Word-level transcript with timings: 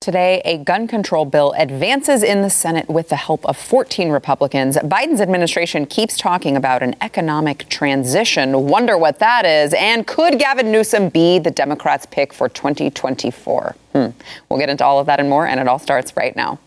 Today, 0.00 0.40
a 0.46 0.56
gun 0.56 0.88
control 0.88 1.26
bill 1.26 1.52
advances 1.58 2.22
in 2.22 2.40
the 2.40 2.48
Senate 2.48 2.88
with 2.88 3.10
the 3.10 3.16
help 3.16 3.44
of 3.44 3.54
14 3.54 4.08
Republicans. 4.08 4.78
Biden's 4.78 5.20
administration 5.20 5.84
keeps 5.84 6.16
talking 6.16 6.56
about 6.56 6.82
an 6.82 6.96
economic 7.02 7.68
transition. 7.68 8.66
Wonder 8.66 8.96
what 8.96 9.18
that 9.18 9.44
is. 9.44 9.74
And 9.74 10.06
could 10.06 10.38
Gavin 10.38 10.72
Newsom 10.72 11.10
be 11.10 11.38
the 11.38 11.50
Democrats' 11.50 12.06
pick 12.06 12.32
for 12.32 12.48
2024? 12.48 13.76
Hmm. 13.92 14.06
We'll 14.48 14.58
get 14.58 14.70
into 14.70 14.86
all 14.86 15.00
of 15.00 15.04
that 15.04 15.20
and 15.20 15.28
more, 15.28 15.46
and 15.46 15.60
it 15.60 15.68
all 15.68 15.78
starts 15.78 16.16
right 16.16 16.34
now. 16.34 16.58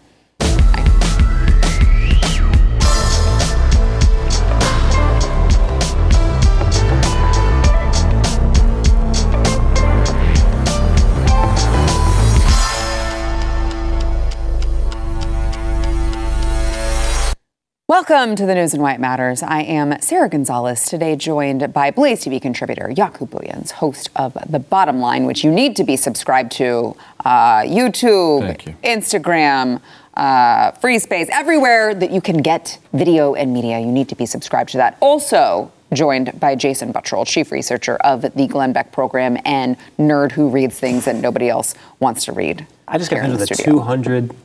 Welcome 17.93 18.35
to 18.37 18.47
the 18.47 18.55
News 18.55 18.73
and 18.73 18.81
Why 18.81 18.95
It 18.95 18.99
Matters. 18.99 19.43
I 19.43 19.61
am 19.61 20.01
Sarah 20.01 20.27
Gonzalez, 20.27 20.85
today 20.85 21.15
joined 21.15 21.71
by 21.73 21.91
Blaze 21.91 22.25
TV 22.25 22.41
contributor 22.41 22.87
Jaco 22.87 23.29
Booyens, 23.29 23.69
host 23.69 24.09
of 24.15 24.35
The 24.49 24.57
Bottom 24.57 24.99
Line, 24.99 25.27
which 25.27 25.43
you 25.43 25.51
need 25.51 25.75
to 25.75 25.83
be 25.83 25.95
subscribed 25.95 26.51
to 26.53 26.95
uh, 27.23 27.59
YouTube, 27.59 28.65
you. 28.65 28.75
Instagram, 28.83 29.79
uh, 30.15 30.71
Free 30.71 30.97
Space, 30.97 31.29
everywhere 31.31 31.93
that 31.93 32.09
you 32.09 32.19
can 32.19 32.41
get 32.41 32.79
video 32.93 33.35
and 33.35 33.53
media. 33.53 33.79
You 33.79 33.91
need 33.91 34.09
to 34.09 34.15
be 34.15 34.25
subscribed 34.25 34.71
to 34.71 34.77
that. 34.77 34.97
Also, 34.99 35.71
joined 35.93 36.39
by 36.39 36.55
Jason 36.55 36.91
Buttrill, 36.91 37.27
chief 37.27 37.51
researcher 37.51 37.97
of 37.97 38.23
the 38.23 38.47
Glenn 38.47 38.73
Beck 38.73 38.91
program 38.91 39.37
and 39.45 39.77
nerd 39.99 40.31
who 40.31 40.49
reads 40.49 40.79
things 40.79 41.05
that 41.05 41.17
nobody 41.17 41.47
else 41.47 41.75
wants 41.99 42.25
to 42.25 42.31
read. 42.31 42.65
I 42.87 42.97
just 42.97 43.11
got 43.11 43.23
into 43.23 43.37
the, 43.37 43.45
the 43.45 43.53
200 43.53 44.35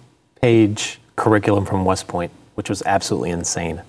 page 0.42 1.00
curriculum 1.16 1.64
from 1.64 1.86
West 1.86 2.08
Point 2.08 2.30
which 2.58 2.68
was 2.68 2.82
absolutely 2.86 3.30
insane. 3.30 3.80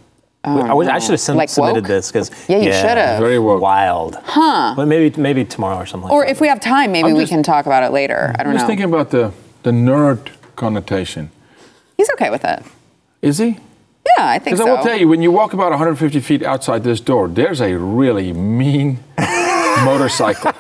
Oh, 0.44 0.62
I, 0.62 0.68
no. 0.68 0.92
I, 0.92 1.00
should 1.00 1.20
have 1.20 1.36
like 1.36 1.50
submitted 1.50 1.86
woke? 1.86 1.88
this 1.88 2.12
because 2.12 2.30
yeah, 2.48 2.58
you 2.58 2.70
yeah, 2.70 2.80
should 2.80 2.98
have. 3.00 3.20
Very 3.20 3.40
woke. 3.40 3.64
wild. 3.64 4.16
Huh? 4.24 4.76
But 4.76 4.88
maybe 4.88 5.20
maybe 5.20 5.44
tomorrow 5.44 5.80
or 5.80 5.88
something. 5.88 6.08
or 6.12 6.20
like 6.20 6.30
if 6.30 6.40
we 6.40 6.48
have 6.50 6.60
time, 6.60 6.92
maybe 6.92 7.12
we 7.12 7.26
can 7.26 7.42
talk 7.42 7.66
about 7.66 7.82
it 7.82 7.92
later. 7.92 8.32
I 8.38 8.44
don't 8.44 8.48
I'm 8.50 8.54
know. 8.54 8.58
Just 8.60 8.68
thinking 8.68 8.86
about 8.86 9.10
the 9.10 9.34
the 9.64 9.72
nerd 9.72 10.30
connotation. 10.56 11.32
He's 11.98 12.12
okay 12.12 12.30
with 12.30 12.46
it. 12.46 12.64
Is 13.24 13.40
he? 13.40 13.58
Yeah, 14.18 14.28
I 14.30 14.38
think 14.38 14.56
so. 14.56 14.66
Because 14.66 14.68
I 14.68 14.78
will 14.78 14.84
tell 14.84 15.00
you, 15.00 15.08
when 15.08 15.24
you 15.24 15.32
walk 15.32 15.54
about 15.54 15.72
150 15.72 16.20
feet 16.20 16.44
outside 16.44 16.84
this 16.84 17.02
door, 17.02 17.28
there's 17.28 17.62
a 17.62 17.76
really 17.76 18.34
mean 18.34 19.00
motorcycle. 19.84 20.54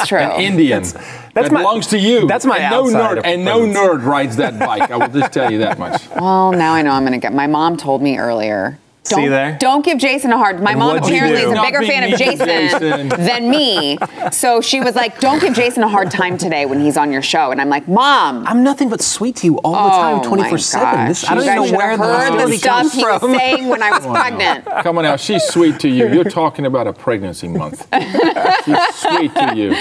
It's 0.00 0.08
true. 0.08 0.18
An 0.18 0.40
Indian. 0.40 0.82
That's, 0.82 0.92
that's 0.92 1.34
that 1.34 1.52
my, 1.52 1.60
belongs 1.60 1.86
to 1.88 1.98
you. 1.98 2.26
That's 2.26 2.44
my 2.44 2.58
and 2.58 2.70
no 2.70 2.84
nerd 2.84 3.20
and 3.24 3.44
no 3.44 3.60
nerd 3.60 4.04
rides 4.04 4.36
that 4.36 4.58
bike. 4.58 4.90
I 4.90 4.96
will 4.96 5.08
just 5.08 5.32
tell 5.32 5.50
you 5.50 5.58
that 5.58 5.78
much. 5.78 6.02
Well, 6.20 6.52
now 6.52 6.74
I 6.74 6.82
know 6.82 6.90
I'm 6.90 7.02
going 7.02 7.12
to 7.12 7.18
get. 7.18 7.32
My 7.32 7.46
mom 7.46 7.76
told 7.76 8.02
me 8.02 8.18
earlier 8.18 8.78
don't, 9.10 9.20
See 9.24 9.28
there? 9.28 9.56
Don't 9.60 9.84
give 9.84 9.98
Jason 9.98 10.32
a 10.32 10.38
hard. 10.38 10.62
My 10.62 10.70
and 10.70 10.78
mom 10.78 10.96
apparently 10.96 11.42
is 11.42 11.50
a 11.50 11.60
bigger 11.60 11.82
fan 11.82 12.12
of 12.12 12.18
Jason, 12.18 12.46
Jason, 12.46 13.08
than 13.08 13.50
me. 13.50 13.98
So 14.32 14.60
she 14.60 14.80
was 14.80 14.94
like, 14.94 15.20
"Don't 15.20 15.40
give 15.40 15.54
Jason 15.54 15.82
a 15.82 15.88
hard 15.88 16.10
time 16.10 16.38
today 16.38 16.66
when 16.66 16.80
he's 16.80 16.96
on 16.96 17.12
your 17.12 17.22
show." 17.22 17.50
And 17.50 17.60
I'm 17.60 17.68
like, 17.68 17.88
"Mom, 17.88 18.46
I'm 18.46 18.62
nothing 18.62 18.88
but 18.88 19.00
sweet 19.00 19.36
to 19.36 19.46
you 19.46 19.58
all 19.64 19.72
the 19.84 19.90
time, 19.90 20.22
24 20.28 20.58
seven. 20.58 20.88
I 20.88 21.34
don't 21.34 21.44
even 21.44 21.56
know 21.56 21.76
where 21.76 21.96
heard 21.96 22.48
the 22.48 22.56
stuff 22.56 22.92
he 22.92 23.04
was 23.04 23.20
saying 23.20 23.68
when 23.68 23.82
I 23.82 23.90
was 23.90 24.06
pregnant." 24.06 24.64
Come 24.82 24.98
on 24.98 25.04
now, 25.04 25.16
she's 25.16 25.44
sweet 25.44 25.80
to 25.80 25.88
you. 25.88 26.08
You're 26.08 26.24
talking 26.24 26.66
about 26.66 26.86
a 26.86 26.92
pregnancy 26.92 27.48
month. 27.48 27.86
she's 28.64 28.94
sweet 28.94 29.34
to 29.34 29.52
you. 29.56 29.72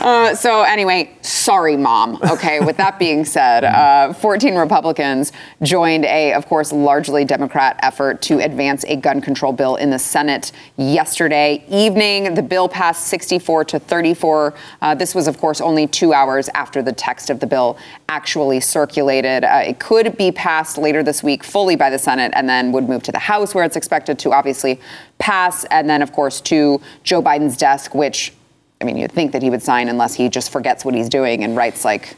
Uh, 0.00 0.34
so 0.34 0.62
anyway, 0.62 1.10
sorry, 1.22 1.76
mom. 1.76 2.18
Okay. 2.24 2.60
With 2.60 2.76
that 2.78 2.98
being 2.98 3.24
said, 3.24 3.64
uh, 3.64 4.12
14 4.14 4.56
Republicans 4.56 5.32
joined 5.62 6.04
a, 6.04 6.32
of 6.32 6.46
course, 6.46 6.72
largely 6.72 7.24
Democrat 7.24 7.78
effort 7.82 8.22
to 8.22 8.38
advance 8.40 8.73
advance 8.74 8.84
a 8.92 9.00
gun 9.00 9.20
control 9.20 9.52
bill 9.52 9.76
in 9.76 9.90
the 9.90 9.98
Senate 9.98 10.52
yesterday 10.76 11.64
evening. 11.68 12.34
The 12.34 12.42
bill 12.42 12.68
passed 12.68 13.06
64 13.06 13.64
to 13.66 13.78
34. 13.78 14.54
Uh, 14.82 14.94
this 14.94 15.14
was, 15.14 15.28
of 15.28 15.38
course, 15.38 15.60
only 15.60 15.86
two 15.86 16.12
hours 16.12 16.48
after 16.54 16.82
the 16.82 16.92
text 16.92 17.30
of 17.30 17.38
the 17.38 17.46
bill 17.46 17.76
actually 18.08 18.60
circulated. 18.60 19.44
Uh, 19.44 19.62
it 19.64 19.78
could 19.78 20.16
be 20.16 20.32
passed 20.32 20.76
later 20.76 21.02
this 21.02 21.22
week 21.22 21.44
fully 21.44 21.76
by 21.76 21.88
the 21.90 21.98
Senate 21.98 22.32
and 22.34 22.48
then 22.48 22.72
would 22.72 22.88
move 22.88 23.02
to 23.04 23.12
the 23.12 23.18
House, 23.18 23.54
where 23.54 23.64
it's 23.64 23.76
expected 23.76 24.18
to 24.18 24.32
obviously 24.32 24.80
pass, 25.18 25.64
and 25.66 25.88
then, 25.88 26.02
of 26.02 26.12
course, 26.12 26.40
to 26.40 26.80
Joe 27.04 27.22
Biden's 27.22 27.56
desk, 27.56 27.94
which 27.94 28.32
I 28.80 28.84
mean, 28.84 28.96
you'd 28.96 29.12
think 29.12 29.32
that 29.32 29.42
he 29.42 29.50
would 29.50 29.62
sign 29.62 29.88
unless 29.88 30.14
he 30.14 30.28
just 30.28 30.50
forgets 30.50 30.84
what 30.84 30.94
he's 30.94 31.08
doing 31.08 31.44
and 31.44 31.56
writes 31.56 31.84
like 31.84 32.16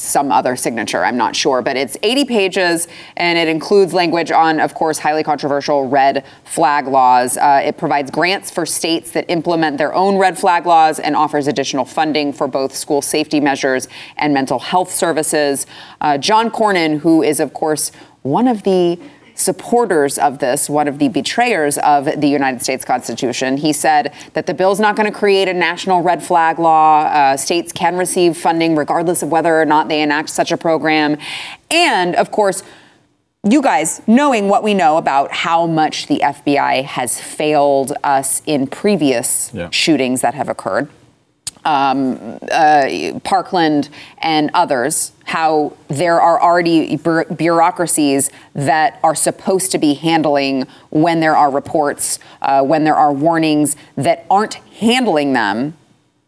some 0.00 0.32
other 0.32 0.56
signature. 0.56 1.04
I'm 1.04 1.16
not 1.16 1.36
sure, 1.36 1.62
but 1.62 1.76
it's 1.76 1.96
80 2.02 2.24
pages 2.24 2.88
and 3.16 3.38
it 3.38 3.48
includes 3.48 3.92
language 3.92 4.30
on, 4.30 4.60
of 4.60 4.74
course, 4.74 4.98
highly 4.98 5.22
controversial 5.22 5.88
red 5.88 6.24
flag 6.44 6.86
laws. 6.86 7.36
Uh, 7.36 7.62
it 7.64 7.78
provides 7.78 8.10
grants 8.10 8.50
for 8.50 8.64
states 8.66 9.12
that 9.12 9.24
implement 9.28 9.78
their 9.78 9.94
own 9.94 10.16
red 10.16 10.38
flag 10.38 10.66
laws 10.66 10.98
and 10.98 11.14
offers 11.14 11.46
additional 11.46 11.84
funding 11.84 12.32
for 12.32 12.48
both 12.48 12.74
school 12.74 13.02
safety 13.02 13.40
measures 13.40 13.88
and 14.16 14.34
mental 14.34 14.58
health 14.58 14.90
services. 14.90 15.66
Uh, 16.00 16.18
John 16.18 16.50
Cornyn, 16.50 17.00
who 17.00 17.22
is, 17.22 17.40
of 17.40 17.52
course, 17.52 17.92
one 18.22 18.46
of 18.46 18.62
the 18.64 18.98
supporters 19.40 20.18
of 20.18 20.38
this, 20.38 20.68
one 20.68 20.86
of 20.86 20.98
the 20.98 21.08
betrayers 21.08 21.78
of 21.78 22.04
the 22.04 22.28
United 22.28 22.62
States 22.62 22.84
Constitution. 22.84 23.56
He 23.56 23.72
said 23.72 24.12
that 24.34 24.46
the 24.46 24.54
bill 24.54 24.70
is 24.70 24.78
not 24.78 24.96
going 24.96 25.10
to 25.10 25.18
create 25.18 25.48
a 25.48 25.54
national 25.54 26.02
red 26.02 26.22
flag 26.22 26.58
law. 26.58 27.02
Uh, 27.04 27.36
states 27.36 27.72
can 27.72 27.96
receive 27.96 28.36
funding 28.36 28.76
regardless 28.76 29.22
of 29.22 29.30
whether 29.30 29.60
or 29.60 29.64
not 29.64 29.88
they 29.88 30.02
enact 30.02 30.28
such 30.28 30.52
a 30.52 30.56
program. 30.56 31.16
And 31.70 32.14
of 32.16 32.30
course, 32.30 32.62
you 33.42 33.62
guys, 33.62 34.02
knowing 34.06 34.48
what 34.48 34.62
we 34.62 34.74
know 34.74 34.98
about 34.98 35.32
how 35.32 35.66
much 35.66 36.06
the 36.06 36.20
FBI 36.22 36.84
has 36.84 37.18
failed 37.18 37.94
us 38.04 38.42
in 38.44 38.66
previous 38.66 39.50
yeah. 39.54 39.70
shootings 39.70 40.20
that 40.20 40.34
have 40.34 40.50
occurred, 40.50 40.90
um, 41.64 42.38
uh, 42.50 43.18
Parkland 43.24 43.88
and 44.18 44.50
others, 44.54 45.12
how 45.24 45.76
there 45.88 46.20
are 46.20 46.40
already 46.40 46.96
bureaucracies 46.96 48.30
that 48.54 48.98
are 49.02 49.14
supposed 49.14 49.70
to 49.72 49.78
be 49.78 49.94
handling 49.94 50.66
when 50.90 51.20
there 51.20 51.36
are 51.36 51.50
reports, 51.50 52.18
uh, 52.42 52.62
when 52.62 52.84
there 52.84 52.96
are 52.96 53.12
warnings 53.12 53.76
that 53.96 54.26
aren't 54.30 54.54
handling 54.54 55.32
them. 55.32 55.74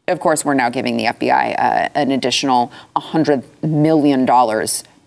Of 0.08 0.20
course, 0.20 0.44
we're 0.44 0.54
now 0.54 0.68
giving 0.68 0.96
the 0.96 1.04
FBI 1.04 1.54
uh, 1.58 1.88
an 1.94 2.10
additional 2.10 2.72
$100 2.96 3.44
million 3.62 4.26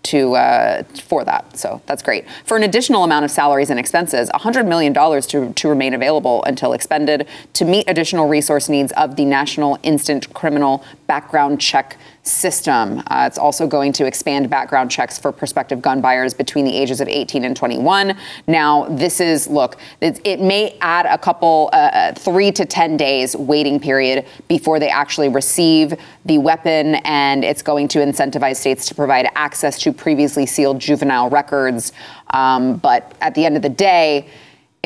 to 0.06 0.34
uh, 0.34 0.82
for 1.04 1.24
that. 1.24 1.56
So 1.56 1.80
that's 1.86 2.02
great. 2.02 2.24
For 2.44 2.56
an 2.56 2.62
additional 2.62 3.04
amount 3.04 3.24
of 3.24 3.30
salaries 3.30 3.70
and 3.70 3.78
expenses, 3.78 4.30
$100 4.30 4.66
million 4.66 4.94
to, 4.94 5.52
to 5.52 5.68
remain 5.68 5.94
available 5.94 6.44
until 6.44 6.72
expended 6.72 7.26
to 7.54 7.64
meet 7.64 7.84
additional 7.88 8.28
resource 8.28 8.68
needs 8.68 8.92
of 8.92 9.16
the 9.16 9.24
National 9.24 9.78
Instant 9.82 10.32
Criminal 10.32 10.84
Background 11.06 11.60
Check 11.60 11.98
system. 12.26 13.02
Uh, 13.06 13.24
it's 13.26 13.38
also 13.38 13.66
going 13.66 13.92
to 13.92 14.06
expand 14.06 14.50
background 14.50 14.90
checks 14.90 15.18
for 15.18 15.32
prospective 15.32 15.80
gun 15.80 16.00
buyers 16.00 16.34
between 16.34 16.64
the 16.64 16.76
ages 16.76 17.00
of 17.00 17.08
18 17.08 17.44
and 17.44 17.56
21. 17.56 18.16
Now, 18.46 18.86
this 18.88 19.20
is, 19.20 19.48
look, 19.48 19.76
it, 20.00 20.20
it 20.24 20.40
may 20.40 20.76
add 20.80 21.06
a 21.06 21.18
couple, 21.18 21.70
uh, 21.72 21.76
uh 21.76 22.12
three 22.14 22.52
to 22.52 22.64
10 22.64 22.96
days 22.96 23.36
waiting 23.36 23.80
period 23.80 24.26
before 24.48 24.78
they 24.78 24.88
actually 24.88 25.28
receive 25.28 25.94
the 26.24 26.38
weapon, 26.38 26.96
and 27.04 27.44
it's 27.44 27.62
going 27.62 27.88
to 27.88 28.00
incentivize 28.00 28.56
states 28.56 28.86
to 28.86 28.94
provide 28.94 29.28
access 29.34 29.78
to 29.80 29.92
previously 29.92 30.46
sealed 30.46 30.78
juvenile 30.78 31.30
records. 31.30 31.92
Um, 32.30 32.76
but 32.76 33.16
at 33.20 33.34
the 33.34 33.44
end 33.44 33.56
of 33.56 33.62
the 33.62 33.68
day, 33.68 34.28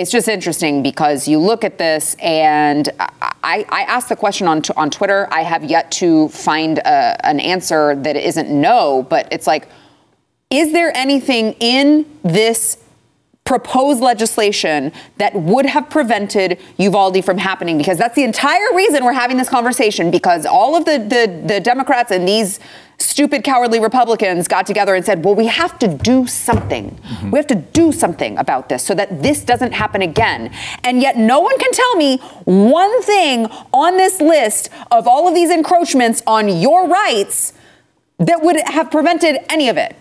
it's 0.01 0.11
just 0.11 0.29
interesting 0.29 0.83
because 0.83 1.29
you 1.29 1.39
look 1.39 1.63
at 1.63 1.77
this, 1.77 2.17
and 2.23 2.89
I, 2.99 3.67
I 3.69 3.83
asked 3.83 4.09
the 4.09 4.17
question 4.17 4.49
on 4.49 4.63
on 4.75 4.89
Twitter. 4.89 5.29
I 5.31 5.43
have 5.43 5.63
yet 5.63 5.93
to 5.93 6.31
find 6.31 6.79
a, 6.79 7.27
an 7.27 7.39
answer 7.39 7.95
that 7.97 8.17
isn't 8.17 8.49
no, 8.49 9.07
but 9.11 9.29
it's 9.31 9.47
like, 9.47 9.69
is 10.49 10.73
there 10.73 10.91
anything 10.97 11.53
in 11.61 12.07
this 12.23 12.79
proposed 13.51 14.01
legislation 14.01 14.93
that 15.17 15.35
would 15.35 15.67
have 15.67 15.91
prevented 15.91 16.57
Uvalde 16.79 17.25
from 17.25 17.37
happening 17.37 17.77
because 17.79 17.99
that's 17.99 18.15
the 18.15 18.23
entire 18.23 18.73
reason 18.77 19.05
we're 19.05 19.13
having 19.13 19.39
this 19.39 19.49
conversation 19.49 20.09
because 20.09 20.47
all 20.47 20.77
of 20.77 20.85
the 20.85 20.99
the, 20.99 21.43
the 21.55 21.59
Democrats 21.59 22.13
and 22.13 22.29
these 22.29 22.61
stupid 22.99 23.43
cowardly 23.43 23.81
Republicans 23.81 24.47
got 24.47 24.69
together 24.69 24.95
and 24.95 25.05
said, 25.05 25.25
"Well, 25.25 25.35
we 25.35 25.49
have 25.49 25.81
to 25.81 25.89
do 25.89 26.29
something. 26.29 26.93
Mm-hmm. 26.93 27.31
We 27.33 27.39
have 27.41 27.49
to 27.49 27.57
do 27.57 27.91
something 27.91 28.39
about 28.39 28.69
this 28.69 28.85
so 28.85 28.95
that 28.95 29.21
this 29.21 29.43
doesn't 29.45 29.73
happen 29.73 30.01
again." 30.01 30.53
And 30.85 31.03
yet 31.03 31.17
no 31.17 31.41
one 31.41 31.59
can 31.59 31.73
tell 31.73 31.97
me 31.97 32.19
one 32.45 33.03
thing 33.03 33.47
on 33.73 33.97
this 33.97 34.21
list 34.21 34.69
of 34.93 35.09
all 35.09 35.27
of 35.27 35.35
these 35.35 35.51
encroachments 35.51 36.23
on 36.25 36.49
your 36.49 36.87
rights 36.87 37.53
that 38.21 38.43
would 38.43 38.61
have 38.67 38.93
prevented 38.93 39.39
any 39.49 39.69
of 39.69 39.77
it. 39.77 39.97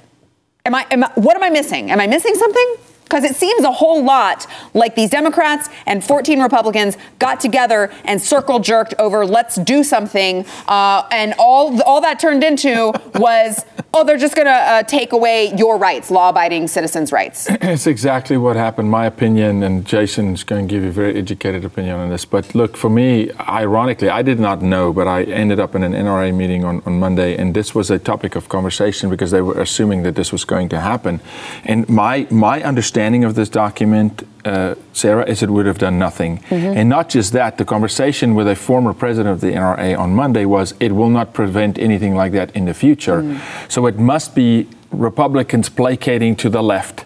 Am 0.65 0.75
I, 0.75 0.85
am 0.91 1.03
I 1.03 1.11
what 1.15 1.35
am 1.35 1.41
I 1.41 1.49
missing? 1.49 1.89
Am 1.89 1.99
I 1.99 2.05
missing 2.05 2.35
something? 2.35 2.75
Because 3.09 3.23
it 3.23 3.35
seems 3.35 3.63
a 3.63 3.71
whole 3.71 4.03
lot 4.03 4.45
like 4.75 4.94
these 4.94 5.09
Democrats 5.09 5.67
and 5.88 6.03
14 6.03 6.44
Republicans 6.44 6.95
got 7.17 7.39
together 7.39 7.91
and 8.06 8.21
circle 8.21 8.59
jerked 8.59 8.94
over 9.00 9.25
let's 9.25 9.56
do 9.56 9.83
something. 9.83 10.45
Uh, 10.67 11.07
and 11.11 11.33
all, 11.39 11.81
all 11.83 12.01
that 12.01 12.19
turned 12.19 12.44
into 12.44 12.94
was, 13.15 13.65
oh, 13.95 14.03
they're 14.03 14.17
just 14.17 14.35
going 14.35 14.45
to 14.45 14.51
uh, 14.51 14.83
take 14.83 15.11
away 15.11 15.51
your 15.56 15.77
rights, 15.77 16.11
law 16.11 16.29
abiding 16.29 16.67
citizens' 16.67 17.11
rights. 17.11 17.47
It's 17.79 17.88
exactly 17.88 18.35
what 18.35 18.56
happened. 18.56 18.89
My 18.89 19.06
opinion, 19.06 19.63
and 19.63 19.85
Jason's 19.85 20.44
going 20.44 20.67
to 20.67 20.71
give 20.71 20.83
you 20.83 20.89
a 20.89 20.91
very 20.91 21.15
educated 21.15 21.63
opinion 21.63 21.95
on 21.95 22.09
this. 22.09 22.25
But 22.25 22.53
look, 22.53 22.75
for 22.75 22.89
me, 22.89 23.31
ironically, 23.39 24.09
I 24.09 24.21
did 24.21 24.39
not 24.39 24.61
know, 24.61 24.91
but 24.91 25.07
I 25.07 25.23
ended 25.23 25.59
up 25.59 25.75
in 25.75 25.83
an 25.83 25.94
NRA 25.94 26.35
meeting 26.35 26.65
on, 26.65 26.81
on 26.85 27.00
Monday, 27.00 27.38
and 27.38 27.56
this 27.56 27.73
was 27.73 27.89
a 27.89 27.97
topic 27.97 28.35
of 28.35 28.50
conversation 28.50 29.09
because 29.09 29.31
they 29.31 29.41
were 29.41 29.59
assuming 29.59 30.03
that 30.03 30.15
this 30.15 30.31
was 30.31 30.45
going 30.45 30.67
to 30.69 30.79
happen. 30.79 31.21
And 31.63 31.88
my, 31.88 32.27
my 32.29 32.61
understanding 32.63 32.98
of 32.99 33.35
this 33.35 33.49
document, 33.49 34.27
uh, 34.45 34.75
Sarah, 34.93 35.25
is 35.25 35.41
it 35.41 35.49
would 35.49 35.65
have 35.65 35.77
done 35.77 35.97
nothing. 35.97 36.39
Mm-hmm. 36.39 36.77
And 36.77 36.89
not 36.89 37.09
just 37.09 37.33
that, 37.33 37.57
the 37.57 37.65
conversation 37.65 38.35
with 38.35 38.47
a 38.47 38.55
former 38.55 38.93
president 38.93 39.33
of 39.33 39.41
the 39.41 39.51
NRA 39.53 39.97
on 39.97 40.13
Monday 40.13 40.45
was 40.45 40.73
it 40.79 40.91
will 40.91 41.09
not 41.09 41.33
prevent 41.33 41.79
anything 41.79 42.15
like 42.15 42.31
that 42.33 42.55
in 42.55 42.65
the 42.65 42.73
future. 42.73 43.21
Mm. 43.21 43.71
So 43.71 43.85
it 43.85 43.97
must 43.97 44.35
be 44.35 44.67
Republicans 44.91 45.69
placating 45.69 46.35
to 46.37 46.49
the 46.49 46.61
left 46.61 47.05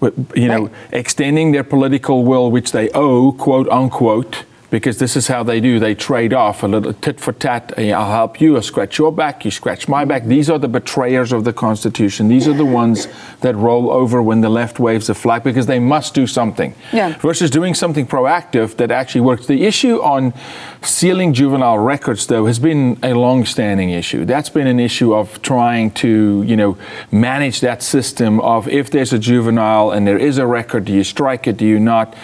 you 0.00 0.46
know, 0.48 0.66
right. 0.66 0.72
extending 0.92 1.52
their 1.52 1.64
political 1.64 2.24
will, 2.24 2.50
which 2.50 2.72
they 2.72 2.88
owe, 2.90 3.32
quote 3.32 3.68
unquote, 3.68 4.44
because 4.70 4.98
this 4.98 5.16
is 5.16 5.28
how 5.28 5.42
they 5.42 5.60
do. 5.60 5.78
They 5.78 5.94
trade 5.94 6.34
off 6.34 6.62
a 6.62 6.68
little 6.68 6.92
tit 6.92 7.20
for 7.20 7.32
tat. 7.32 7.72
I'll 7.78 8.10
help 8.10 8.40
you. 8.40 8.56
I'll 8.56 8.62
scratch 8.62 8.98
your 8.98 9.12
back. 9.12 9.44
You 9.44 9.50
scratch 9.50 9.88
my 9.88 10.04
back. 10.04 10.24
These 10.24 10.50
are 10.50 10.58
the 10.58 10.68
betrayers 10.68 11.32
of 11.32 11.44
the 11.44 11.52
Constitution. 11.52 12.28
These 12.28 12.46
are 12.46 12.52
the 12.52 12.66
ones 12.66 13.08
that 13.40 13.56
roll 13.56 13.90
over 13.90 14.22
when 14.22 14.40
the 14.40 14.48
left 14.48 14.78
waves 14.78 15.08
a 15.08 15.14
flag 15.14 15.42
because 15.42 15.66
they 15.66 15.78
must 15.78 16.14
do 16.14 16.26
something. 16.26 16.74
Yeah. 16.92 17.16
Versus 17.18 17.50
doing 17.50 17.74
something 17.74 18.06
proactive 18.06 18.76
that 18.76 18.90
actually 18.90 19.22
works. 19.22 19.46
The 19.46 19.64
issue 19.64 20.02
on 20.02 20.34
sealing 20.82 21.32
juvenile 21.32 21.78
records, 21.78 22.26
though, 22.26 22.46
has 22.46 22.58
been 22.58 22.98
a 23.02 23.14
long-standing 23.14 23.90
issue. 23.90 24.24
That's 24.24 24.50
been 24.50 24.66
an 24.66 24.80
issue 24.80 25.14
of 25.14 25.40
trying 25.42 25.92
to, 25.92 26.42
you 26.42 26.56
know, 26.56 26.76
manage 27.10 27.60
that 27.60 27.82
system 27.82 28.40
of 28.40 28.68
if 28.68 28.90
there's 28.90 29.12
a 29.12 29.18
juvenile 29.18 29.92
and 29.92 30.06
there 30.06 30.18
is 30.18 30.38
a 30.38 30.46
record, 30.46 30.84
do 30.84 30.92
you 30.92 31.04
strike 31.04 31.46
it? 31.46 31.56
Do 31.56 31.66
you 31.66 31.80
not? 31.80 32.14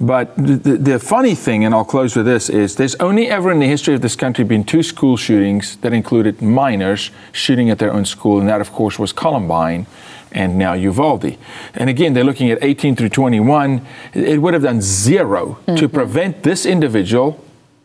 But 0.00 0.36
the, 0.36 0.76
the 0.76 0.98
funny 0.98 1.34
thing, 1.34 1.64
and 1.64 1.74
I'll 1.74 1.84
close 1.94 2.16
with 2.16 2.26
this, 2.26 2.50
is 2.50 2.74
there's 2.74 2.96
only 2.96 3.28
ever 3.28 3.52
in 3.52 3.60
the 3.60 3.68
history 3.68 3.94
of 3.94 4.00
this 4.00 4.16
country 4.16 4.44
been 4.44 4.64
two 4.64 4.82
school 4.82 5.16
shootings 5.16 5.76
that 5.76 5.92
included 5.92 6.42
minors 6.42 7.12
shooting 7.30 7.70
at 7.70 7.78
their 7.78 7.92
own 7.92 8.04
school, 8.04 8.40
and 8.40 8.48
that, 8.48 8.60
of 8.60 8.72
course, 8.72 8.98
was 8.98 9.12
Columbine 9.12 9.86
and 10.32 10.58
now 10.58 10.72
Uvalde. 10.72 11.38
And 11.72 11.88
again, 11.88 12.12
they're 12.12 12.24
looking 12.24 12.50
at 12.50 12.58
18 12.62 12.96
through 12.96 13.10
21. 13.10 13.86
It 14.12 14.42
would 14.42 14.54
have 14.54 14.64
done 14.64 14.80
0 14.80 15.58
mm-hmm. 15.68 15.76
to 15.76 15.88
prevent 15.88 16.42
this 16.42 16.66
individual, 16.66 17.40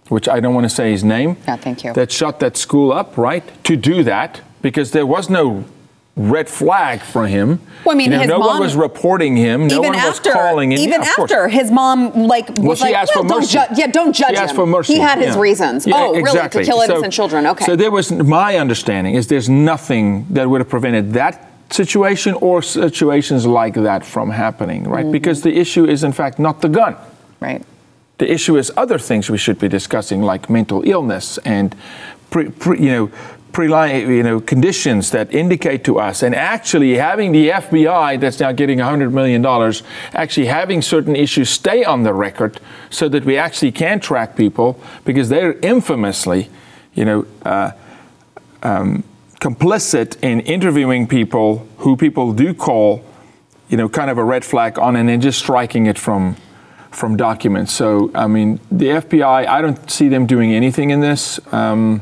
which 0.07 0.27
I 0.27 0.39
don't 0.39 0.55
want 0.55 0.65
to 0.65 0.75
say 0.75 0.89
his 0.89 1.03
name, 1.03 1.37
yeah, 1.47 1.57
thank 1.57 1.83
you. 1.83 1.93
that 1.93 2.11
shot 2.11 2.39
that 2.39 2.57
school 2.57 2.91
up, 2.91 3.15
right? 3.15 3.43
To 3.65 3.75
do 3.75 4.01
that 4.05 4.41
because 4.63 4.89
there 4.89 5.05
was 5.05 5.29
no 5.29 5.65
red 6.19 6.49
flag 6.49 7.01
for 7.01 7.27
him. 7.27 7.61
Well, 7.85 7.95
I 7.95 7.97
mean, 7.97 8.11
you 8.11 8.17
know, 8.17 8.25
no 8.25 8.39
mom, 8.39 8.47
one 8.47 8.59
was 8.59 8.75
reporting 8.75 9.37
him. 9.37 9.67
No 9.67 9.79
one 9.79 9.95
after, 9.95 10.29
was 10.29 10.35
calling 10.35 10.73
him. 10.73 10.79
Even 10.79 11.01
yeah, 11.01 11.13
after 11.17 11.47
his 11.47 11.71
mom, 11.71 12.13
like, 12.13 12.49
well, 12.49 12.67
was 12.67 12.79
she 12.79 12.85
like, 12.85 12.95
asked 12.95 13.13
well, 13.15 13.23
for 13.23 13.29
don't 13.29 13.39
mercy. 13.39 13.57
Ju- 13.57 13.75
yeah, 13.77 13.87
don't 13.87 14.13
judge 14.13 14.35
she 14.35 14.43
him. 14.43 14.55
for 14.55 14.65
mercy. 14.65 14.93
He 14.95 14.99
had 14.99 15.19
his 15.19 15.35
yeah. 15.35 15.41
reasons. 15.41 15.87
Yeah, 15.87 15.95
oh, 15.95 16.13
exactly. 16.13 16.59
really? 16.59 16.65
To 16.65 16.71
kill 16.71 16.81
innocent 16.81 17.13
so, 17.13 17.15
children? 17.15 17.47
Okay. 17.47 17.65
So 17.65 17.75
there 17.77 17.91
was 17.91 18.11
my 18.11 18.57
understanding 18.57 19.15
is 19.15 19.27
there's 19.27 19.49
nothing 19.49 20.27
that 20.31 20.49
would 20.49 20.59
have 20.59 20.69
prevented 20.69 21.13
that 21.13 21.49
situation 21.71 22.33
or 22.35 22.61
situations 22.61 23.45
like 23.45 23.75
that 23.75 24.05
from 24.05 24.29
happening, 24.29 24.83
right? 24.83 25.03
Mm-hmm. 25.03 25.11
Because 25.11 25.41
the 25.41 25.55
issue 25.57 25.85
is 25.85 26.03
in 26.03 26.11
fact 26.11 26.37
not 26.37 26.61
the 26.61 26.69
gun. 26.69 26.97
Right. 27.39 27.63
The 28.17 28.29
issue 28.29 28.57
is 28.57 28.69
other 28.75 28.99
things 28.99 29.29
we 29.29 29.37
should 29.37 29.59
be 29.59 29.69
discussing, 29.69 30.21
like 30.21 30.49
mental 30.49 30.83
illness 30.85 31.37
and, 31.45 31.73
pre, 32.29 32.49
pre, 32.49 32.77
you 32.77 32.91
know, 32.91 33.11
you 33.57 34.23
know, 34.23 34.39
conditions 34.39 35.11
that 35.11 35.33
indicate 35.33 35.83
to 35.85 35.99
us, 35.99 36.23
and 36.23 36.35
actually 36.35 36.95
having 36.95 37.31
the 37.31 37.49
FBI 37.49 38.19
that's 38.19 38.39
now 38.39 38.51
getting 38.51 38.79
$100 38.79 39.11
million, 39.11 39.45
actually 40.13 40.47
having 40.47 40.81
certain 40.81 41.15
issues 41.15 41.49
stay 41.49 41.83
on 41.83 42.03
the 42.03 42.13
record 42.13 42.59
so 42.89 43.09
that 43.09 43.25
we 43.25 43.37
actually 43.37 43.71
can 43.71 43.99
track 43.99 44.35
people 44.35 44.79
because 45.05 45.29
they're 45.29 45.53
infamously, 45.59 46.49
you 46.93 47.05
know, 47.05 47.25
uh, 47.43 47.71
um, 48.63 49.03
complicit 49.39 50.17
in 50.21 50.41
interviewing 50.41 51.07
people 51.07 51.67
who 51.77 51.95
people 51.95 52.33
do 52.33 52.53
call, 52.53 53.03
you 53.69 53.77
know, 53.77 53.89
kind 53.89 54.09
of 54.09 54.17
a 54.17 54.23
red 54.23 54.43
flag 54.43 54.77
on 54.77 54.95
and 54.95 55.09
then 55.09 55.21
just 55.21 55.39
striking 55.39 55.85
it 55.85 55.97
from 55.97 56.35
from 56.91 57.15
documents. 57.15 57.71
So, 57.71 58.09
I 58.15 58.25
mean, 58.25 58.59
the 58.71 58.87
FBI, 58.87 59.47
I 59.47 59.61
don't 59.61 59.89
see 59.91 60.09
them 60.09 60.25
doing 60.25 60.51
anything 60.53 60.89
in 60.89 61.01
this. 61.01 61.39
Um, 61.53 62.01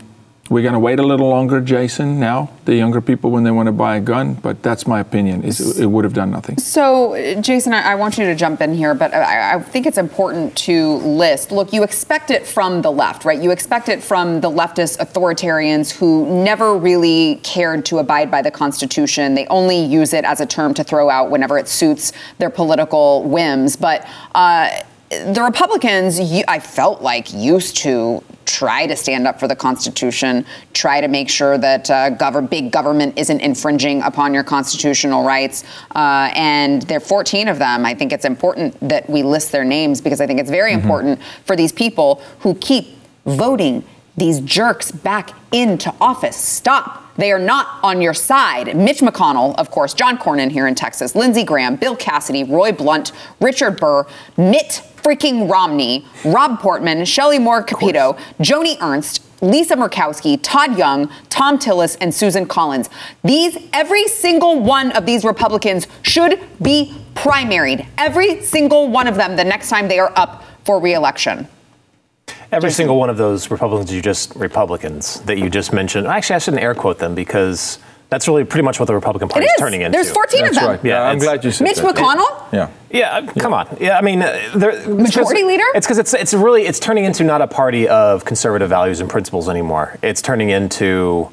we're 0.50 0.64
going 0.64 0.74
to 0.74 0.80
wait 0.80 1.00
a 1.00 1.04
little 1.04 1.28
longer, 1.28 1.60
Jason, 1.60 2.20
now, 2.20 2.50
the 2.66 2.76
younger 2.76 3.02
people, 3.02 3.32
when 3.32 3.44
they 3.44 3.52
want 3.52 3.68
to 3.68 3.72
buy 3.72 3.98
a 3.98 4.00
gun, 4.00 4.34
but 4.36 4.64
that's 4.64 4.88
my 4.88 5.00
opinion, 5.00 5.44
is 5.44 5.80
it 5.80 5.86
would 5.86 6.06
have 6.06 6.14
done 6.14 6.32
nothing. 6.32 6.58
So, 6.58 7.42
Jason, 7.42 7.74
I, 7.74 7.92
I 7.92 7.96
want 7.96 8.18
you 8.18 8.26
to 8.26 8.36
jump 8.36 8.62
in 8.62 8.74
here, 8.74 8.94
but 8.94 9.14
I, 9.14 9.56
I, 9.56 9.62
think 9.62 9.86
it's 9.86 9.98
important 9.98 10.56
to 10.60 10.96
list, 10.98 11.52
look, 11.52 11.74
you 11.74 11.84
expect 11.84 12.32
it 12.32 12.48
from 12.48 12.82
the 12.82 12.92
left, 12.92 13.26
right? 13.26 13.42
You 13.42 13.52
expect 13.52 13.90
it 13.90 14.02
from 14.02 14.40
the 14.40 14.50
leftist 14.50 14.98
authoritarians 15.00 15.92
who 15.92 16.44
never 16.44 16.78
really 16.78 17.42
cared 17.44 17.86
to 17.88 17.98
abide 17.98 18.32
by 18.32 18.42
the 18.42 18.52
Constitution. 18.52 19.36
They 19.36 19.48
only 19.48 19.84
use 19.84 20.14
it 20.14 20.24
as 20.24 20.40
a 20.40 20.46
term 20.46 20.74
to 20.76 20.84
throw 20.84 21.10
out 21.10 21.30
whenever 21.30 21.58
it 21.58 21.68
suits 21.68 22.14
their 22.38 22.50
political 22.50 23.24
whims. 23.24 23.76
But 23.76 24.08
uh, 24.34 24.82
the 25.10 25.42
Republicans, 25.42 26.20
I 26.48 26.60
felt 26.60 27.02
like, 27.02 27.34
used 27.34 27.78
to 27.78 28.24
try 28.48 28.88
to 28.88 28.96
stand 28.96 29.28
up 29.28 29.40
for 29.40 29.48
the 29.48 29.56
Constitution, 29.56 30.46
try 30.74 31.02
to 31.02 31.08
make 31.08 31.30
sure 31.30 31.58
that 31.58 31.90
uh, 31.90 32.10
gov- 32.12 32.50
big 32.50 32.72
government 32.72 33.18
isn't 33.18 33.42
infringing 33.42 34.02
upon 34.02 34.34
your 34.34 34.44
constitutional 34.44 35.24
rights. 35.24 35.64
Uh, 35.94 36.32
and 36.34 36.82
there 36.84 36.98
are 36.98 37.02
14 37.02 37.48
of 37.48 37.60
them. 37.60 37.86
I 37.86 37.94
think 37.94 38.12
it's 38.12 38.26
important 38.26 38.76
that 38.88 39.08
we 39.10 39.22
list 39.22 39.52
their 39.52 39.66
names 39.66 40.02
because 40.02 40.22
I 40.22 40.26
think 40.26 40.40
it's 40.40 40.50
very 40.50 40.72
mm-hmm. 40.72 40.82
important 40.82 41.22
for 41.46 41.56
these 41.56 41.72
people 41.72 42.22
who 42.40 42.56
keep 42.56 42.98
voting 43.26 43.84
these 44.16 44.40
jerks 44.40 44.92
back 44.92 45.32
into 45.52 45.94
office. 46.02 46.36
Stop. 46.36 47.04
They 47.18 47.31
are 47.31 47.40
not 47.40 47.80
on 47.84 48.02
your 48.02 48.14
side. 48.14 48.75
Mitch 48.75 49.00
McConnell, 49.00 49.56
of 49.58 49.72
course, 49.72 49.94
John 49.94 50.18
Cornyn 50.18 50.52
here 50.52 50.68
in 50.68 50.75
Texas, 50.75 51.16
Lindsey 51.16 51.44
Graham, 51.44 51.75
Bill 51.75 51.96
Cassidy, 51.96 52.44
Roy 52.44 52.72
Blunt, 52.72 53.12
Richard 53.40 53.80
Burr, 53.80 54.06
Mitt 54.38 54.81
freaking 54.98 55.50
Romney, 55.50 56.06
Rob 56.25 56.60
Portman, 56.60 57.06
Shelley 57.06 57.40
Moore 57.40 57.64
Capito, 57.64 58.18
Joni 58.40 58.78
Ernst, 58.81 59.24
Lisa 59.42 59.75
Murkowski, 59.75 60.40
Todd 60.42 60.78
Young, 60.78 61.08
Thom 61.30 61.58
Tillis, 61.60 61.96
and 62.02 62.14
Susan 62.14 62.46
Collins. 62.46 62.90
These, 63.24 63.58
every 63.72 64.08
single 64.08 64.60
one 64.60 64.92
of 64.94 65.06
these 65.06 65.24
Republicans 65.24 65.88
should 66.01 66.39
be 66.62 66.94
primaried. 67.13 67.88
Every 67.98 68.41
single 68.41 68.89
one 68.89 69.08
of 69.08 69.15
them 69.15 69.36
the 69.36 69.44
next 69.44 69.70
time 69.70 69.88
they 69.88 70.00
are 70.00 70.12
up 70.15 70.44
for 70.65 70.80
reelection. 70.80 71.48
Every 72.51 72.70
Jason. 72.70 72.77
single 72.77 72.98
one 72.98 73.10
of 73.10 73.18
those 73.18 73.51
Republicans 73.51 73.94
you 73.94 74.01
just 74.01 74.36
Republicans 74.36 75.20
that 75.22 75.38
you 75.38 75.50
just 75.50 75.74
mentioned. 75.74 76.08
Actually, 76.08 76.36
I 76.38 76.39
shouldn't 76.39 76.63
air 76.63 76.74
quote 76.74 76.98
them 77.00 77.13
because 77.13 77.77
that's 78.10 78.27
really 78.27 78.46
pretty 78.46 78.63
much 78.63 78.80
what 78.80 78.86
the 78.86 78.94
Republican 78.94 79.27
Party 79.27 79.46
is. 79.46 79.51
is. 79.51 79.60
turning 79.60 79.82
into. 79.82 79.98
There's 79.98 80.12
14 80.12 80.39
That's 80.42 80.50
of 80.58 80.62
them. 80.62 80.70
Right. 80.72 80.86
Yeah, 80.86 81.04
I'm 81.04 81.20
glad 81.20 81.44
you 81.44 81.51
said 81.51 81.68
that. 81.68 81.70
Mitch 81.70 81.84
that. 81.84 81.96
McConnell. 81.96 82.54
Yeah. 82.54 82.70
Yeah, 82.89 83.20
yeah. 83.20 83.34
come 83.34 83.54
on. 83.54 83.75
Yeah, 83.82 83.98
I 83.98 84.01
mean, 84.01 84.22
uh, 84.22 84.39
majority 84.88 85.44
leader. 85.44 85.66
It's 85.75 85.86
because 85.86 85.98
it's 85.98 86.13
it's 86.13 86.34
really 86.34 86.63
it's 86.63 86.80
turning 86.80 87.04
into 87.04 87.25
not 87.25 87.42
a 87.42 87.48
party 87.48 87.88
of 87.88 88.24
conservative 88.24 88.70
values 88.70 89.01
and 89.01 89.10
principles 89.10 89.50
anymore. 89.50 89.98
It's 90.01 90.22
turning 90.22 90.50
into 90.50 91.30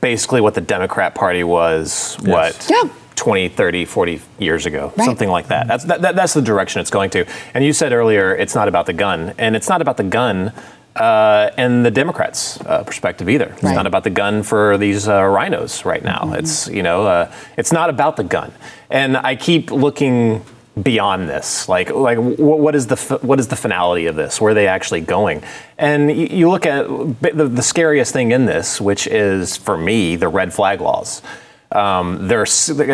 basically 0.00 0.40
what 0.40 0.54
the 0.54 0.60
Democrat 0.60 1.14
Party 1.14 1.42
was. 1.42 2.16
Yes. 2.22 2.68
What? 2.68 2.70
Yeah. 2.70 2.92
20, 3.16 3.48
30, 3.48 3.84
40 3.84 4.20
years 4.38 4.66
ago, 4.66 4.92
right. 4.96 5.04
something 5.04 5.28
like 5.28 5.48
that. 5.48 5.66
That's 5.66 5.84
that, 5.84 6.02
that, 6.02 6.16
that's 6.16 6.34
the 6.34 6.42
direction 6.42 6.80
it's 6.80 6.90
going 6.90 7.10
to. 7.10 7.26
And 7.54 7.64
you 7.64 7.72
said 7.72 7.92
earlier, 7.92 8.34
it's 8.34 8.54
not 8.54 8.68
about 8.68 8.86
the 8.86 8.92
gun, 8.92 9.34
and 9.38 9.54
it's 9.56 9.68
not 9.68 9.80
about 9.80 9.96
the 9.96 10.04
gun 10.04 10.52
uh, 10.96 11.50
and 11.56 11.84
the 11.84 11.90
Democrats' 11.90 12.60
uh, 12.60 12.84
perspective 12.84 13.28
either. 13.28 13.46
It's 13.46 13.62
right. 13.62 13.74
not 13.74 13.86
about 13.86 14.04
the 14.04 14.10
gun 14.10 14.42
for 14.42 14.78
these 14.78 15.08
uh, 15.08 15.20
RINOs 15.20 15.84
right 15.84 16.02
now. 16.02 16.20
Mm-hmm. 16.20 16.34
It's 16.34 16.68
you 16.68 16.82
know, 16.82 17.06
uh, 17.06 17.32
it's 17.56 17.72
not 17.72 17.90
about 17.90 18.16
the 18.16 18.24
gun. 18.24 18.52
And 18.90 19.16
I 19.16 19.36
keep 19.36 19.70
looking 19.70 20.44
beyond 20.80 21.28
this. 21.28 21.68
Like 21.68 21.90
like 21.90 22.18
what 22.18 22.74
is 22.74 22.86
the 22.86 22.96
what 23.22 23.40
is 23.40 23.48
the 23.48 23.56
finality 23.56 24.06
of 24.06 24.16
this? 24.16 24.40
Where 24.40 24.52
are 24.52 24.54
they 24.54 24.68
actually 24.68 25.00
going? 25.00 25.42
And 25.78 26.10
you, 26.10 26.26
you 26.26 26.50
look 26.50 26.66
at 26.66 26.86
the, 27.20 27.48
the 27.48 27.62
scariest 27.62 28.12
thing 28.12 28.32
in 28.32 28.46
this, 28.46 28.80
which 28.80 29.06
is 29.06 29.56
for 29.56 29.76
me 29.76 30.16
the 30.16 30.28
red 30.28 30.52
flag 30.52 30.80
laws. 30.80 31.22
Um, 31.74 32.28
they're 32.28 32.46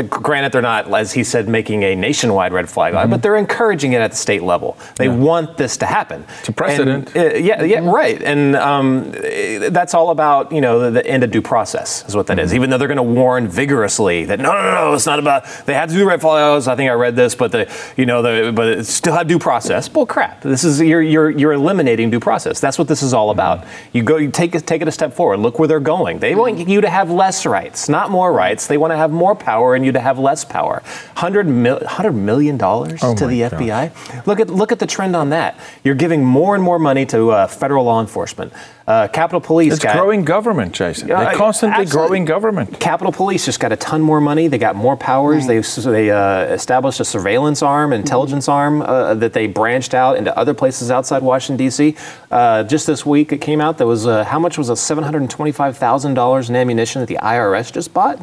granted 0.03 0.53
they're 0.53 0.63
not, 0.63 0.93
as 0.93 1.13
he 1.13 1.23
said, 1.23 1.49
making 1.49 1.83
a 1.83 1.95
nationwide 1.95 2.53
red 2.53 2.69
flag, 2.69 2.95
law, 2.95 3.07
but 3.07 3.23
they're 3.23 3.37
encouraging 3.37 3.93
it 3.93 4.01
at 4.01 4.13
the 4.13 4.17
state 4.17 4.43
level. 4.43 4.79
They 4.97 5.09
want 5.09 5.57
this 5.57 5.77
to 5.79 5.87
happen. 5.87 6.25
It's 6.41 6.49
a 6.49 6.53
precedent. 6.53 7.15
And, 7.15 7.35
uh, 7.35 7.37
yeah, 7.37 7.63
yeah, 7.63 7.81
right. 7.81 8.21
And 8.23 8.57
um, 8.57 9.13
eh, 9.17 9.69
that's 9.69 9.93
all 9.93 10.11
about 10.11 10.51
you 10.53 10.61
know 10.61 10.81
the, 10.81 10.91
the 10.91 11.07
end 11.07 11.25
of 11.25 11.31
due 11.31 11.43
process 11.43 12.07
is 12.09 12.17
what 12.17 12.27
that 12.29 12.39
is. 12.39 12.55
Even 12.55 12.71
though 12.71 12.79
they're 12.79 12.89
going 12.89 12.97
to 12.97 13.03
warn 13.03 13.49
vigorously 13.49 14.25
that 14.25 14.39
no, 14.39 14.53
no, 14.53 14.63
no, 14.63 14.95
it's 14.95 15.07
not 15.07 15.19
about. 15.19 15.45
They 15.67 15.75
had 15.75 15.91
to 15.91 15.95
do 15.95 16.09
red 16.09 16.21
flag 16.21 16.41
laws. 16.41 16.69
I 16.69 16.77
think 16.77 16.91
I 16.91 16.95
read 16.95 17.17
this, 17.17 17.35
but 17.35 17.53
the 17.53 17.71
you 17.97 18.07
know 18.07 18.23
the 18.23 18.53
but 18.53 18.67
it 18.67 18.87
still 18.87 19.13
have 19.13 19.29
due 19.29 19.39
process. 19.39 19.89
Bull 19.89 20.07
crap. 20.07 20.41
This 20.43 20.65
is 20.65 20.81
you're 20.81 21.03
you're 21.03 21.31
you're 21.31 21.53
eliminating 21.53 22.11
due 22.11 22.21
process. 22.21 22.61
That's 22.61 22.79
what 22.79 22.89
this 22.89 23.03
is 23.03 23.13
all 23.13 23.31
about. 23.31 23.67
You 23.93 24.03
go, 24.03 24.17
you 24.17 24.31
take 24.31 24.55
it 24.55 24.67
take 24.67 24.81
it 24.81 24.89
a 24.89 24.93
step 24.93 25.13
forward. 25.13 25.39
Look 25.39 25.59
where 25.59 25.69
they're 25.69 25.81
going. 25.81 26.19
They 26.19 26.35
want 26.35 26.67
you 26.67 26.81
to 26.81 26.89
have 26.89 27.11
less 27.11 27.45
rights, 27.45 27.89
not 27.89 28.11
more 28.11 28.33
rights. 28.33 28.70
They 28.71 28.79
want 28.79 28.93
to 28.93 28.97
have 28.97 29.11
more 29.11 29.35
power 29.35 29.75
and 29.75 29.85
you 29.85 29.93
to 29.93 30.01
have 30.01 30.19
less 30.19 30.45
power. 30.45 30.83
Hundred 31.17 31.47
mil, 31.47 31.85
hundred 31.87 32.13
million 32.13 32.57
dollars 32.57 33.01
Oh 33.03 33.15
to 33.15 33.27
the 33.27 33.41
gosh. 33.41 33.53
FBI. 33.53 34.27
Look 34.27 34.41
at 34.41 34.49
look 34.49 34.73
at 34.73 34.79
the 34.79 34.87
trend 34.87 35.15
on 35.15 35.29
that. 35.31 35.59
You're 35.85 35.95
giving 35.95 36.25
more 36.25 36.55
and 36.55 36.65
more 36.65 36.79
money 36.79 37.05
to 37.07 37.31
uh, 37.31 37.47
federal 37.47 37.85
law 37.85 38.01
enforcement. 38.01 38.53
Uh, 38.87 39.07
Capitol 39.07 39.41
Police 39.41 39.75
It's 39.75 39.85
got 39.85 39.95
growing 39.97 40.25
government, 40.25 40.73
Jason. 40.73 41.07
Yeah, 41.07 41.23
They're 41.25 41.35
constantly 41.35 41.83
absolutely. 41.83 42.09
growing 42.09 42.25
government. 42.25 42.81
Capitol 42.81 43.13
Police 43.13 43.45
just 43.45 43.61
got 43.61 43.71
a 43.71 43.77
ton 43.77 44.01
more 44.01 44.21
money. 44.21 44.49
They 44.49 44.59
got 44.59 44.75
more 44.75 44.97
powers. 44.97 45.47
They 45.47 45.61
they 45.61 46.11
uh, 46.11 46.45
established 46.47 46.99
a 46.99 47.05
surveillance 47.05 47.63
arm, 47.63 47.93
intelligence 47.93 48.49
arm 48.49 48.83
uh, 48.83 49.15
that 49.15 49.33
they 49.33 49.47
branched 49.47 49.95
out 49.95 50.17
into 50.17 50.37
other 50.37 50.55
places 50.55 50.91
outside 50.91 51.23
Washington 51.23 51.65
D.C. 51.65 51.95
Uh, 52.33 52.65
just 52.65 52.87
this 52.87 53.07
week, 53.07 53.33
it 53.33 53.41
came 53.41 53.61
out 53.61 53.79
that 53.79 53.87
was 53.87 54.07
uh, 54.07 54.25
how 54.25 54.39
much 54.41 54.59
was 54.59 54.71
a 54.71 54.77
seven 54.77 55.05
hundred 55.05 55.29
twenty-five 55.31 55.77
thousand 55.77 56.15
dollars 56.15 56.49
in 56.51 56.57
ammunition 56.57 57.01
that 57.01 57.07
the 57.07 57.19
IRS 57.23 57.73
just 57.73 57.95
bought. 57.95 58.19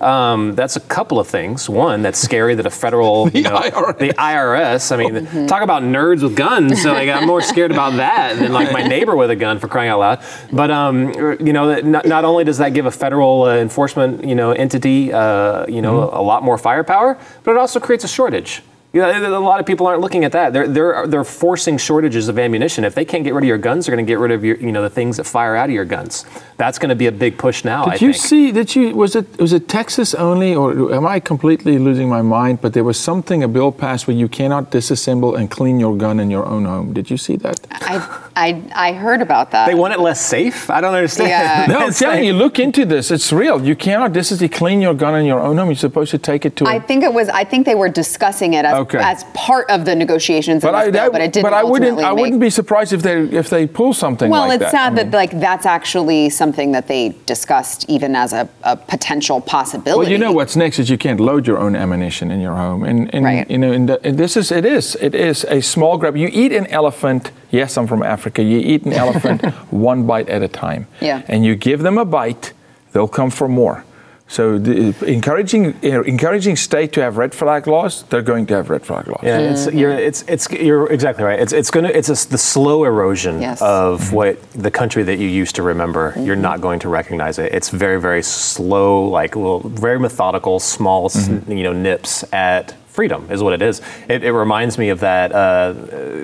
Um, 0.00 0.54
that's 0.54 0.76
a 0.76 0.80
couple 0.80 1.20
of 1.20 1.28
things. 1.28 1.68
One, 1.68 2.02
that's 2.02 2.18
scary 2.18 2.54
that 2.54 2.66
a 2.66 2.70
federal, 2.70 3.28
you 3.34 3.42
know, 3.42 3.56
IRS. 3.56 3.98
the 3.98 4.08
IRS. 4.08 4.92
I 4.92 4.96
mean, 4.96 5.46
talk 5.46 5.62
about 5.62 5.82
nerds 5.82 6.22
with 6.22 6.36
guns. 6.36 6.82
So 6.82 6.92
like, 6.92 7.08
I'm 7.08 7.26
more 7.26 7.40
scared 7.40 7.70
about 7.70 7.94
that 7.94 8.38
than 8.38 8.52
like 8.52 8.72
my 8.72 8.82
neighbor 8.82 9.14
with 9.16 9.30
a 9.30 9.36
gun 9.36 9.58
for 9.58 9.68
crying 9.68 9.90
out 9.90 10.00
loud. 10.00 10.24
But 10.52 10.70
um, 10.70 11.12
you 11.40 11.52
know, 11.52 11.80
not, 11.80 12.06
not 12.06 12.24
only 12.24 12.44
does 12.44 12.58
that 12.58 12.74
give 12.74 12.86
a 12.86 12.90
federal 12.90 13.44
uh, 13.44 13.56
enforcement, 13.56 14.24
you 14.24 14.34
know, 14.34 14.52
entity, 14.52 15.12
uh, 15.12 15.66
you 15.66 15.82
know, 15.82 16.10
a 16.12 16.22
lot 16.22 16.42
more 16.42 16.58
firepower, 16.58 17.18
but 17.44 17.52
it 17.52 17.56
also 17.56 17.78
creates 17.80 18.04
a 18.04 18.08
shortage. 18.08 18.62
You 18.92 19.00
know, 19.00 19.38
a 19.38 19.40
lot 19.40 19.58
of 19.58 19.64
people 19.64 19.86
aren't 19.86 20.02
looking 20.02 20.22
at 20.24 20.32
that. 20.32 20.52
They're 20.52 20.68
they're 20.68 21.06
they're 21.06 21.24
forcing 21.24 21.78
shortages 21.78 22.28
of 22.28 22.38
ammunition. 22.38 22.84
If 22.84 22.94
they 22.94 23.06
can't 23.06 23.24
get 23.24 23.32
rid 23.32 23.42
of 23.44 23.48
your 23.48 23.56
guns, 23.56 23.86
they're 23.86 23.96
going 23.96 24.04
to 24.04 24.10
get 24.10 24.18
rid 24.18 24.30
of 24.30 24.44
your, 24.44 24.56
you 24.56 24.70
know, 24.70 24.82
the 24.82 24.90
things 24.90 25.16
that 25.16 25.24
fire 25.24 25.56
out 25.56 25.70
of 25.70 25.74
your 25.74 25.86
guns. 25.86 26.26
That's 26.58 26.78
going 26.78 26.90
to 26.90 26.94
be 26.94 27.06
a 27.06 27.12
big 27.12 27.38
push 27.38 27.64
now. 27.64 27.86
I 27.86 27.92
Did 27.92 28.02
you 28.02 28.12
think. 28.12 28.24
see? 28.24 28.52
Did 28.52 28.76
you? 28.76 28.94
Was 28.94 29.16
it? 29.16 29.40
Was 29.40 29.54
it 29.54 29.66
Texas 29.66 30.14
only, 30.14 30.54
or 30.54 30.94
am 30.94 31.06
I 31.06 31.20
completely 31.20 31.78
losing 31.78 32.10
my 32.10 32.20
mind? 32.20 32.60
But 32.60 32.74
there 32.74 32.84
was 32.84 33.00
something 33.00 33.42
a 33.42 33.48
bill 33.48 33.72
passed 33.72 34.06
where 34.06 34.16
you 34.16 34.28
cannot 34.28 34.70
disassemble 34.70 35.38
and 35.38 35.50
clean 35.50 35.80
your 35.80 35.96
gun 35.96 36.20
in 36.20 36.30
your 36.30 36.44
own 36.44 36.66
home. 36.66 36.92
Did 36.92 37.08
you 37.10 37.16
see 37.16 37.36
that? 37.36 37.66
I, 37.70 38.21
I, 38.36 38.62
I 38.74 38.92
heard 38.92 39.20
about 39.22 39.50
that. 39.50 39.66
They 39.66 39.74
want 39.74 39.92
it 39.94 40.00
less 40.00 40.20
safe. 40.20 40.70
I 40.70 40.80
don't 40.80 40.94
understand. 40.94 41.28
Yeah. 41.30 41.66
No, 41.72 41.78
I'm 41.86 41.92
telling 41.92 42.16
like- 42.18 42.24
you, 42.26 42.32
look 42.32 42.58
into 42.58 42.84
this. 42.84 43.10
It's 43.10 43.32
real. 43.32 43.62
You 43.64 43.76
cannot 43.76 44.12
disassemble, 44.12 44.52
clean 44.52 44.80
your 44.80 44.94
gun 44.94 45.14
in 45.20 45.26
your 45.26 45.40
own 45.40 45.56
home. 45.58 45.68
You're 45.68 45.76
supposed 45.76 46.10
to 46.12 46.18
take 46.18 46.44
it 46.44 46.56
to. 46.56 46.66
I 46.66 46.74
a, 46.76 46.80
think 46.80 47.04
it 47.04 47.12
was. 47.12 47.28
I 47.28 47.44
think 47.44 47.66
they 47.66 47.74
were 47.74 47.88
discussing 47.88 48.54
it 48.54 48.64
as, 48.64 48.74
Okay. 48.74 48.98
as 48.98 49.24
part 49.34 49.70
of 49.70 49.84
the 49.84 49.94
negotiations. 49.94 50.62
but 50.62 50.74
I, 50.74 50.84
bill, 50.84 50.92
that- 50.92 51.12
but 51.12 51.20
it 51.20 51.32
didn't. 51.32 51.44
but 51.44 51.52
I 51.52 51.62
wouldn't. 51.64 51.92
ultimately 51.92 52.04
I 52.04 52.12
wouldn't 52.12 52.40
be 52.40 52.50
surprised 52.50 52.92
if 52.92 53.02
they 53.02 53.22
if 53.40 53.48
they 53.50 53.66
pull 53.66 53.92
something 53.92 54.30
Well, 54.30 54.48
like 54.48 54.60
it's 54.60 54.72
that. 54.72 54.92
I 54.92 54.96
sad 54.96 54.96
that 54.96 55.16
like 55.16 55.32
that's 55.38 55.66
actually 55.66 56.30
something 56.30 56.72
that 56.72 56.88
they 56.88 57.14
discussed 57.26 57.84
even 57.88 58.16
as 58.16 58.32
a, 58.32 58.48
a 58.62 58.76
potential 58.76 59.40
possibility. 59.40 59.98
Well, 59.98 60.08
you 60.10 60.18
know 60.18 60.32
what's 60.32 60.56
next 60.56 60.78
is 60.78 60.88
you 60.90 60.98
can't 60.98 61.20
load 61.20 61.46
your 61.46 61.58
own 61.58 61.74
ammunition 61.76 62.30
in 62.30 62.40
your 62.40 62.54
home, 62.56 62.84
and, 62.84 63.14
and 63.14 63.24
Right. 63.24 63.50
you 63.50 63.58
know, 63.58 63.72
and, 63.72 63.88
the, 63.88 64.04
and 64.06 64.16
this 64.18 64.36
is 64.36 64.50
it 64.50 64.64
is 64.64 64.96
it 65.00 65.14
is 65.14 65.44
a 65.44 65.60
small 65.60 65.98
grab. 65.98 66.16
You 66.16 66.28
eat 66.32 66.52
an 66.52 66.66
elephant. 66.68 67.30
Yes, 67.50 67.76
I'm 67.76 67.86
from 67.86 68.02
Africa. 68.02 68.21
You 68.26 68.58
eat 68.58 68.84
an 68.84 68.92
elephant 69.04 69.44
one 69.70 70.06
bite 70.06 70.28
at 70.28 70.42
a 70.42 70.48
time. 70.48 70.86
Yeah. 71.00 71.22
And 71.28 71.44
you 71.44 71.54
give 71.56 71.82
them 71.82 71.98
a 71.98 72.04
bite, 72.04 72.52
they'll 72.92 73.08
come 73.08 73.30
for 73.30 73.48
more. 73.48 73.84
So 74.32 74.58
the, 74.58 74.94
encouraging 75.06 75.74
uh, 75.84 76.00
encouraging 76.02 76.56
state 76.56 76.94
to 76.94 77.02
have 77.02 77.18
red 77.18 77.34
flag 77.34 77.66
laws, 77.66 78.04
they're 78.04 78.22
going 78.22 78.46
to 78.46 78.54
have 78.54 78.70
red 78.70 78.82
flag 78.82 79.06
laws. 79.06 79.20
Yeah, 79.22 79.50
it's 79.50 79.66
you're 79.70 79.90
mm-hmm. 79.90 80.08
it's 80.08 80.24
it's 80.26 80.50
you're 80.50 80.90
exactly 80.90 81.22
right. 81.22 81.38
It's 81.38 81.52
it's 81.52 81.70
gonna 81.70 81.90
it's 81.90 82.08
a, 82.08 82.28
the 82.28 82.38
slow 82.38 82.84
erosion 82.84 83.42
Yes. 83.42 83.60
of 83.60 84.00
mm-hmm. 84.00 84.16
what 84.16 84.52
the 84.52 84.70
country 84.70 85.02
that 85.02 85.18
you 85.18 85.28
used 85.28 85.54
to 85.56 85.62
remember. 85.62 86.14
You're 86.16 86.34
mm-hmm. 86.34 86.40
not 86.40 86.62
going 86.62 86.80
to 86.80 86.88
recognize 86.88 87.38
it. 87.38 87.52
It's 87.52 87.68
very 87.68 88.00
very 88.00 88.22
slow, 88.22 89.04
like 89.04 89.36
little, 89.36 89.68
very 89.68 89.98
methodical, 89.98 90.60
small, 90.60 91.06
s 91.06 91.28
you 91.28 91.64
know, 91.64 91.74
nips 91.74 92.24
at 92.32 92.74
freedom 92.92 93.26
is 93.30 93.42
what 93.42 93.54
it 93.54 93.62
is. 93.62 93.80
It, 94.08 94.22
it 94.22 94.32
reminds 94.32 94.78
me 94.78 94.90
of 94.90 95.00
that, 95.00 95.32
uh, 95.32 95.74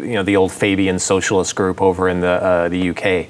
you 0.02 0.12
know, 0.12 0.22
the 0.22 0.36
old 0.36 0.52
Fabian 0.52 0.98
socialist 0.98 1.56
group 1.56 1.80
over 1.80 2.08
in 2.08 2.20
the 2.20 2.28
uh, 2.28 2.68
the 2.68 2.90
UK. 2.90 3.28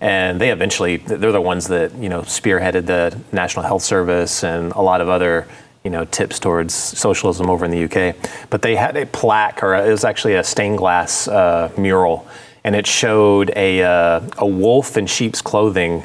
And 0.00 0.40
they 0.40 0.50
eventually, 0.50 0.98
they're 0.98 1.32
the 1.32 1.40
ones 1.40 1.66
that, 1.68 1.92
you 1.96 2.08
know, 2.08 2.22
spearheaded 2.22 2.86
the 2.86 3.18
National 3.32 3.64
Health 3.64 3.82
Service 3.82 4.44
and 4.44 4.70
a 4.72 4.80
lot 4.80 5.00
of 5.00 5.08
other, 5.08 5.48
you 5.82 5.90
know, 5.90 6.04
tips 6.04 6.38
towards 6.38 6.72
socialism 6.72 7.50
over 7.50 7.64
in 7.64 7.72
the 7.72 7.84
UK. 7.84 8.14
But 8.48 8.62
they 8.62 8.76
had 8.76 8.96
a 8.96 9.06
plaque, 9.06 9.60
or 9.62 9.74
it 9.74 9.90
was 9.90 10.04
actually 10.04 10.34
a 10.34 10.44
stained 10.44 10.78
glass 10.78 11.26
uh, 11.26 11.72
mural, 11.76 12.28
and 12.62 12.76
it 12.76 12.86
showed 12.86 13.50
a, 13.56 13.82
uh, 13.82 14.20
a 14.38 14.46
wolf 14.46 14.96
in 14.96 15.08
sheep's 15.08 15.42
clothing 15.42 16.04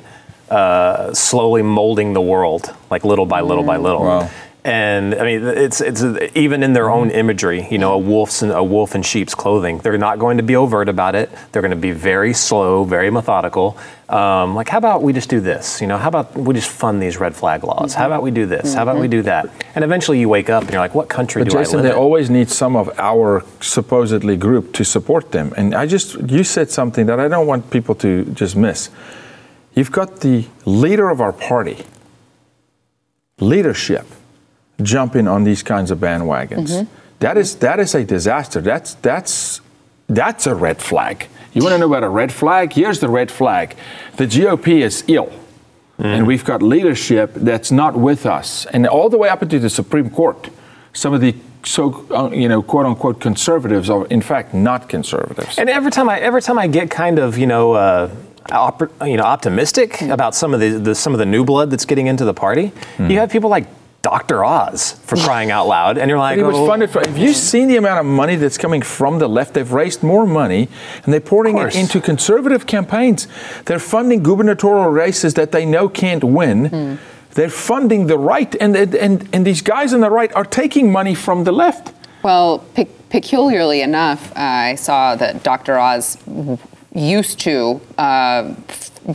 uh, 0.50 1.14
slowly 1.14 1.62
molding 1.62 2.14
the 2.14 2.22
world, 2.22 2.76
like 2.92 3.04
little 3.04 3.26
by 3.26 3.42
little 3.42 3.64
by 3.64 3.78
little. 3.78 4.04
Wow. 4.04 4.30
And 4.66 5.14
I 5.16 5.26
mean, 5.26 5.44
it's 5.44 5.82
it's 5.82 6.04
even 6.36 6.64
in 6.64 6.72
their 6.72 6.90
own 6.90 7.12
imagery. 7.12 7.68
You 7.70 7.78
know, 7.78 7.94
a 7.94 7.98
wolf's 7.98 8.44
in, 8.44 8.50
a 8.50 8.64
wolf 8.64 8.96
in 8.96 9.02
sheep's 9.02 9.36
clothing. 9.36 9.80
They're 9.80 9.98
not 9.98 10.20
going 10.20 10.38
to 10.38 10.44
be 10.44 10.56
overt 10.56 10.88
about 10.88 11.16
it. 11.16 11.30
They're 11.52 11.62
going 11.62 11.72
to 11.72 11.76
be 11.76 11.92
very 11.92 12.34
slow, 12.34 12.86
very 12.86 13.10
methodical. 13.10 13.78
Um, 14.08 14.56
like, 14.56 14.70
how 14.70 14.78
about 14.78 15.02
we 15.02 15.12
just 15.12 15.30
do 15.30 15.42
this? 15.42 15.82
You 15.82 15.88
know, 15.88 15.98
how 15.98 16.08
about 16.08 16.38
we 16.38 16.54
just 16.54 16.70
fund 16.70 17.02
these 17.02 17.18
red 17.18 17.36
flag 17.36 17.66
laws? 17.66 17.94
How 17.94 18.06
about 18.06 18.24
we 18.24 18.32
do 18.32 18.46
this? 18.46 18.74
How 18.74 18.84
about 18.84 19.00
we 19.00 19.10
do 19.10 19.22
that? 19.24 19.50
And 19.76 19.84
eventually, 19.84 20.20
you 20.22 20.30
wake 20.30 20.50
up 20.50 20.64
and 20.64 20.72
you're 20.72 20.80
like, 20.80 20.96
what 20.96 21.10
country 21.10 21.42
But 21.42 21.52
do 21.52 21.58
Jason, 21.58 21.80
I 21.80 21.82
they 21.82 21.88
live 21.90 21.96
in? 21.96 21.98
They 21.98 22.02
always 22.02 22.30
need 22.30 22.50
some 22.50 22.78
of 22.78 22.98
our 22.98 23.44
supposedly 23.60 24.38
group 24.38 24.72
to 24.74 24.86
support 24.86 25.34
them. 25.34 25.54
And 25.58 25.76
I 25.76 25.88
just, 25.88 26.16
you 26.32 26.46
said 26.46 26.70
something 26.70 27.06
that 27.08 27.20
I 27.20 27.28
don't 27.28 27.48
want 27.48 27.70
people 27.70 27.96
to 27.96 28.24
just 28.34 28.56
miss. 28.56 28.90
You've 29.74 29.92
got 29.92 30.22
the 30.22 30.46
leader 30.64 31.10
of 31.10 31.20
our 31.20 31.34
party, 31.34 31.84
leadership, 33.40 34.06
jumping 34.82 35.28
on 35.28 35.44
these 35.44 35.64
kinds 35.64 35.92
of 35.92 36.00
bandwagons. 36.00 36.88
That 37.20 37.38
is 37.38 37.56
that 37.58 37.80
is 37.80 37.96
a 37.96 38.04
disaster. 38.04 38.62
That's 38.62 38.96
that's 38.96 39.62
that's 40.08 40.48
a 40.48 40.56
red 40.56 40.82
flag. 40.82 41.28
You 41.54 41.62
want 41.64 41.74
to 41.74 41.78
know 41.80 41.88
about 41.88 42.04
a 42.04 42.10
red 42.10 42.32
flag? 42.32 42.74
Here's 42.74 43.00
the 43.00 43.08
red 43.10 43.30
flag. 43.32 43.76
The 44.18 44.26
GOP 44.26 44.82
is 44.82 45.04
ill. 45.08 45.32
And 46.00 46.28
we've 46.28 46.44
got 46.44 46.62
leadership 46.62 47.34
that's 47.36 47.72
not 47.72 47.96
with 47.96 48.26
us. 48.26 48.66
And 48.74 48.86
all 48.88 49.10
the 49.10 49.18
way 49.18 49.30
up 49.30 49.42
into 49.44 49.60
the 49.60 49.70
Supreme 49.70 50.10
Court, 50.10 50.50
some 50.92 51.14
of 51.14 51.22
the 51.22 51.34
so 51.64 52.06
uh, 52.12 52.30
you 52.32 52.50
know 52.50 52.62
quote 52.62 52.86
unquote 52.86 53.22
conservatives 53.22 53.90
are 53.90 54.06
in 54.08 54.22
fact 54.22 54.54
not 54.54 54.90
conservatives. 54.90 55.58
And 55.58 55.70
every 55.70 55.92
time 55.92 56.10
I 56.10 56.20
every 56.20 56.42
time 56.42 56.58
I 56.60 56.68
get 56.68 56.90
kind 56.90 57.20
of 57.20 57.38
you 57.38 57.48
know 57.48 57.72
uh, 57.74 58.10
op- 58.52 58.92
you 59.06 59.16
know 59.16 59.24
optimistic 59.24 60.02
about 60.02 60.36
some 60.36 60.54
of 60.54 60.60
the, 60.60 60.72
the 60.80 60.94
some 60.96 61.14
of 61.14 61.20
the 61.20 61.26
new 61.26 61.46
blood 61.46 61.70
that's 61.72 61.86
getting 61.86 62.08
into 62.08 62.26
the 62.26 62.34
party, 62.34 62.74
Hmm. 62.98 63.10
you 63.10 63.20
have 63.20 63.30
people 63.32 63.50
like 63.50 63.68
Dr. 64.04 64.44
Oz 64.44 64.92
for 65.06 65.16
crying 65.16 65.50
out 65.50 65.66
loud, 65.66 65.98
and 65.98 66.10
you're 66.10 66.20
like, 66.20 66.38
It 66.38 66.44
was 66.44 66.58
oh, 66.58 66.68
funded 66.68 66.90
for. 66.92 67.00
Have 67.00 67.18
you 67.18 67.34
seen 67.34 67.70
the 67.70 67.78
amount 67.78 68.02
of 68.02 68.06
money 68.06 68.36
that's 68.36 68.58
coming 68.58 68.82
from 68.82 69.18
the 69.20 69.30
left? 69.30 69.54
They've 69.54 69.72
raised 69.72 70.04
more 70.04 70.26
money, 70.28 70.68
and 71.06 71.14
they're 71.14 71.22
pouring 71.22 71.58
it 71.58 71.74
into 71.74 72.02
conservative 72.02 72.68
campaigns. 72.68 73.30
They're 73.64 73.80
funding 73.80 74.22
gubernatorial 74.22 74.90
races 74.92 75.36
that 75.36 75.54
they 75.54 75.66
know 75.66 75.88
can't 75.88 76.22
win. 76.24 77.00
They're 77.32 77.50
funding 77.50 78.08
the 78.08 78.18
right, 78.18 78.54
and, 78.60 78.76
and 78.76 79.28
and 79.34 79.46
these 79.48 79.62
guys 79.62 79.94
on 79.94 80.02
the 80.02 80.12
right 80.12 80.32
are 80.36 80.46
taking 80.46 80.92
money 80.92 81.16
from 81.16 81.46
the 81.46 81.54
left. 81.54 81.94
Well, 82.24 82.60
pe- 82.76 82.90
peculiarly 83.10 83.82
enough, 83.82 84.32
uh, 84.36 84.40
I 84.40 84.76
saw 84.76 85.16
that 85.16 85.44
Dr. 85.44 85.80
Oz 85.80 86.18
used 86.94 87.40
to 87.40 87.80
uh, 87.98 88.54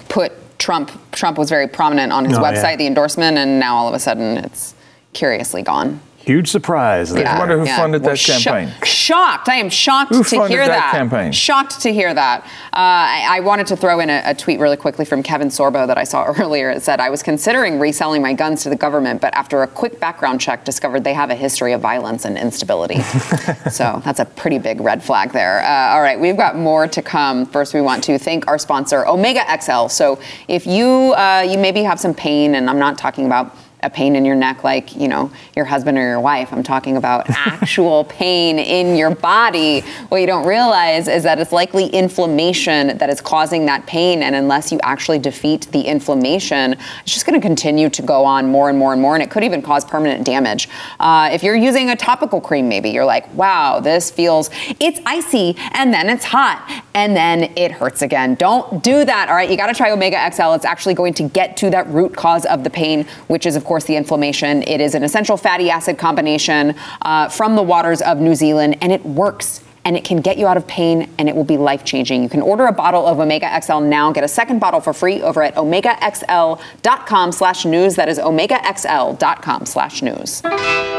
put 0.09 0.33
Trump. 0.59 0.91
Trump 1.13 1.37
was 1.37 1.51
very 1.51 1.69
prominent 1.69 2.11
on 2.11 2.25
his 2.25 2.39
Oh, 2.39 2.43
website, 2.43 2.71
yeah. 2.73 2.77
the 2.77 2.87
endorsement, 2.87 3.37
and 3.37 3.61
now 3.61 3.77
all 3.77 3.87
of 3.87 3.93
a 3.95 3.99
sudden 3.99 4.39
it's 4.39 4.75
curiously 5.13 5.63
gone. 5.63 6.01
huge 6.19 6.49
surprise. 6.51 7.11
there. 7.11 7.27
I 7.27 7.39
wonder 7.39 7.59
who 7.59 7.65
funded 7.65 8.03
Well, 8.03 8.11
that 8.11 8.19
sho- 8.19 8.39
campaign. 8.39 8.75
shocked. 8.85 9.49
I 9.49 9.55
am 9.55 9.71
shocked 9.71 10.11
Who 10.15 10.23
to 10.23 10.29
funded 10.29 10.51
hear 10.51 10.67
that 10.67 10.77
that. 10.77 10.93
campaign? 10.93 11.33
Shocked 11.33 11.81
to 11.81 11.91
hear 11.93 12.13
that. 12.13 12.43
Uh, 12.45 12.47
I, 12.75 13.27
I 13.39 13.41
wanted 13.41 13.67
to 13.69 13.77
throw 13.79 13.99
in 14.01 14.11
a, 14.11 14.21
a 14.27 14.35
tweet 14.35 14.61
really 14.61 14.77
quickly 14.77 15.07
from 15.07 15.23
Kevin 15.23 15.49
Sorbo 15.49 15.87
that 15.87 15.97
I 15.97 16.05
saw 16.05 16.25
earlier. 16.39 16.69
It 16.71 16.83
said, 16.83 17.01
I 17.01 17.09
was 17.09 17.23
considering 17.23 17.79
reselling 17.79 18.21
my 18.21 18.35
guns 18.35 18.63
to 18.65 18.69
the 18.69 18.77
government, 18.77 19.23
but 19.23 19.33
after 19.33 19.63
a 19.63 19.67
quick 19.67 20.01
background 20.01 20.39
check, 20.43 20.67
discovered 20.67 21.03
they 21.03 21.15
have 21.15 21.31
a 21.31 21.35
history 21.35 21.73
of 21.73 21.81
violence 21.81 22.27
and 22.27 22.37
instability. 22.37 23.01
so 23.71 24.03
that's 24.05 24.21
a 24.21 24.27
pretty 24.27 24.59
big 24.59 24.83
red 24.83 25.03
flag 25.03 25.33
there. 25.33 25.61
Uh, 25.63 25.95
all 25.95 26.03
right, 26.03 26.21
we've 26.21 26.37
got 26.37 26.57
more 26.57 26.87
to 26.89 27.01
come. 27.01 27.47
First, 27.47 27.73
we 27.73 27.81
want 27.81 28.05
to 28.05 28.19
thank 28.19 28.47
our 28.49 28.59
sponsor, 28.59 29.07
Omega 29.07 29.41
XL. 29.63 29.87
So 29.89 30.19
if 30.47 30.67
you 30.67 31.15
uh, 31.17 31.47
you 31.49 31.57
maybe 31.57 31.83
have 31.85 31.99
some 31.99 32.13
pain, 32.13 32.55
and 32.55 32.69
I'm 32.69 32.79
not 32.79 32.99
talking 32.99 33.25
about 33.25 33.57
a 33.83 33.91
pain 33.91 34.17
in 34.17 34.25
your 34.25 34.35
neck 34.35 34.65
like, 34.65 34.97
you 34.97 35.07
know, 35.07 35.31
your 35.55 35.65
husband 35.65 35.97
or 35.97 36.03
your 36.03 36.21
wife. 36.21 36.53
I'm 36.53 36.63
talking 36.63 36.97
about 36.97 37.31
actual 37.31 38.05
pain 38.05 38.59
in 38.59 38.97
your 38.97 39.15
body. 39.15 39.81
What 40.09 40.21
you 40.21 40.27
don't 40.27 40.47
realize 40.47 41.07
is 41.07 41.23
that 41.23 41.39
it's 41.39 41.53
likely 41.53 41.87
inflammation 41.87 42.99
that 42.99 43.09
is 43.09 43.21
causing 43.21 43.67
that 43.67 43.87
pain. 43.87 44.23
And 44.23 44.35
unless 44.35 44.73
you 44.73 44.81
actually 44.83 45.21
defeat 45.21 45.69
the 45.71 45.83
inflammation, 45.83 46.73
it's 46.73 47.13
just 47.15 47.25
going 47.25 47.41
to 47.41 47.47
continue 47.47 47.89
to 47.91 48.03
go 48.03 48.25
on 48.25 48.47
more 48.47 48.69
and 48.69 48.79
more 48.79 48.93
and 48.93 49.01
more. 49.01 49.15
And 49.15 49.23
it 49.23 49.31
could 49.31 49.45
even 49.45 49.63
cause 49.63 49.85
permanent 49.85 50.25
damage. 50.25 50.69
Uh, 50.99 51.31
if 51.33 51.43
you're 51.43 51.57
using 51.57 51.91
a 51.91 51.97
topical 51.97 52.41
cream, 52.41 52.69
maybe 52.69 52.91
you're 52.91 53.05
like, 53.05 53.33
wow, 53.35 53.79
this 53.79 54.11
feels, 54.11 54.51
it's 54.81 55.01
icy 55.07 55.57
and 55.73 55.95
then 55.95 56.09
it's 56.11 56.25
hot 56.25 56.83
and 56.95 57.17
then 57.17 57.53
it 57.57 57.71
hurts 57.71 58.03
again. 58.03 58.35
Don't 58.35 58.83
do 58.83 59.05
that. 59.05 59.29
All 59.29 59.37
right. 59.37 59.49
You 59.49 59.57
got 59.57 59.69
to 59.69 59.75
try 59.75 59.93
Omega 59.93 60.31
XL. 60.35 60.53
It's 60.55 60.65
actually 60.65 60.95
going 60.95 61.15
to 61.15 61.23
get 61.29 61.57
to 61.59 61.71
that 61.71 61.87
root 61.89 62.17
cause 62.17 62.45
of 62.47 62.65
the 62.65 62.71
pain, 62.71 63.07
which 63.29 63.47
is, 63.47 63.55
of 63.55 63.65
course, 63.69 63.85
the 63.85 63.95
inflammation. 63.95 64.65
It 64.65 64.81
is 64.81 64.97
an 64.97 65.05
essential 65.05 65.37
fatty 65.37 65.71
acid 65.71 65.99
combination 65.99 66.75
uh, 67.03 67.29
from 67.29 67.55
the 67.55 67.63
waters 67.63 68.03
of 68.03 68.19
New 68.19 68.35
Zealand, 68.35 68.77
and 68.81 68.91
it 68.91 69.05
works. 69.05 69.63
And 69.85 69.97
it 69.97 70.05
can 70.05 70.21
get 70.21 70.37
you 70.37 70.47
out 70.47 70.59
of 70.59 70.67
pain, 70.67 71.09
and 71.19 71.31
it 71.31 71.37
will 71.37 71.45
be 71.45 71.57
life 71.57 71.85
changing. 71.85 72.23
You 72.23 72.29
can 72.29 72.43
order 72.43 72.67
a 72.67 72.73
bottle 72.73 73.07
of 73.07 73.21
Omega 73.21 73.49
XL 73.63 73.81
now. 73.81 74.13
Get 74.13 74.25
a 74.25 74.29
second 74.29 74.59
bottle 74.59 74.81
for 74.81 74.93
free 74.93 75.23
over 75.23 75.43
at 75.43 75.55
omegaxl.com 75.55 77.33
slash 77.33 77.65
news. 77.65 77.95
That 77.95 78.11
is 78.11 78.19
omegaxl.com/news. 78.19 80.98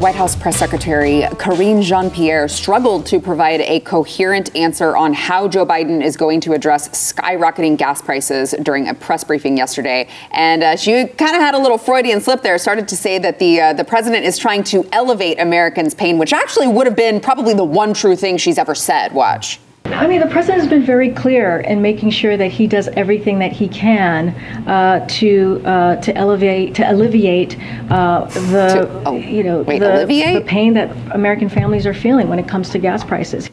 White 0.00 0.14
House 0.14 0.36
Press 0.36 0.56
Secretary 0.56 1.22
Karine 1.38 1.82
Jean 1.82 2.08
Pierre 2.08 2.46
struggled 2.46 3.04
to 3.06 3.18
provide 3.18 3.60
a 3.62 3.80
coherent 3.80 4.54
answer 4.54 4.96
on 4.96 5.12
how 5.12 5.48
Joe 5.48 5.66
Biden 5.66 6.04
is 6.04 6.16
going 6.16 6.40
to 6.42 6.52
address 6.52 6.88
skyrocketing 6.90 7.76
gas 7.76 8.00
prices 8.00 8.54
during 8.62 8.86
a 8.86 8.94
press 8.94 9.24
briefing 9.24 9.56
yesterday. 9.56 10.08
And 10.30 10.62
uh, 10.62 10.76
she 10.76 11.06
kind 11.06 11.34
of 11.34 11.42
had 11.42 11.54
a 11.54 11.58
little 11.58 11.78
Freudian 11.78 12.20
slip 12.20 12.42
there, 12.42 12.58
started 12.58 12.86
to 12.86 12.96
say 12.96 13.18
that 13.18 13.40
the, 13.40 13.60
uh, 13.60 13.72
the 13.72 13.82
president 13.82 14.24
is 14.24 14.38
trying 14.38 14.62
to 14.64 14.88
elevate 14.92 15.40
Americans' 15.40 15.94
pain, 15.94 16.16
which 16.16 16.32
actually 16.32 16.68
would 16.68 16.86
have 16.86 16.96
been 16.96 17.18
probably 17.18 17.54
the 17.54 17.64
one 17.64 17.92
true 17.92 18.14
thing 18.14 18.36
she's 18.36 18.56
ever 18.56 18.76
said. 18.76 19.12
Watch. 19.12 19.58
I 19.92 20.06
mean, 20.06 20.20
the 20.20 20.26
president 20.26 20.60
has 20.60 20.68
been 20.68 20.84
very 20.84 21.10
clear 21.10 21.60
in 21.60 21.82
making 21.82 22.10
sure 22.10 22.36
that 22.36 22.48
he 22.48 22.66
does 22.66 22.88
everything 22.88 23.38
that 23.40 23.52
he 23.52 23.68
can 23.68 24.28
uh, 24.68 25.06
to 25.08 25.62
uh, 25.64 25.96
to 25.96 26.16
elevate 26.16 26.74
to 26.76 26.90
alleviate 26.90 27.58
uh, 27.90 28.26
the 28.26 28.68
To- 28.68 29.02
oh, 29.06 29.16
you 29.16 29.42
know 29.42 29.62
wait, 29.62 29.80
the, 29.80 30.06
the 30.06 30.44
pain 30.46 30.74
that 30.74 30.90
American 31.14 31.48
families 31.48 31.86
are 31.86 31.94
feeling 31.94 32.28
when 32.28 32.38
it 32.38 32.46
comes 32.46 32.68
to 32.70 32.78
gas 32.78 33.02
prices. 33.02 33.50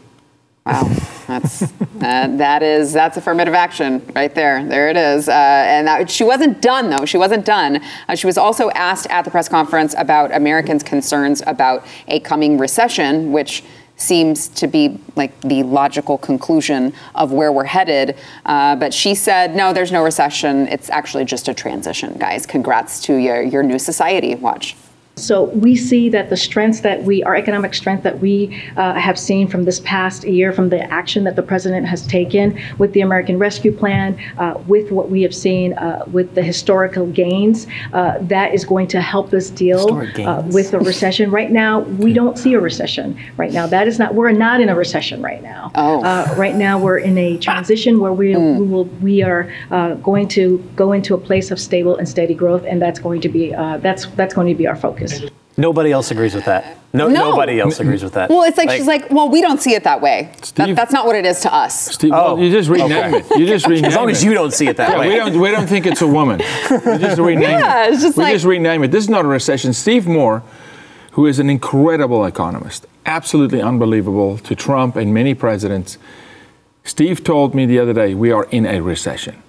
Wow, 0.66 0.90
that's 1.28 1.62
uh, 1.62 1.68
that 2.02 2.64
is 2.64 2.92
that's 2.92 3.18
affirmative 3.18 3.54
action 3.54 4.04
right 4.16 4.34
there. 4.34 4.66
There 4.66 4.90
it 4.90 4.98
is. 4.98 5.30
Uh, 5.30 5.32
and 5.32 5.88
that, 5.88 6.10
she 6.10 6.24
wasn't 6.24 6.60
done 6.62 6.90
though. 6.90 7.06
She 7.06 7.18
wasn't 7.18 7.46
done. 7.46 7.82
Uh, 8.08 8.16
she 8.16 8.26
was 8.26 8.38
also 8.38 8.72
asked 8.72 9.08
at 9.12 9.26
the 9.26 9.32
press 9.32 9.48
conference 9.48 9.94
about 9.98 10.34
Americans' 10.34 10.82
concerns 10.82 11.44
about 11.46 11.86
a 12.08 12.20
coming 12.22 12.58
recession, 12.58 13.32
which 13.32 13.64
seems 13.98 14.48
to 14.50 14.68
be 14.68 15.00
like 15.16 15.40
the 15.42 15.64
logical 15.64 16.18
conclusion 16.18 16.94
of 17.14 17.32
where 17.32 17.52
we're 17.52 17.64
headed. 17.64 18.18
Uh, 18.46 18.76
but 18.76 18.94
she 18.94 19.16
said, 19.16 19.56
no, 19.56 19.74
there's 19.74 19.92
no 19.92 20.04
recession. 20.04 20.68
It's 20.68 20.90
actually 20.90 21.26
just 21.26 21.48
a 21.48 21.54
transition, 21.54 22.14
guys. 22.18 22.46
Congrats 22.46 23.02
to 23.04 23.16
your 23.16 23.42
your 23.42 23.64
new 23.64 23.80
society. 23.80 24.36
Watch. 24.36 24.76
So 25.18 25.46
we 25.46 25.78
see 25.78 26.10
that 26.10 26.30
the 26.30 26.36
strengths 26.36 26.82
that 26.82 27.04
we, 27.04 27.24
our 27.24 27.38
economic 27.38 27.74
strength 27.74 28.04
that 28.04 28.20
we 28.20 28.62
uh, 28.76 28.96
have 28.96 29.18
seen 29.18 29.48
from 29.48 29.64
this 29.64 29.80
past 29.80 30.26
year, 30.26 30.52
from 30.52 30.68
the 30.68 30.82
action 30.92 31.24
that 31.24 31.38
the 31.38 31.42
president 31.42 31.88
has 31.88 32.06
taken 32.06 32.60
with 32.80 32.92
the 32.92 33.00
American 33.00 33.40
Rescue 33.40 33.72
Plan, 33.72 34.20
uh, 34.38 34.60
with 34.68 34.92
what 34.92 35.10
we 35.10 35.22
have 35.22 35.34
seen 35.34 35.72
uh, 35.74 36.04
with 36.12 36.36
the 36.36 36.44
historical 36.44 37.08
gains, 37.08 37.66
uh, 37.94 38.18
that 38.24 38.54
is 38.54 38.66
going 38.66 38.88
to 38.88 39.00
help 39.00 39.32
us 39.34 39.50
deal 39.50 39.96
uh, 40.28 40.42
with 40.48 40.72
the 40.72 40.80
recession. 40.80 41.32
Right 41.32 41.50
now, 41.50 41.80
we 41.80 42.12
don't 42.12 42.38
see 42.38 42.54
a 42.54 42.60
recession. 42.60 43.18
Right 43.38 43.54
now, 43.54 43.68
that 43.68 43.88
is 43.88 43.98
not. 43.98 44.16
We're 44.16 44.34
not 44.34 44.60
in 44.60 44.68
a 44.68 44.76
recession 44.76 45.22
right 45.22 45.42
now. 45.42 45.72
Oh. 45.76 46.04
Uh, 46.04 46.34
right 46.38 46.56
now, 46.56 46.78
we're 46.78 46.98
in 46.98 47.18
a 47.18 47.38
transition 47.38 48.00
where 48.02 48.12
we, 48.12 48.34
Hmm. 48.34 48.58
we 48.58 48.68
will 48.68 48.86
we 49.02 49.24
are 49.24 49.50
uh, 49.72 49.94
going 49.96 50.28
to 50.30 50.58
go 50.76 50.92
into 50.92 51.14
a 51.14 51.18
place 51.18 51.52
of 51.52 51.60
stable 51.60 51.96
and 51.96 52.10
steady 52.10 52.34
growth, 52.34 52.66
and 52.66 52.82
that's 52.82 53.00
going 53.00 53.22
to 53.22 53.30
be 53.30 53.54
uh, 53.56 53.78
that's 53.78 54.08
that's 54.18 54.34
going 54.34 54.48
to 54.48 54.56
be 54.56 54.68
our 54.68 54.76
focus. 54.76 55.05
Nobody 55.58 55.92
else 55.92 56.12
agrees 56.12 56.36
with 56.36 56.46
that. 56.46 56.78
No, 56.92 57.08
No. 57.08 57.30
nobody 57.32 57.60
else 57.62 57.80
agrees 57.80 58.04
with 58.04 58.14
that. 58.14 58.30
Well, 58.30 58.44
it's 58.44 58.58
like, 58.58 58.70
she's 58.70 58.88
like, 58.88 59.10
well, 59.10 59.30
we 59.30 59.42
don't 59.42 59.62
see 59.62 59.74
it 59.74 59.84
that 59.86 60.02
way. 60.02 60.30
That, 60.34 60.46
Steve- 60.46 60.76
that's 60.76 60.92
not 60.92 61.06
what 61.06 61.16
it 61.16 61.26
is 61.26 61.40
to 61.42 61.54
us. 61.54 61.94
Steve, 61.94 62.12
well, 62.12 62.32
Oh, 62.32 62.38
you 62.42 62.52
just 62.52 62.70
rename 62.70 63.14
okay. 63.14 63.18
it. 63.36 63.40
You 63.40 63.46
just 63.46 63.66
rename 63.72 63.86
as 63.86 63.96
long 63.96 64.10
it. 64.10 64.14
as 64.14 64.24
you 64.24 64.34
don't 64.34 64.52
see 64.52 64.68
it 64.68 64.76
that 64.78 64.92
Yeah, 64.92 65.00
way. 65.00 65.10
we 65.10 65.16
don't. 65.16 65.40
We 65.40 65.52
don't 65.52 65.68
think 65.68 65.86
it's 65.86 66.02
a 66.02 66.08
woman. 66.08 66.40
We 66.70 66.98
just 66.98 67.20
rename 67.22 67.42
Yeah, 67.60 67.86
it. 67.88 67.94
it's 67.94 68.02
just 68.04 68.18
we 68.18 68.24
like- 68.24 68.34
just 68.34 68.46
rename 68.46 68.84
it. 68.84 68.92
This 68.92 69.04
is 69.06 69.10
not 69.10 69.24
a 69.24 69.28
recession. 69.30 69.72
Steve 69.74 70.08
Moore, 70.08 70.44
who 71.12 71.26
is 71.26 71.40
an 71.40 71.50
incredible 71.50 72.26
economist, 72.26 72.86
absolutely 73.06 73.62
unbelievable 73.62 74.38
to 74.40 74.56
Trump 74.56 74.98
and 74.98 75.14
many 75.14 75.34
presidents. 75.34 75.98
Steve 76.84 77.24
told 77.24 77.56
me 77.56 77.66
the 77.66 77.80
other 77.80 77.94
day 77.94 78.14
we 78.14 78.32
are 78.32 78.44
in 78.52 78.66
a 78.66 78.82
recession. 78.82 79.42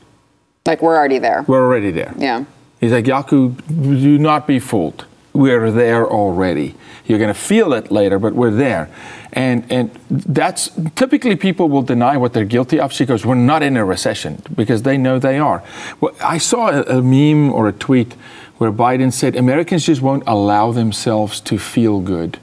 Like 0.67 0.83
we're 0.83 0.97
already 0.97 1.19
there. 1.19 1.45
We're 1.49 1.65
already 1.65 1.91
there. 1.91 2.15
Yeah. 2.17 2.45
He's 2.81 2.93
like, 2.93 3.05
Jaco, 3.05 3.57
do 3.69 4.19
not 4.19 4.47
be 4.47 4.59
fooled. 4.59 5.05
We're 5.37 5.71
there 5.71 6.07
already. 6.07 6.75
You're 7.07 7.19
going 7.19 7.33
to 7.33 7.41
feel 7.41 7.73
it 7.73 7.91
later, 7.91 8.19
but 8.19 8.35
we're 8.35 8.51
there. 8.51 8.89
And, 9.33 9.65
and 9.71 9.91
that's 10.09 10.71
typically 10.95 11.37
people 11.37 11.69
will 11.69 11.83
deny 11.83 12.17
what 12.17 12.33
they're 12.33 12.45
guilty 12.57 12.81
of. 12.81 12.93
She 12.93 13.05
goes, 13.07 13.25
We're 13.27 13.35
not 13.35 13.63
in 13.63 13.77
a 13.77 13.85
recession 13.85 14.43
because 14.55 14.83
they 14.83 14.97
know 14.97 15.19
they 15.19 15.39
are. 15.39 15.63
Well, 16.01 16.15
I 16.23 16.39
saw 16.39 16.69
a, 16.71 16.83
a 16.99 17.03
meme 17.03 17.53
or 17.53 17.69
a 17.69 17.73
tweet 17.73 18.15
where 18.59 18.73
Biden 18.73 19.13
said 19.13 19.37
Americans 19.37 19.85
just 19.85 20.01
won't 20.01 20.23
allow 20.27 20.73
themselves 20.73 21.41
to 21.41 21.59
feel 21.59 22.01
good 22.01 22.39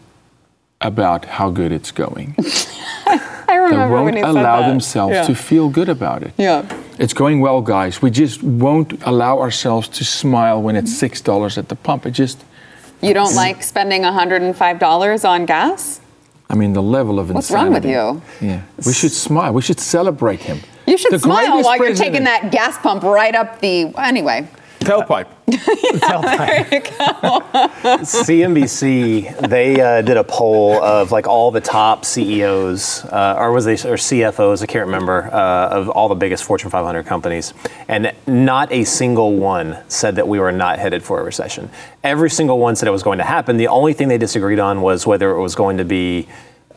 about 0.81 1.25
how 1.25 1.49
good 1.49 1.71
it's 1.71 1.91
going. 1.91 2.35
I 3.07 3.19
They 3.47 3.57
remember 3.57 3.93
won't 3.95 4.05
when 4.05 4.13
he 4.15 4.21
said 4.21 4.29
allow 4.29 4.61
that. 4.61 4.67
themselves 4.69 5.13
Yeah. 5.15 5.23
to 5.23 5.35
feel 5.35 5.69
good 5.69 5.89
about 5.89 6.23
it. 6.23 6.33
Yeah. 6.37 6.63
It's 6.99 7.13
going 7.13 7.39
well, 7.41 7.61
guys. 7.61 8.01
We 8.01 8.11
just 8.11 8.43
won't 8.43 9.01
allow 9.03 9.39
ourselves 9.39 9.87
to 9.89 10.03
smile 10.03 10.61
when 10.61 10.75
it's 10.75 10.95
six 10.95 11.21
dollars 11.21 11.57
at 11.57 11.67
the 11.69 11.75
pump. 11.75 12.05
It 12.05 12.11
just, 12.11 12.43
You 13.03 13.13
don't 13.13 13.35
like 13.35 13.63
spending 13.63 14.03
$105 14.03 15.29
on 15.29 15.45
gas? 15.45 15.99
I 16.49 16.55
mean, 16.55 16.73
the 16.73 16.81
level 16.81 17.19
of 17.19 17.29
insanity. 17.29 17.35
What's 17.35 17.51
wrong 17.51 17.73
with 17.73 17.85
you? 17.85 18.47
Yeah, 18.47 18.61
we 18.85 18.93
should 18.93 19.11
smile. 19.11 19.53
We 19.53 19.61
should 19.61 19.79
celebrate 19.79 20.39
him. 20.39 20.59
You 20.85 20.97
should 20.97 21.11
The 21.11 21.19
smile 21.19 21.63
while 21.63 21.77
you're 21.77 21.95
taking 21.95 22.25
that 22.25 22.51
gas 22.51 22.77
pump 22.77 23.03
right 23.03 23.35
up 23.35 23.59
the. 23.59 23.93
Anyway. 23.97 24.47
Tailpipe. 24.83 25.27
CNBC 28.03 29.39
they 29.49 29.79
uh, 29.79 30.01
did 30.01 30.17
a 30.17 30.23
poll 30.23 30.81
of 30.83 31.11
like 31.11 31.27
all 31.27 31.51
the 31.51 31.61
top 31.61 32.05
CEOs 32.05 33.05
uh, 33.05 33.35
or 33.37 33.51
was 33.51 33.65
they 33.65 33.73
or 33.73 33.97
CFOs 33.97 34.63
I 34.63 34.65
can't 34.65 34.85
remember 34.85 35.29
uh, 35.33 35.69
of 35.69 35.89
all 35.89 36.09
the 36.09 36.15
biggest 36.15 36.43
Fortune 36.43 36.69
500 36.69 37.05
companies 37.05 37.53
and 37.87 38.13
not 38.27 38.71
a 38.71 38.83
single 38.83 39.35
one 39.35 39.77
said 39.87 40.15
that 40.15 40.27
we 40.27 40.39
were 40.39 40.51
not 40.51 40.79
headed 40.79 41.03
for 41.03 41.19
a 41.19 41.23
recession. 41.23 41.69
Every 42.03 42.29
single 42.29 42.59
one 42.59 42.75
said 42.75 42.87
it 42.87 42.91
was 42.91 43.03
going 43.03 43.17
to 43.19 43.23
happen. 43.23 43.57
The 43.57 43.67
only 43.67 43.93
thing 43.93 44.07
they 44.07 44.17
disagreed 44.17 44.59
on 44.59 44.81
was 44.81 45.05
whether 45.05 45.31
it 45.31 45.41
was 45.41 45.55
going 45.55 45.77
to 45.77 45.85
be 45.85 46.27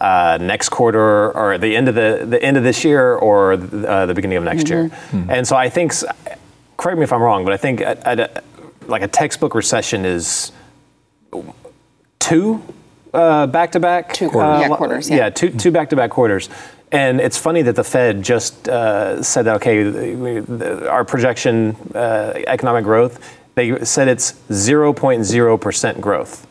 uh, 0.00 0.38
next 0.40 0.68
quarter 0.68 1.32
or 1.32 1.56
the 1.58 1.74
end 1.74 1.88
of 1.88 1.94
the 1.94 2.24
the 2.28 2.42
end 2.42 2.56
of 2.56 2.62
this 2.62 2.84
year 2.84 3.14
or 3.14 3.52
uh, 3.52 4.06
the 4.06 4.12
beginning 4.14 4.36
of 4.36 4.44
next 4.44 4.68
year. 4.68 4.90
And 5.30 5.46
so 5.46 5.56
I 5.56 5.68
think. 5.68 5.92
S- 6.78 6.82
Correct 6.82 6.98
me 6.98 7.04
if 7.04 7.12
I'm 7.12 7.22
wrong, 7.22 7.44
but 7.44 7.52
I 7.52 7.56
think 7.56 7.80
at, 7.80 7.98
at 8.06 8.20
a, 8.20 8.42
like 8.86 9.02
a 9.02 9.08
textbook 9.08 9.54
recession 9.54 10.04
is 10.04 10.52
two 12.18 12.62
uh, 13.14 13.46
back-to-back 13.46 14.12
Two 14.12 14.28
quarters. 14.30 14.60
Yeah, 14.60 14.76
quarters, 14.76 15.10
yeah. 15.10 15.30
two 15.30 15.50
two 15.50 15.70
back-to-back 15.70 16.10
quarters. 16.10 16.48
And 16.92 17.20
it's 17.20 17.36
funny 17.38 17.62
that 17.62 17.74
the 17.74 17.82
Fed 17.84 18.22
just 18.22 18.68
uh, 18.68 19.22
said 19.22 19.42
that 19.46 19.56
okay, 19.56 19.84
we- 20.14 20.40
the- 20.40 20.88
our 20.90 21.04
projection 21.04 21.76
uh, 21.94 22.32
economic 22.46 22.84
growth. 22.84 23.18
They 23.54 23.84
said 23.84 24.08
it's 24.08 24.32
0.0 24.50 25.60
percent 25.60 26.00
growth. 26.00 26.46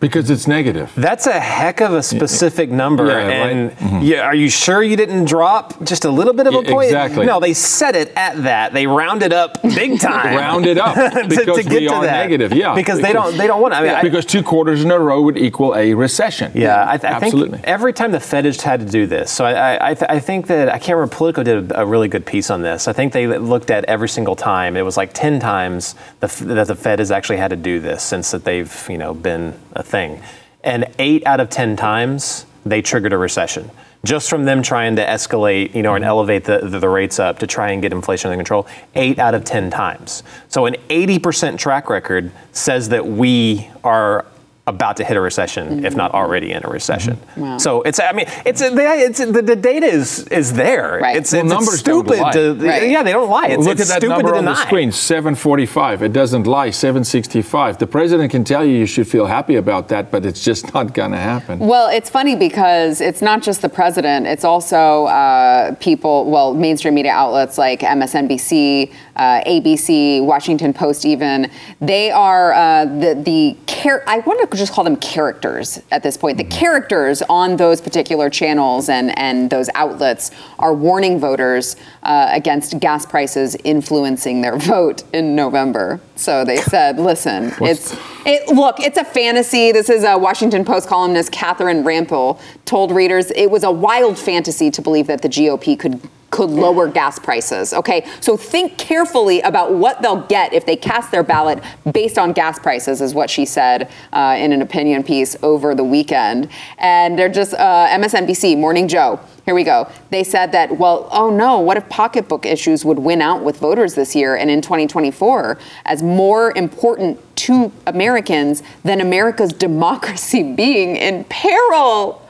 Because 0.00 0.30
it's 0.30 0.46
negative. 0.46 0.90
That's 0.96 1.26
a 1.26 1.38
heck 1.38 1.82
of 1.82 1.92
a 1.92 2.02
specific 2.02 2.70
number. 2.70 3.06
Yeah, 3.08 3.12
right. 3.16 3.52
and 3.52 3.70
mm-hmm. 3.72 3.98
yeah, 4.00 4.22
are 4.22 4.34
you 4.34 4.48
sure 4.48 4.82
you 4.82 4.96
didn't 4.96 5.26
drop 5.26 5.84
just 5.84 6.06
a 6.06 6.10
little 6.10 6.32
bit 6.32 6.46
of 6.46 6.54
a 6.54 6.62
Yeah, 6.62 6.70
point? 6.72 6.86
exactly. 6.86 7.26
No, 7.26 7.38
they 7.38 7.52
set 7.52 7.94
it 7.94 8.10
at 8.16 8.42
that. 8.44 8.72
They 8.72 8.86
rounded 8.86 9.34
up 9.34 9.60
big 9.62 10.00
time. 10.10 10.34
Round 10.36 10.64
it 10.64 10.78
up 10.78 10.94
to- 11.12 11.28
because 11.28 11.58
to 11.58 11.62
get 11.64 11.82
we 11.82 11.88
to 11.88 11.94
are 11.94 12.04
that. 12.04 12.16
negative. 12.22 12.52
Yeah, 12.54 12.74
because 12.74 13.00
they 13.02 13.12
don't 13.12 13.36
they 13.36 13.46
don't 13.46 13.60
want. 13.60 13.74
I 13.74 13.82
mean, 13.82 13.90
I- 13.90 14.02
because 14.02 14.24
two 14.24 14.42
quarters 14.42 14.82
in 14.82 14.90
a 14.90 14.98
row 14.98 15.20
would 15.20 15.36
equal 15.36 15.76
a 15.76 15.92
recession. 15.92 16.50
yeah, 16.54 16.76
I, 16.84 16.92
I 16.94 16.98
absolutely. 17.02 17.58
think 17.58 17.68
every 17.68 17.92
time 17.92 18.10
the 18.12 18.20
Fed 18.20 18.46
has 18.46 18.58
had 18.62 18.80
to 18.80 18.86
do 18.86 19.06
this, 19.06 19.30
so 19.30 19.44
I, 19.44 19.52
I, 19.74 19.90
I, 19.90 19.94
th- 19.94 20.10
I 20.10 20.18
think 20.18 20.46
that 20.46 20.70
I 20.70 20.78
can't 20.78 20.96
remember. 20.96 21.14
Politico 21.14 21.42
did 21.42 21.72
a, 21.72 21.82
a 21.82 21.84
really 21.84 22.08
good 22.08 22.24
piece 22.24 22.48
on 22.50 22.62
this. 22.62 22.88
I 22.88 22.94
think 22.94 23.12
they 23.12 23.26
looked 23.26 23.70
at 23.70 23.84
every 23.84 24.08
single 24.08 24.34
time. 24.34 24.78
It 24.78 24.82
was 24.82 24.96
like 24.96 25.12
ten 25.12 25.40
times 25.40 25.94
the, 26.20 26.26
f- 26.28 26.38
that 26.38 26.68
the 26.68 26.74
Fed 26.74 27.00
has 27.00 27.10
actually 27.10 27.36
had 27.36 27.50
to 27.50 27.56
do 27.56 27.80
this 27.80 28.02
since 28.02 28.30
that 28.30 28.44
they've 28.44 28.86
you 28.88 28.96
know 28.96 29.12
been 29.12 29.52
a 29.74 29.82
thing, 29.90 30.22
and 30.64 30.86
eight 30.98 31.26
out 31.26 31.40
of 31.40 31.50
ten 31.50 31.76
times 31.76 32.46
they 32.64 32.82
triggered 32.82 33.12
a 33.12 33.18
recession. 33.18 33.70
Just 34.02 34.30
from 34.30 34.44
them 34.44 34.62
trying 34.62 34.96
to 34.96 35.04
escalate, 35.04 35.74
you 35.74 35.82
know, 35.82 35.94
and 35.94 36.02
mm-hmm. 36.02 36.08
elevate 36.08 36.44
the, 36.44 36.60
the, 36.60 36.78
the, 36.78 36.88
rates 36.88 37.18
up 37.18 37.38
to 37.40 37.46
try 37.46 37.70
and 37.72 37.82
get 37.82 37.92
inflation 37.92 38.30
under 38.30 38.38
control, 38.38 38.66
eight 38.94 39.18
out 39.18 39.34
of 39.34 39.44
10 39.44 39.70
times. 39.70 40.22
So 40.48 40.64
an 40.64 40.76
80% 40.88 41.58
track 41.58 41.90
record 41.90 42.32
says 42.52 42.88
that 42.90 43.06
we 43.06 43.68
are 43.84 44.24
about 44.66 44.96
to 44.98 45.04
hit 45.04 45.16
a 45.16 45.20
recession, 45.20 45.68
mm-hmm. 45.68 45.86
if 45.86 45.96
not 45.96 46.12
already 46.12 46.52
in 46.52 46.64
a 46.64 46.68
recession. 46.68 47.16
Mm-hmm. 47.16 47.40
Wow. 47.40 47.58
So 47.58 47.82
it's, 47.82 47.98
I 47.98 48.12
mean, 48.12 48.26
it's, 48.44 48.60
it's 48.62 49.18
the, 49.18 49.42
the 49.42 49.56
data 49.56 49.86
is 49.86 50.26
is 50.28 50.52
there. 50.52 51.00
Right. 51.02 51.16
It's, 51.16 51.32
well, 51.32 51.42
it's, 51.42 51.50
numbers 51.50 51.80
stupid. 51.80 52.10
Don't 52.10 52.20
lie. 52.20 52.32
To, 52.32 52.54
right. 52.54 52.90
Yeah, 52.90 53.02
they 53.02 53.12
don't 53.12 53.30
lie. 53.30 53.48
It's, 53.48 53.64
Look 53.64 53.78
it's 53.78 53.90
at 53.90 54.00
that 54.00 54.08
number 54.08 54.34
on 54.34 54.44
the 54.44 54.54
screen, 54.54 54.92
745. 54.92 56.02
It 56.02 56.12
doesn't 56.12 56.46
lie, 56.46 56.70
765. 56.70 57.78
The 57.78 57.86
president 57.86 58.30
can 58.30 58.44
tell 58.44 58.64
you 58.64 58.76
you 58.76 58.86
should 58.86 59.08
feel 59.08 59.26
happy 59.26 59.56
about 59.56 59.88
that, 59.88 60.10
but 60.10 60.24
it's 60.24 60.44
just 60.44 60.72
not 60.74 60.94
going 60.94 61.12
to 61.12 61.18
happen. 61.18 61.58
Well, 61.58 61.88
it's 61.88 62.10
funny 62.10 62.36
because 62.36 63.00
it's 63.00 63.22
not 63.22 63.42
just 63.42 63.62
the 63.62 63.68
president. 63.68 64.26
It's 64.26 64.44
also 64.44 65.06
uh, 65.06 65.74
people, 65.76 66.30
well, 66.30 66.54
mainstream 66.54 66.94
media 66.94 67.12
outlets 67.12 67.58
like 67.58 67.80
MSNBC, 67.80 68.92
uh, 69.20 69.44
ABC, 69.44 70.24
Washington 70.24 70.72
Post, 70.72 71.04
even. 71.04 71.50
They 71.78 72.10
are 72.10 72.54
uh, 72.54 72.86
the 72.86 73.20
the 73.22 73.56
care. 73.66 74.02
I 74.08 74.20
want 74.20 74.50
to 74.50 74.56
just 74.56 74.72
call 74.72 74.82
them 74.82 74.96
characters 74.96 75.80
at 75.90 76.02
this 76.02 76.16
point. 76.16 76.38
The 76.38 76.44
mm-hmm. 76.44 76.58
characters 76.58 77.20
on 77.28 77.56
those 77.56 77.82
particular 77.82 78.30
channels 78.30 78.88
and 78.88 79.16
and 79.18 79.50
those 79.50 79.68
outlets 79.74 80.30
are 80.58 80.72
warning 80.72 81.20
voters 81.20 81.76
uh, 82.02 82.30
against 82.32 82.80
gas 82.80 83.04
prices 83.04 83.56
influencing 83.62 84.40
their 84.40 84.56
vote 84.56 85.02
in 85.12 85.36
November. 85.36 86.00
So 86.16 86.42
they 86.42 86.56
said, 86.72 86.98
listen, 86.98 87.52
it's 87.60 87.94
it, 88.24 88.48
look, 88.48 88.80
it's 88.80 88.96
a 88.96 89.04
fantasy. 89.04 89.70
This 89.70 89.90
is 89.90 90.02
a 90.02 90.16
Washington 90.16 90.64
Post 90.64 90.88
columnist 90.88 91.30
Catherine 91.30 91.84
Rampell 91.84 92.40
told 92.64 92.90
readers 92.90 93.30
it 93.32 93.50
was 93.50 93.64
a 93.64 93.70
wild 93.70 94.18
fantasy 94.18 94.70
to 94.70 94.80
believe 94.80 95.08
that 95.08 95.20
the 95.20 95.28
GOP 95.28 95.78
could 95.78 96.00
could 96.30 96.50
lower 96.50 96.88
gas 96.88 97.18
prices. 97.18 97.72
Okay, 97.72 98.06
so 98.20 98.36
think 98.36 98.78
carefully 98.78 99.40
about 99.40 99.72
what 99.72 100.00
they'll 100.00 100.26
get 100.26 100.52
if 100.52 100.64
they 100.64 100.76
cast 100.76 101.10
their 101.10 101.22
ballot 101.22 101.62
based 101.92 102.18
on 102.18 102.32
gas 102.32 102.58
prices, 102.58 103.00
is 103.00 103.14
what 103.14 103.28
she 103.28 103.44
said 103.44 103.90
uh, 104.12 104.36
in 104.38 104.52
an 104.52 104.62
opinion 104.62 105.02
piece 105.02 105.36
over 105.42 105.74
the 105.74 105.84
weekend. 105.84 106.48
And 106.78 107.18
they're 107.18 107.28
just 107.28 107.54
uh, 107.54 107.88
MSNBC, 107.90 108.58
Morning 108.58 108.88
Joe. 108.88 109.20
Here 109.44 109.54
we 109.54 109.64
go. 109.64 109.90
They 110.10 110.22
said 110.22 110.52
that, 110.52 110.78
well, 110.78 111.08
oh 111.10 111.34
no, 111.34 111.58
what 111.58 111.76
if 111.76 111.88
pocketbook 111.88 112.46
issues 112.46 112.84
would 112.84 112.98
win 112.98 113.20
out 113.20 113.42
with 113.42 113.58
voters 113.58 113.94
this 113.94 114.14
year 114.14 114.36
and 114.36 114.50
in 114.50 114.60
2024 114.60 115.58
as 115.86 116.02
more 116.02 116.56
important 116.56 117.18
to 117.36 117.72
Americans 117.86 118.62
than 118.84 119.00
America's 119.00 119.52
democracy 119.52 120.42
being 120.54 120.96
in 120.96 121.24
peril? 121.24 122.22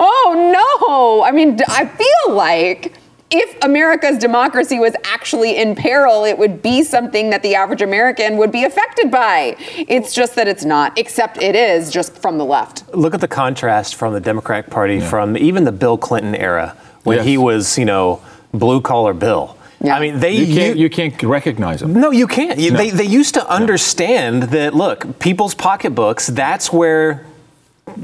Oh 0.00 0.78
no! 0.78 1.24
I 1.24 1.32
mean, 1.32 1.58
I 1.68 1.86
feel 1.86 2.34
like 2.34 2.94
if 3.30 3.62
America's 3.62 4.18
democracy 4.18 4.78
was 4.78 4.94
actually 5.04 5.56
in 5.56 5.74
peril, 5.74 6.24
it 6.24 6.38
would 6.38 6.62
be 6.62 6.82
something 6.82 7.30
that 7.30 7.42
the 7.42 7.54
average 7.54 7.82
American 7.82 8.36
would 8.38 8.50
be 8.50 8.64
affected 8.64 9.10
by. 9.10 9.56
It's 9.76 10.14
just 10.14 10.34
that 10.36 10.48
it's 10.48 10.64
not, 10.64 10.96
except 10.98 11.42
it 11.42 11.54
is 11.54 11.90
just 11.90 12.16
from 12.16 12.38
the 12.38 12.44
left. 12.44 12.88
Look 12.94 13.14
at 13.14 13.20
the 13.20 13.28
contrast 13.28 13.96
from 13.96 14.14
the 14.14 14.20
Democratic 14.20 14.70
Party 14.70 14.96
yeah. 14.96 15.08
from 15.08 15.36
even 15.36 15.64
the 15.64 15.72
Bill 15.72 15.98
Clinton 15.98 16.34
era 16.34 16.76
when 17.04 17.18
yes. 17.18 17.26
he 17.26 17.38
was, 17.38 17.78
you 17.78 17.84
know, 17.84 18.22
blue 18.52 18.80
collar 18.80 19.12
Bill. 19.12 19.56
Yeah. 19.80 19.94
I 19.94 20.00
mean, 20.00 20.18
they 20.18 20.32
you 20.32 20.54
can't, 20.54 20.76
you, 20.76 20.84
you 20.84 20.90
can't 20.90 21.22
recognize 21.22 21.80
them. 21.80 21.92
No, 21.92 22.10
you 22.10 22.26
can't. 22.26 22.58
You, 22.58 22.72
no. 22.72 22.78
They, 22.78 22.90
they 22.90 23.04
used 23.04 23.34
to 23.34 23.48
understand 23.48 24.40
no. 24.40 24.46
that. 24.46 24.74
Look, 24.74 25.20
people's 25.20 25.54
pocketbooks. 25.54 26.26
That's 26.26 26.72
where 26.72 27.24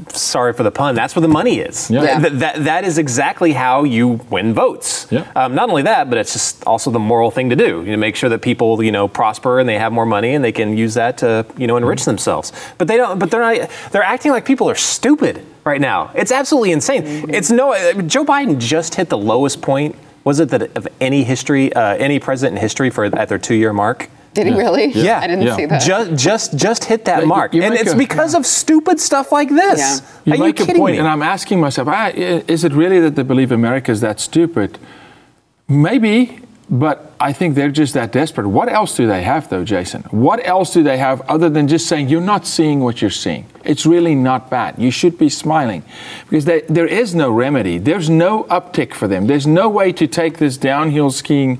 sorry 0.09 0.53
for 0.53 0.63
the 0.63 0.71
pun, 0.71 0.95
that's 0.95 1.15
where 1.15 1.21
the 1.21 1.27
money 1.27 1.59
is. 1.59 1.89
Yeah. 1.89 2.03
yeah. 2.03 2.19
That, 2.19 2.39
that, 2.39 2.63
that 2.63 2.83
is 2.83 2.97
exactly 2.97 3.53
how 3.53 3.83
you 3.83 4.19
win 4.29 4.53
votes. 4.53 5.07
Yeah. 5.11 5.31
Um, 5.35 5.55
not 5.55 5.69
only 5.69 5.83
that, 5.83 6.09
but 6.09 6.17
it's 6.17 6.33
just 6.33 6.63
also 6.65 6.91
the 6.91 6.99
moral 6.99 7.31
thing 7.31 7.49
to 7.49 7.55
do. 7.55 7.83
You 7.83 7.91
know, 7.91 7.97
make 7.97 8.15
sure 8.15 8.29
that 8.29 8.41
people, 8.41 8.81
you 8.83 8.91
know, 8.91 9.07
prosper 9.07 9.59
and 9.59 9.67
they 9.67 9.77
have 9.77 9.91
more 9.91 10.05
money 10.05 10.33
and 10.35 10.43
they 10.43 10.51
can 10.51 10.77
use 10.77 10.93
that 10.95 11.17
to, 11.19 11.45
you 11.57 11.67
know, 11.67 11.77
enrich 11.77 12.01
mm-hmm. 12.01 12.11
themselves. 12.11 12.51
But 12.77 12.87
they 12.87 12.97
don't, 12.97 13.19
but 13.19 13.31
they're 13.31 13.41
not, 13.41 13.69
they're 13.91 14.03
acting 14.03 14.31
like 14.31 14.45
people 14.45 14.69
are 14.69 14.75
stupid 14.75 15.45
right 15.63 15.81
now. 15.81 16.11
It's 16.15 16.31
absolutely 16.31 16.71
insane. 16.71 17.03
Mm-hmm. 17.03 17.33
It's 17.33 17.51
no, 17.51 17.73
Joe 18.03 18.25
Biden 18.25 18.59
just 18.59 18.95
hit 18.95 19.09
the 19.09 19.17
lowest 19.17 19.61
point, 19.61 19.95
was 20.23 20.39
it 20.39 20.49
that 20.49 20.75
of 20.75 20.87
any 20.99 21.23
history, 21.23 21.71
uh, 21.73 21.95
any 21.97 22.19
president 22.19 22.57
in 22.57 22.61
history 22.61 22.89
for 22.89 23.05
at 23.05 23.29
their 23.29 23.39
two 23.39 23.55
year 23.55 23.73
mark? 23.73 24.09
Did 24.35 24.47
he 24.47 24.53
really? 24.53 24.87
Yeah. 24.87 25.19
I 25.21 25.27
didn't 25.27 25.45
yeah. 25.45 25.55
see 25.55 25.65
that. 25.65 25.81
Just, 25.81 26.23
just, 26.23 26.57
just 26.57 26.83
hit 26.83 27.05
that 27.05 27.25
mark. 27.25 27.53
You, 27.53 27.61
you 27.61 27.67
and 27.67 27.73
it's 27.73 27.93
a, 27.93 27.95
because 27.95 28.33
yeah. 28.33 28.39
of 28.39 28.45
stupid 28.45 28.99
stuff 28.99 29.31
like 29.31 29.49
this. 29.49 29.79
Yeah. 29.79 30.35
You 30.35 30.43
Are 30.43 30.47
make 30.47 30.59
you 30.59 30.65
a 30.65 30.75
point, 30.75 30.93
me? 30.93 30.99
and 30.99 31.07
I'm 31.07 31.21
asking 31.21 31.61
myself, 31.61 31.87
ah, 31.87 32.11
is 32.13 32.63
it 32.63 32.73
really 32.73 32.99
that 32.99 33.15
they 33.15 33.23
believe 33.23 33.51
America 33.51 33.91
is 33.91 34.01
that 34.01 34.19
stupid? 34.19 34.77
Maybe, 35.69 36.39
but 36.69 37.13
I 37.19 37.31
think 37.31 37.55
they're 37.55 37.71
just 37.71 37.93
that 37.93 38.11
desperate. 38.11 38.47
What 38.47 38.67
else 38.67 38.95
do 38.97 39.07
they 39.07 39.23
have, 39.23 39.49
though, 39.49 39.63
Jason? 39.63 40.01
What 40.11 40.45
else 40.45 40.73
do 40.73 40.83
they 40.83 40.97
have 40.97 41.21
other 41.21 41.49
than 41.49 41.67
just 41.67 41.87
saying, 41.87 42.09
you're 42.09 42.19
not 42.19 42.45
seeing 42.45 42.81
what 42.81 43.01
you're 43.01 43.09
seeing? 43.09 43.45
It's 43.63 43.85
really 43.85 44.15
not 44.15 44.49
bad. 44.49 44.77
You 44.77 44.91
should 44.91 45.17
be 45.17 45.29
smiling. 45.29 45.83
Because 46.29 46.45
they, 46.45 46.61
there 46.61 46.87
is 46.87 47.15
no 47.15 47.31
remedy. 47.31 47.77
There's 47.77 48.09
no 48.09 48.43
uptick 48.45 48.93
for 48.93 49.07
them. 49.07 49.27
There's 49.27 49.47
no 49.47 49.69
way 49.69 49.93
to 49.93 50.07
take 50.07 50.39
this 50.39 50.57
downhill 50.57 51.09
skiing 51.11 51.59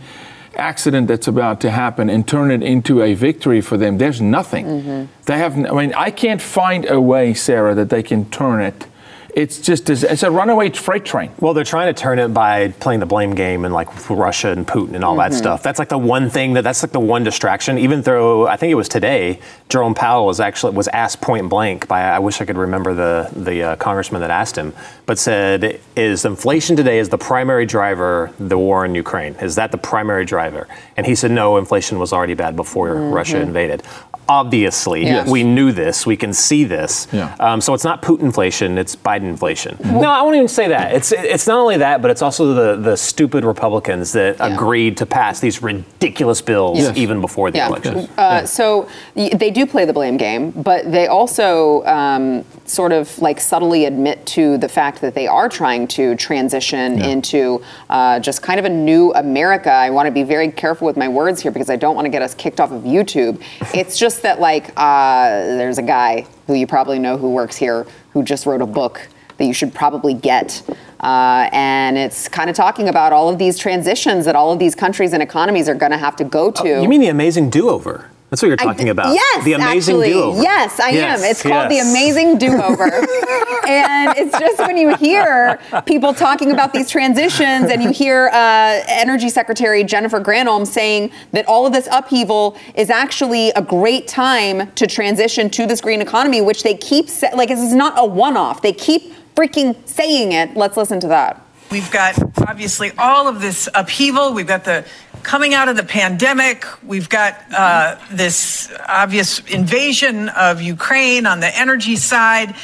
accident 0.57 1.07
that's 1.07 1.27
about 1.27 1.61
to 1.61 1.71
happen 1.71 2.09
and 2.09 2.27
turn 2.27 2.51
it 2.51 2.63
into 2.63 3.01
a 3.01 3.13
victory 3.13 3.61
for 3.61 3.77
them. 3.77 3.97
There's 3.97 4.21
nothing. 4.21 4.65
Mm-hmm. 4.65 5.05
They 5.25 5.37
have. 5.37 5.57
I 5.57 5.71
mean, 5.71 5.93
I 5.93 6.11
can't 6.11 6.41
find 6.41 6.85
a 6.89 6.99
way, 6.99 7.33
Sarah, 7.33 7.75
that 7.75 7.89
they 7.89 8.03
can 8.03 8.29
turn 8.29 8.61
it 8.61 8.87
it's 9.35 9.59
just 9.59 9.89
it's 9.89 10.23
a 10.23 10.31
runaway 10.31 10.69
freight 10.69 11.03
train. 11.03 11.29
Well, 11.41 11.53
they're 11.53 11.65
trying 11.65 11.93
to 11.93 12.01
turn 12.01 12.19
it 12.19 12.29
by 12.29 12.69
playing 12.69 13.01
the 13.01 13.05
blame 13.05 13.35
game 13.35 13.65
and 13.65 13.73
like 13.73 14.09
Russia 14.09 14.51
and 14.51 14.65
Putin 14.65 14.95
and 14.95 15.03
all 15.03 15.17
mm-hmm. 15.17 15.29
that 15.29 15.37
stuff. 15.37 15.61
That's 15.61 15.77
like 15.77 15.89
the 15.89 15.97
one 15.97 16.29
thing 16.29 16.53
that 16.53 16.63
that's 16.63 16.81
like 16.81 16.93
the 16.93 17.01
one 17.01 17.25
distraction. 17.25 17.77
Even 17.77 18.01
though 18.01 18.47
I 18.47 18.55
think 18.55 18.71
it 18.71 18.75
was 18.75 18.87
today, 18.87 19.41
Jerome 19.67 19.93
Powell 19.93 20.25
was 20.25 20.39
actually 20.39 20.73
was 20.73 20.87
asked 20.87 21.19
point 21.19 21.49
blank 21.49 21.85
by 21.89 22.01
I 22.01 22.19
wish 22.19 22.39
I 22.39 22.45
could 22.45 22.57
remember 22.57 22.93
the 22.93 23.29
the 23.35 23.61
uh, 23.63 23.75
congressman 23.75 24.21
that 24.21 24.31
asked 24.31 24.57
him, 24.57 24.73
but 25.05 25.19
said, 25.19 25.81
"Is 25.97 26.23
inflation 26.23 26.77
today 26.77 26.99
is 26.99 27.09
the 27.09 27.17
primary 27.17 27.65
driver 27.65 28.31
the 28.39 28.57
war 28.57 28.85
in 28.85 28.95
Ukraine? 28.95 29.35
Is 29.35 29.55
that 29.55 29.71
the 29.71 29.77
primary 29.77 30.23
driver?" 30.23 30.69
And 30.95 31.05
he 31.05 31.13
said, 31.13 31.31
"No, 31.31 31.57
inflation 31.57 31.99
was 31.99 32.13
already 32.13 32.35
bad 32.35 32.55
before 32.55 32.95
mm-hmm. 32.95 33.13
Russia 33.13 33.41
invaded." 33.41 33.83
Obviously. 34.27 35.03
Yes. 35.03 35.29
We 35.29 35.43
knew 35.43 35.71
this. 35.71 36.05
We 36.05 36.17
can 36.17 36.33
see 36.33 36.63
this. 36.63 37.07
Yeah. 37.11 37.35
Um, 37.39 37.61
so 37.61 37.73
it's 37.73 37.83
not 37.83 38.01
Putin 38.01 38.25
inflation, 38.25 38.77
it's 38.77 38.95
Biden 38.95 39.23
inflation. 39.23 39.77
Mm-hmm. 39.77 40.01
No, 40.01 40.09
I 40.09 40.21
won't 40.21 40.35
even 40.35 40.47
say 40.47 40.67
that. 40.67 40.93
It's 40.93 41.11
it's 41.11 41.47
not 41.47 41.59
only 41.59 41.77
that, 41.77 42.01
but 42.01 42.11
it's 42.11 42.21
also 42.21 42.53
the, 42.53 42.75
the 42.81 42.97
stupid 42.97 43.45
Republicans 43.45 44.11
that 44.13 44.37
yeah. 44.37 44.53
agreed 44.53 44.97
to 44.97 45.05
pass 45.05 45.39
these 45.39 45.61
ridiculous 45.61 46.41
bills 46.41 46.79
yes. 46.79 46.97
even 46.97 47.21
before 47.21 47.51
the 47.51 47.59
yeah. 47.59 47.67
election. 47.67 47.97
Uh, 47.97 48.05
yeah. 48.17 48.45
So 48.45 48.89
they 49.15 49.51
do 49.51 49.65
play 49.65 49.85
the 49.85 49.93
blame 49.93 50.17
game, 50.17 50.51
but 50.51 50.91
they 50.91 51.07
also 51.07 51.85
um, 51.85 52.43
sort 52.65 52.91
of 52.91 53.17
like 53.19 53.39
subtly 53.39 53.85
admit 53.85 54.25
to 54.25 54.57
the 54.57 54.67
fact 54.67 55.01
that 55.01 55.13
they 55.13 55.27
are 55.27 55.47
trying 55.47 55.87
to 55.87 56.15
transition 56.15 57.01
into 57.01 57.61
uh, 57.89 58.19
just 58.19 58.41
kind 58.41 58.59
of 58.59 58.65
a 58.65 58.69
new 58.69 59.13
America. 59.13 59.71
I 59.71 59.89
want 59.89 60.07
to 60.07 60.11
be 60.11 60.23
very 60.23 60.51
careful 60.51 60.85
with 60.85 60.97
my 60.97 61.07
words 61.07 61.41
here 61.41 61.51
because 61.51 61.69
I 61.69 61.75
don't 61.75 61.95
want 61.95 62.05
to 62.05 62.09
get 62.09 62.21
us 62.21 62.33
kicked 62.33 62.59
off 62.59 62.71
of 62.71 62.83
YouTube. 62.83 63.41
It's 63.73 63.97
just 63.97 64.14
that 64.23 64.39
like 64.39 64.71
uh, 64.77 65.29
there's 65.29 65.77
a 65.77 65.83
guy 65.83 66.25
who 66.47 66.53
you 66.53 66.67
probably 66.67 66.99
know 66.99 67.17
who 67.17 67.31
works 67.31 67.55
here 67.55 67.85
who 68.11 68.23
just 68.23 68.45
wrote 68.45 68.61
a 68.61 68.65
book 68.65 69.07
that 69.37 69.45
you 69.45 69.53
should 69.53 69.73
probably 69.73 70.13
get. 70.13 70.63
Uh, 70.99 71.49
and 71.51 71.97
it's 71.97 72.27
kind 72.29 72.49
of 72.49 72.55
talking 72.55 72.87
about 72.87 73.13
all 73.13 73.29
of 73.29 73.37
these 73.37 73.57
transitions 73.57 74.25
that 74.25 74.35
all 74.35 74.51
of 74.51 74.59
these 74.59 74.75
countries 74.75 75.13
and 75.13 75.21
economies 75.21 75.67
are 75.67 75.75
going 75.75 75.91
to 75.91 75.97
have 75.97 76.15
to 76.15 76.23
go 76.23 76.49
to. 76.51 76.75
Oh, 76.75 76.81
you 76.81 76.89
mean 76.89 77.01
the 77.01 77.09
amazing 77.09 77.49
do 77.49 77.69
over? 77.69 78.09
That's 78.29 78.41
what 78.41 78.47
you're 78.47 78.57
talking 78.57 78.87
I, 78.87 78.91
about. 78.91 79.13
Yes, 79.13 79.45
the 79.45 79.53
amazing 79.53 79.95
actually, 79.95 80.13
do-over. 80.13 80.41
Yes, 80.41 80.79
I 80.79 80.89
yes, 80.89 81.19
am. 81.21 81.29
It's 81.29 81.43
called 81.43 81.71
yes. 81.71 81.85
the 81.85 81.91
amazing 81.91 82.37
do-over, 82.39 82.83
and 83.67 84.17
it's 84.17 84.37
just 84.39 84.57
when 84.59 84.77
you 84.77 84.95
hear 84.95 85.59
people 85.85 86.13
talking 86.13 86.51
about 86.51 86.73
these 86.73 86.89
transitions, 86.89 87.69
and 87.69 87.83
you 87.83 87.91
hear 87.91 88.29
uh, 88.33 88.83
Energy 88.87 89.29
Secretary 89.29 89.83
Jennifer 89.83 90.19
Granholm 90.19 90.65
saying 90.65 91.11
that 91.31 91.45
all 91.47 91.67
of 91.67 91.73
this 91.73 91.87
upheaval 91.91 92.57
is 92.73 92.89
actually 92.89 93.49
a 93.51 93.61
great 93.61 94.07
time 94.07 94.71
to 94.73 94.87
transition 94.87 95.49
to 95.51 95.67
this 95.67 95.79
green 95.79 96.01
economy, 96.01 96.41
which 96.41 96.63
they 96.63 96.73
keep 96.73 97.09
sa- 97.09 97.35
like 97.35 97.49
this 97.49 97.61
is 97.61 97.75
not 97.75 97.93
a 97.95 98.05
one-off. 98.05 98.63
They 98.63 98.73
keep 98.73 99.13
freaking 99.35 99.75
saying 99.87 100.31
it. 100.31 100.57
Let's 100.57 100.77
listen 100.77 100.99
to 101.01 101.07
that. 101.09 101.45
We've 101.71 101.89
got 101.91 102.17
obviously 102.47 102.91
all 102.97 103.27
of 103.27 103.41
this 103.41 103.67
upheaval. 103.73 104.33
We've 104.33 104.47
got 104.47 104.63
the 104.63 104.85
coming 105.25 105.55
out 105.55 105.67
of 105.67 105.75
the 105.75 105.83
pandemic. 105.83 106.65
We've 106.83 107.09
got 107.09 107.41
uh, 107.51 107.97
this 108.11 108.71
obvious 108.87 109.39
invasion 109.39 110.29
of 110.29 110.61
Ukraine 110.61 111.25
on 111.25 111.39
the 111.39 111.57
energy 111.57 111.95
side. 111.95 112.55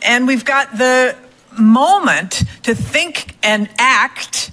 And 0.00 0.26
we've 0.26 0.44
got 0.44 0.78
the 0.78 1.16
moment 1.58 2.44
to 2.62 2.74
think 2.74 3.36
and 3.42 3.68
act 3.78 4.52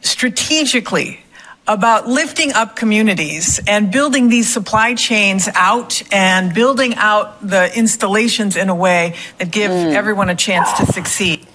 strategically 0.00 1.20
about 1.68 2.08
lifting 2.08 2.52
up 2.52 2.74
communities 2.74 3.60
and 3.66 3.92
building 3.92 4.28
these 4.28 4.52
supply 4.52 4.94
chains 4.94 5.48
out 5.54 6.02
and 6.12 6.52
building 6.52 6.94
out 6.96 7.46
the 7.46 7.76
installations 7.78 8.56
in 8.56 8.68
a 8.68 8.74
way 8.74 9.14
that 9.38 9.52
give 9.52 9.70
mm. 9.70 9.94
everyone 9.94 10.30
a 10.30 10.34
chance 10.34 10.72
to 10.74 10.86
succeed. 10.86 11.46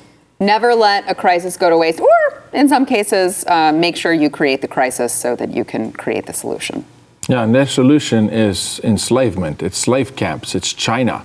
Never 0.41 0.75
let 0.75 1.09
a 1.09 1.15
crisis 1.15 1.55
go 1.55 1.69
to 1.69 1.77
waste, 1.77 1.99
or 2.01 2.43
in 2.51 2.67
some 2.67 2.85
cases, 2.85 3.45
uh, 3.47 3.71
make 3.71 3.95
sure 3.95 4.11
you 4.11 4.29
create 4.29 4.61
the 4.61 4.67
crisis 4.67 5.13
so 5.13 5.35
that 5.35 5.53
you 5.53 5.63
can 5.63 5.91
create 5.93 6.25
the 6.25 6.33
solution. 6.33 6.83
Yeah, 7.29 7.43
and 7.43 7.53
their 7.55 7.67
solution 7.67 8.29
is 8.29 8.81
enslavement. 8.83 9.61
It's 9.63 9.77
slave 9.77 10.15
camps. 10.15 10.55
It's 10.55 10.73
China. 10.73 11.23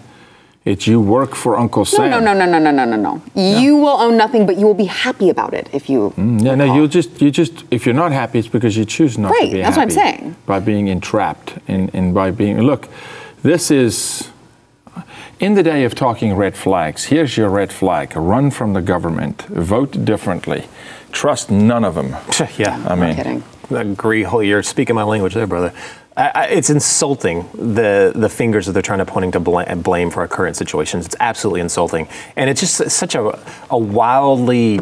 It's 0.66 0.86
you 0.86 1.00
work 1.00 1.34
for 1.34 1.56
Uncle 1.56 1.84
Sam. 1.84 2.10
No, 2.10 2.18
no, 2.20 2.34
no, 2.34 2.44
no, 2.44 2.58
no, 2.58 2.70
no, 2.72 2.84
no, 2.84 2.96
no. 2.96 3.22
You 3.34 3.76
will 3.76 3.98
own 4.00 4.16
nothing, 4.16 4.46
but 4.46 4.56
you 4.58 4.66
will 4.66 4.74
be 4.74 4.86
happy 4.86 5.30
about 5.30 5.54
it 5.54 5.68
if 5.72 5.88
you. 5.88 6.12
Mm, 6.16 6.44
Yeah, 6.44 6.54
no, 6.56 6.74
you 6.74 6.88
just, 6.88 7.22
you 7.22 7.30
just, 7.30 7.64
if 7.70 7.86
you're 7.86 7.94
not 7.94 8.10
happy, 8.12 8.40
it's 8.40 8.48
because 8.48 8.76
you 8.76 8.84
choose 8.84 9.16
not 9.16 9.30
Right, 9.30 9.46
to 9.46 9.52
be 9.52 9.60
happy. 9.60 9.78
Right, 9.78 9.88
that's 9.88 9.96
what 9.96 10.06
I'm 10.06 10.18
saying. 10.18 10.36
By 10.44 10.58
being 10.60 10.88
entrapped 10.88 11.54
and, 11.68 11.90
and 11.94 12.12
by 12.12 12.32
being, 12.32 12.60
look, 12.62 12.88
this 13.42 13.70
is, 13.70 14.28
in 15.40 15.54
the 15.54 15.62
day 15.62 15.84
of 15.84 15.94
talking 15.94 16.34
red 16.34 16.56
flags, 16.56 17.04
here's 17.04 17.36
your 17.36 17.48
red 17.50 17.72
flag 17.72 18.16
run 18.16 18.50
from 18.50 18.72
the 18.72 18.82
government, 18.82 19.42
vote 19.42 20.04
differently, 20.04 20.66
trust 21.12 21.50
none 21.50 21.84
of 21.84 21.94
them. 21.94 22.16
yeah. 22.58 22.82
I 22.88 22.94
mean, 22.94 23.14
kidding. 23.16 23.44
agree. 23.70 24.22
whole- 24.22 24.42
You're 24.42 24.62
speaking 24.62 24.94
my 24.94 25.02
language 25.02 25.34
there, 25.34 25.46
brother. 25.46 25.72
I, 26.16 26.30
I, 26.34 26.44
it's 26.46 26.70
insulting 26.70 27.46
the 27.52 28.12
the 28.14 28.30
fingers 28.30 28.64
that 28.66 28.72
they're 28.72 28.80
trying 28.80 29.00
to 29.00 29.04
pointing 29.04 29.32
to 29.32 29.40
blame, 29.40 29.82
blame 29.82 30.10
for 30.10 30.20
our 30.20 30.28
current 30.28 30.56
situations. 30.56 31.04
It's 31.04 31.16
absolutely 31.20 31.60
insulting, 31.60 32.08
and 32.36 32.48
it's 32.48 32.60
just 32.60 32.90
such 32.90 33.14
a 33.14 33.38
a 33.70 33.76
wildly 33.76 34.80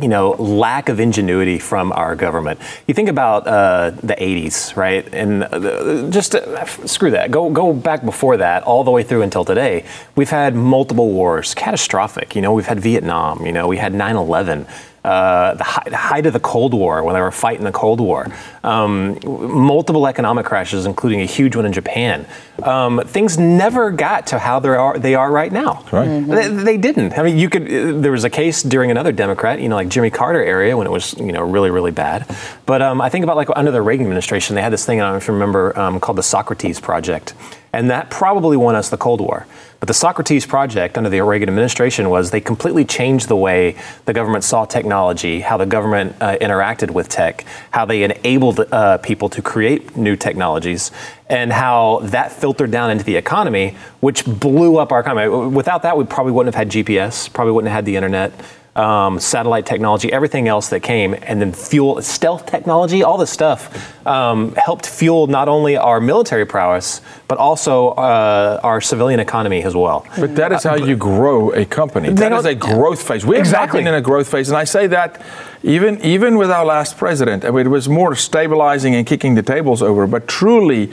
you 0.00 0.08
know 0.08 0.30
lack 0.32 0.88
of 0.88 1.00
ingenuity 1.00 1.58
from 1.58 1.92
our 1.92 2.14
government. 2.16 2.60
You 2.86 2.94
think 2.94 3.08
about 3.08 3.46
uh, 3.46 3.90
the 4.02 4.14
'80s, 4.14 4.76
right? 4.76 5.06
And 5.12 5.44
uh, 5.44 6.10
just 6.10 6.34
uh, 6.34 6.64
screw 6.86 7.10
that. 7.10 7.30
Go 7.30 7.50
go 7.50 7.72
back 7.72 8.04
before 8.04 8.36
that, 8.38 8.62
all 8.64 8.84
the 8.84 8.90
way 8.90 9.02
through 9.02 9.22
until 9.22 9.44
today. 9.44 9.84
We've 10.14 10.30
had 10.30 10.54
multiple 10.54 11.10
wars, 11.10 11.54
catastrophic. 11.54 12.34
You 12.36 12.42
know, 12.42 12.52
we've 12.52 12.66
had 12.66 12.80
Vietnam. 12.80 13.44
You 13.46 13.52
know, 13.52 13.66
we 13.66 13.78
had 13.78 13.92
9/11 13.92 14.66
uh, 15.04 15.54
the 15.54 15.64
hei- 15.64 15.90
height 15.92 16.26
of 16.26 16.32
the 16.32 16.40
Cold 16.40 16.74
War, 16.74 17.02
when 17.02 17.14
they 17.14 17.20
were 17.20 17.32
fighting 17.32 17.64
the 17.64 17.72
Cold 17.72 18.00
War, 18.00 18.28
um, 18.62 19.18
multiple 19.24 20.06
economic 20.06 20.46
crashes, 20.46 20.86
including 20.86 21.20
a 21.20 21.24
huge 21.24 21.56
one 21.56 21.66
in 21.66 21.72
Japan. 21.72 22.24
Um, 22.62 23.00
things 23.04 23.36
never 23.38 23.90
got 23.90 24.28
to 24.28 24.38
how 24.38 24.60
they 24.60 24.68
are 24.68 24.98
they 24.98 25.14
are 25.16 25.30
right 25.32 25.50
now. 25.52 25.84
Right. 25.90 26.08
Mhm. 26.08 26.26
They, 26.56 26.64
they 26.64 26.76
didn't. 26.76 27.18
I 27.18 27.22
mean, 27.24 27.36
you 27.36 27.48
could. 27.50 27.66
There 28.02 28.12
was 28.12 28.22
a 28.24 28.30
case 28.30 28.62
during 28.62 28.90
another 28.92 29.10
Democrat, 29.10 29.60
you 29.60 29.68
know, 29.68 29.74
like 29.76 29.88
Jimmy 29.88 30.10
Carter 30.10 30.42
area, 30.42 30.76
when 30.76 30.86
it 30.86 30.90
was 30.90 31.14
you 31.18 31.32
know 31.32 31.42
really 31.42 31.70
really 31.70 31.90
bad. 31.90 32.24
But 32.66 32.80
um, 32.82 33.00
I 33.00 33.08
think 33.08 33.24
about 33.24 33.36
like 33.36 33.48
under 33.56 33.72
the 33.72 33.82
Reagan 33.82 34.06
administration, 34.06 34.54
they 34.54 34.62
had 34.62 34.72
this 34.72 34.86
thing 34.86 35.00
I 35.00 35.04
don't 35.04 35.12
know 35.14 35.16
if 35.18 35.26
you 35.26 35.34
remember 35.34 35.76
um, 35.78 35.98
called 35.98 36.18
the 36.18 36.22
Socrates 36.22 36.78
Project, 36.78 37.34
and 37.72 37.90
that 37.90 38.10
probably 38.10 38.56
won 38.56 38.74
us 38.74 38.90
the 38.90 38.96
Cold 38.96 39.20
War. 39.20 39.46
But 39.80 39.88
the 39.88 39.94
Socrates 39.94 40.46
Project 40.46 40.96
under 40.96 41.10
the 41.10 41.20
Reagan 41.24 41.48
administration 41.48 42.08
was 42.08 42.30
they 42.30 42.40
completely 42.40 42.84
changed 42.84 43.26
the 43.26 43.36
way 43.36 43.76
the 44.04 44.12
government 44.12 44.44
saw 44.44 44.64
technology, 44.64 45.40
how 45.40 45.56
the 45.56 45.66
government 45.66 46.14
uh, 46.20 46.36
interacted 46.40 46.92
with 46.92 47.08
tech, 47.08 47.44
how 47.72 47.84
they 47.84 48.04
enabled 48.04 48.60
uh, 48.70 48.98
people 48.98 49.28
to 49.30 49.42
create 49.42 49.96
new 49.96 50.14
technologies, 50.14 50.92
and 51.28 51.52
how 51.52 51.98
that 52.04 52.30
filtered 52.30 52.70
down 52.70 52.92
into 52.92 53.02
the 53.02 53.16
economy, 53.16 53.76
which 53.98 54.24
blew 54.24 54.76
up 54.76 54.92
our 54.92 55.00
economy. 55.00 55.48
Without 55.48 55.82
that, 55.82 55.96
we 55.96 56.04
probably 56.04 56.32
wouldn't 56.32 56.54
have 56.54 56.60
had 56.60 56.70
GPS, 56.70 57.32
probably 57.32 57.52
wouldn't 57.52 57.70
have 57.70 57.78
had 57.78 57.84
the 57.84 57.96
internet. 57.96 58.32
Um, 58.74 59.20
satellite 59.20 59.66
technology, 59.66 60.10
everything 60.10 60.48
else 60.48 60.70
that 60.70 60.80
came, 60.80 61.14
and 61.24 61.42
then 61.42 61.52
fuel, 61.52 62.00
stealth 62.00 62.46
technology, 62.46 63.02
all 63.02 63.18
this 63.18 63.28
stuff 63.30 63.68
um, 64.06 64.54
helped 64.54 64.86
fuel 64.86 65.26
not 65.26 65.46
only 65.46 65.76
our 65.76 66.00
military 66.00 66.46
prowess, 66.46 67.02
but 67.28 67.36
also 67.36 67.88
uh, 67.88 68.60
our 68.62 68.80
civilian 68.80 69.20
economy 69.20 69.62
as 69.62 69.74
well. 69.76 70.06
But 70.18 70.36
that 70.36 70.52
is 70.52 70.62
how 70.62 70.76
you 70.76 70.96
grow 70.96 71.52
a 71.52 71.66
company. 71.66 72.08
That 72.14 72.32
is 72.32 72.46
a 72.46 72.54
growth 72.54 73.02
phase. 73.06 73.26
We're 73.26 73.40
Exactly. 73.40 73.82
in 73.82 73.88
a 73.92 74.00
growth 74.00 74.28
phase, 74.30 74.48
and 74.48 74.56
I 74.56 74.64
say 74.64 74.86
that 74.86 75.20
even 75.62 76.00
even 76.00 76.38
with 76.38 76.50
our 76.50 76.64
last 76.64 76.96
president, 76.96 77.44
I 77.44 77.50
mean, 77.50 77.66
it 77.66 77.68
was 77.68 77.90
more 77.90 78.14
stabilizing 78.16 78.94
and 78.94 79.06
kicking 79.06 79.34
the 79.34 79.42
tables 79.42 79.82
over, 79.82 80.06
but 80.06 80.26
truly 80.26 80.90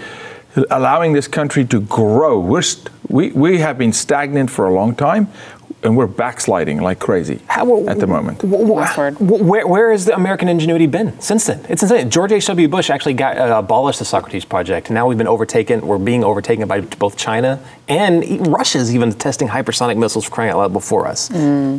allowing 0.70 1.14
this 1.14 1.30
country 1.30 1.64
to 1.64 1.80
grow. 1.80 2.40
We're 2.40 2.62
st- 2.62 2.90
we 3.08 3.32
we 3.32 3.60
have 3.60 3.78
been 3.78 3.94
stagnant 3.94 4.50
for 4.52 4.66
a 4.66 4.74
long 4.74 4.96
time, 4.96 5.28
and 5.84 5.96
we're 5.96 6.08
backsliding 6.08 6.82
like 6.82 7.00
crazy 7.00 7.40
at 7.88 8.00
the 8.00 8.08
moment. 8.08 8.44
Westward. 8.44 9.16
Wh- 9.16 9.42
Where, 9.42 9.66
where 9.68 9.92
has 9.92 10.06
the 10.06 10.16
American 10.16 10.48
ingenuity 10.50 10.88
been 10.88 11.20
since 11.22 11.46
then? 11.46 11.64
It's 11.70 11.82
insane. 11.84 12.10
George 12.10 12.32
H.W. 12.34 12.68
Bush 12.68 12.90
actually 12.90 13.14
got 13.14 13.38
uh, 13.38 13.58
abolished 13.60 14.00
the 14.00 14.06
Socrates 14.06 14.46
Project, 14.46 14.90
now 14.90 15.08
we've 15.08 15.18
been 15.18 15.28
overtaken. 15.28 15.86
We're 15.88 15.98
being 15.98 16.24
overtaken 16.24 16.68
by 16.68 16.82
both 16.82 17.18
China 17.18 17.60
and 17.88 18.48
Russia's 18.48 18.94
even 18.94 19.12
testing 19.14 19.48
hypersonic 19.48 19.98
missiles 19.98 20.26
for 20.26 20.32
crying 20.32 20.52
out 20.52 20.58
loud 20.58 20.74
before 20.74 21.08
us. 21.08 21.30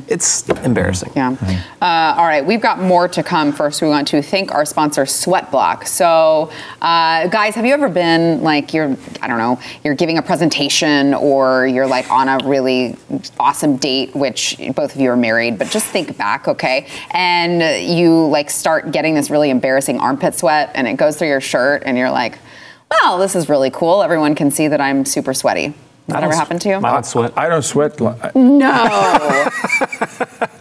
It's 0.08 0.48
embarrassing. 0.48 1.12
Yeah. 1.14 1.36
Uh, 1.80 2.14
all 2.18 2.24
right, 2.26 2.44
we've 2.44 2.60
got 2.60 2.80
more 2.80 3.06
to 3.08 3.22
come. 3.22 3.52
First, 3.52 3.80
we 3.82 3.88
want 3.88 4.08
to 4.08 4.20
thank 4.22 4.52
our 4.52 4.64
sponsor, 4.64 5.02
Sweatblock. 5.04 5.86
So, 5.86 6.50
uh, 6.82 7.28
guys, 7.28 7.54
have 7.54 7.64
you 7.66 7.72
ever 7.74 7.88
been 7.88 8.42
like 8.42 8.74
you're, 8.74 8.96
I 9.22 9.28
don't 9.28 9.38
know, 9.38 9.60
you're 9.84 9.94
giving 9.94 10.18
a 10.18 10.22
presentation 10.22 11.14
or 11.14 11.66
you're 11.66 11.86
like 11.86 12.10
on 12.10 12.28
a 12.28 12.38
really 12.48 12.96
awesome 13.38 13.76
date, 13.76 13.89
which 14.12 14.56
both 14.74 14.94
of 14.94 15.00
you 15.00 15.10
are 15.10 15.16
married, 15.16 15.58
but 15.58 15.68
just 15.70 15.86
think 15.86 16.16
back, 16.16 16.48
okay? 16.48 16.86
And 17.10 17.88
you 17.98 18.26
like 18.26 18.50
start 18.50 18.92
getting 18.92 19.14
this 19.14 19.30
really 19.30 19.50
embarrassing 19.50 20.00
armpit 20.00 20.34
sweat 20.34 20.70
and 20.74 20.86
it 20.88 20.94
goes 20.94 21.16
through 21.16 21.28
your 21.28 21.40
shirt 21.40 21.82
and 21.86 21.96
you're 21.96 22.10
like, 22.10 22.38
well, 22.90 23.18
this 23.18 23.36
is 23.36 23.48
really 23.48 23.70
cool. 23.70 24.02
Everyone 24.02 24.34
can 24.34 24.50
see 24.50 24.68
that 24.68 24.80
I'm 24.80 25.04
super 25.04 25.34
sweaty. 25.34 25.74
Has 26.10 26.20
that 26.20 26.24
ever 26.24 26.34
happened 26.34 26.60
to 26.62 26.68
you? 26.68 26.76
I 26.76 26.80
don't 26.92 27.06
sweat. 27.06 27.32
I 27.36 27.48
don't 27.48 27.62
sweat. 27.62 28.00
li- 28.00 28.14
No. 28.34 28.70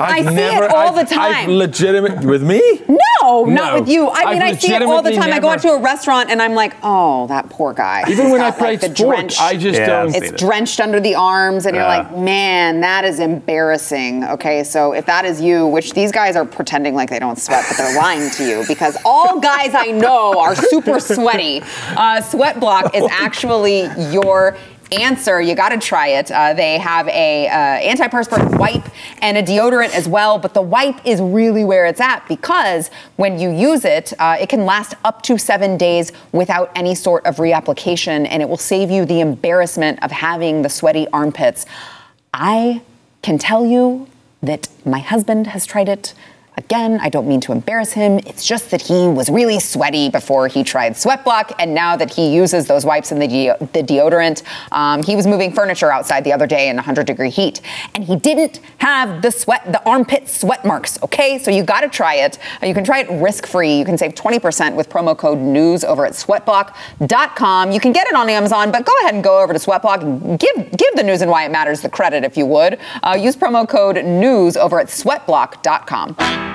I've 0.01 0.27
I 0.27 0.35
see 0.35 0.35
it 0.41 0.71
all 0.71 0.93
the 0.93 1.01
I've- 1.01 1.15
time. 1.15 1.33
I've 1.35 1.49
legitimate 1.49 2.23
with 2.23 2.41
me. 2.43 2.61
No, 2.87 3.43
not 3.45 3.73
No. 3.73 3.79
with 3.79 3.89
you. 3.89 4.09
I 4.09 4.33
mean, 4.33 4.41
I've 4.41 4.55
I 4.55 4.57
see 4.57 4.73
it 4.73 4.81
all 4.81 5.01
the 5.01 5.09
legitimately 5.09 5.31
time. 5.31 5.33
I 5.33 5.39
go 5.39 5.49
out 5.49 5.61
to 5.61 5.69
a 5.71 5.79
restaurant 5.81 6.29
and 6.31 6.41
I'm 6.41 6.53
like, 6.53 6.73
oh, 6.83 7.27
that 7.27 7.49
poor 7.49 7.73
guy. 7.73 8.03
Even 8.07 8.25
He's 8.25 8.31
when 8.31 8.41
I 8.41 8.49
got, 8.51 8.57
played 8.57 8.81
like, 8.81 8.91
the 8.91 8.95
sport, 8.95 9.15
drench- 9.17 9.39
I 9.39 9.55
just 9.57 9.79
Yeah. 9.79 9.85
don't. 9.87 10.11
See 10.11 10.17
it's 10.17 10.31
that. 10.31 10.39
drenched 10.39 10.79
under 10.79 10.99
the 10.99 11.15
arms, 11.15 11.65
and 11.65 11.75
you're 11.75 11.83
Yeah. 11.85 11.97
like, 11.99 12.17
man, 12.17 12.81
that 12.81 13.03
is 13.05 13.19
embarrassing. 13.19 14.23
Okay, 14.23 14.63
so 14.63 14.93
if 14.93 15.05
that 15.07 15.25
is 15.25 15.41
you, 15.41 15.67
which 15.67 15.93
these 15.93 16.11
guys 16.11 16.35
are 16.35 16.45
pretending 16.45 16.95
like 16.95 17.09
they 17.09 17.19
don't 17.19 17.37
sweat, 17.39 17.65
but 17.67 17.77
they're 17.77 17.95
lying 17.97 18.29
to 18.31 18.43
you 18.47 18.63
because 18.67 18.97
all 19.03 19.39
guys 19.39 19.73
I 19.75 19.87
know 19.91 20.39
are 20.39 20.55
super 20.55 20.99
sweaty. 20.99 21.61
Uh, 21.95 22.21
Sweatblock 22.21 22.95
is 22.95 23.03
actually 23.11 23.89
your 24.11 24.55
answer 24.91 25.41
you 25.41 25.55
got 25.55 25.69
to 25.69 25.77
try 25.77 26.07
it. 26.07 26.31
Uh, 26.31 26.53
they 26.53 26.77
have 26.77 27.07
a 27.09 27.47
uh, 27.47 27.51
antiperspirant 27.81 28.57
wipe 28.57 28.85
and 29.21 29.37
a 29.37 29.43
deodorant 29.43 29.93
as 29.93 30.07
well 30.07 30.37
but 30.37 30.53
the 30.53 30.61
wipe 30.61 31.05
is 31.05 31.21
really 31.21 31.63
where 31.63 31.85
it's 31.85 32.01
at 32.01 32.27
because 32.27 32.89
when 33.17 33.39
you 33.39 33.49
use 33.51 33.85
it 33.85 34.13
uh, 34.19 34.37
it 34.39 34.49
can 34.49 34.65
last 34.65 34.95
up 35.03 35.21
to 35.21 35.37
seven 35.37 35.77
days 35.77 36.11
without 36.31 36.71
any 36.75 36.95
sort 36.95 37.25
of 37.25 37.37
reapplication 37.37 38.27
and 38.29 38.41
it 38.41 38.49
will 38.49 38.57
save 38.57 38.89
you 38.89 39.05
the 39.05 39.19
embarrassment 39.19 40.01
of 40.03 40.11
having 40.11 40.61
the 40.61 40.69
sweaty 40.69 41.07
armpits. 41.13 41.65
I 42.33 42.81
can 43.21 43.37
tell 43.37 43.65
you 43.65 44.07
that 44.41 44.67
my 44.85 44.99
husband 44.99 45.47
has 45.47 45.65
tried 45.65 45.89
it 45.89 46.13
Again, 46.59 46.99
I 47.01 47.07
don't 47.07 47.25
mean 47.25 47.39
to 47.41 47.53
embarrass 47.53 47.93
him. 47.93 48.19
It's 48.25 48.45
just 48.45 48.69
that 48.71 48.81
he 48.81 49.07
was 49.07 49.29
really 49.29 49.61
sweaty 49.61 50.09
before 50.09 50.49
he 50.49 50.61
tried 50.61 50.91
Sweatblock, 50.91 51.53
and 51.57 51.73
now 51.73 51.95
that 51.95 52.13
he 52.13 52.35
uses 52.35 52.67
those 52.67 52.85
wipes 52.85 53.13
and 53.13 53.21
the, 53.21 53.29
de- 53.29 53.55
the 53.71 53.81
deodorant, 53.81 54.43
um, 54.73 55.01
he 55.01 55.15
was 55.15 55.25
moving 55.25 55.53
furniture 55.53 55.89
outside 55.89 56.25
the 56.25 56.33
other 56.33 56.45
day 56.45 56.67
in 56.67 56.75
100 56.75 57.07
degree 57.07 57.29
heat, 57.29 57.61
and 57.95 58.03
he 58.03 58.17
didn't 58.17 58.59
have 58.79 59.21
the 59.21 59.31
sweat, 59.31 59.71
the 59.71 59.81
armpit 59.87 60.27
sweat 60.27 60.65
marks. 60.65 61.01
Okay, 61.01 61.39
so 61.39 61.49
you 61.49 61.63
got 61.63 61.79
to 61.79 61.87
try 61.87 62.15
it. 62.15 62.37
You 62.61 62.73
can 62.73 62.83
try 62.83 62.99
it 62.99 63.21
risk 63.21 63.47
free. 63.47 63.77
You 63.77 63.85
can 63.85 63.97
save 63.97 64.13
20% 64.13 64.75
with 64.75 64.89
promo 64.89 65.17
code 65.17 65.37
News 65.37 65.85
over 65.85 66.05
at 66.05 66.11
Sweatblock.com. 66.11 67.71
You 67.71 67.79
can 67.79 67.93
get 67.93 68.05
it 68.07 68.15
on 68.15 68.27
Amazon, 68.29 68.69
but 68.69 68.85
go 68.85 68.91
ahead 69.03 69.15
and 69.15 69.23
go 69.23 69.41
over 69.41 69.53
to 69.53 69.59
Sweatblock 69.59 70.01
and 70.01 70.37
give 70.37 70.55
give 70.75 70.95
the 70.95 71.03
News 71.03 71.21
and 71.21 71.31
Why 71.31 71.45
It 71.45 71.51
Matters 71.51 71.79
the 71.79 71.89
credit 71.89 72.25
if 72.25 72.35
you 72.35 72.45
would. 72.47 72.79
Uh, 73.01 73.17
use 73.17 73.37
promo 73.37 73.65
code 73.65 74.03
News 74.03 74.57
over 74.57 74.77
at 74.81 74.87
Sweatblock.com. 74.87 76.48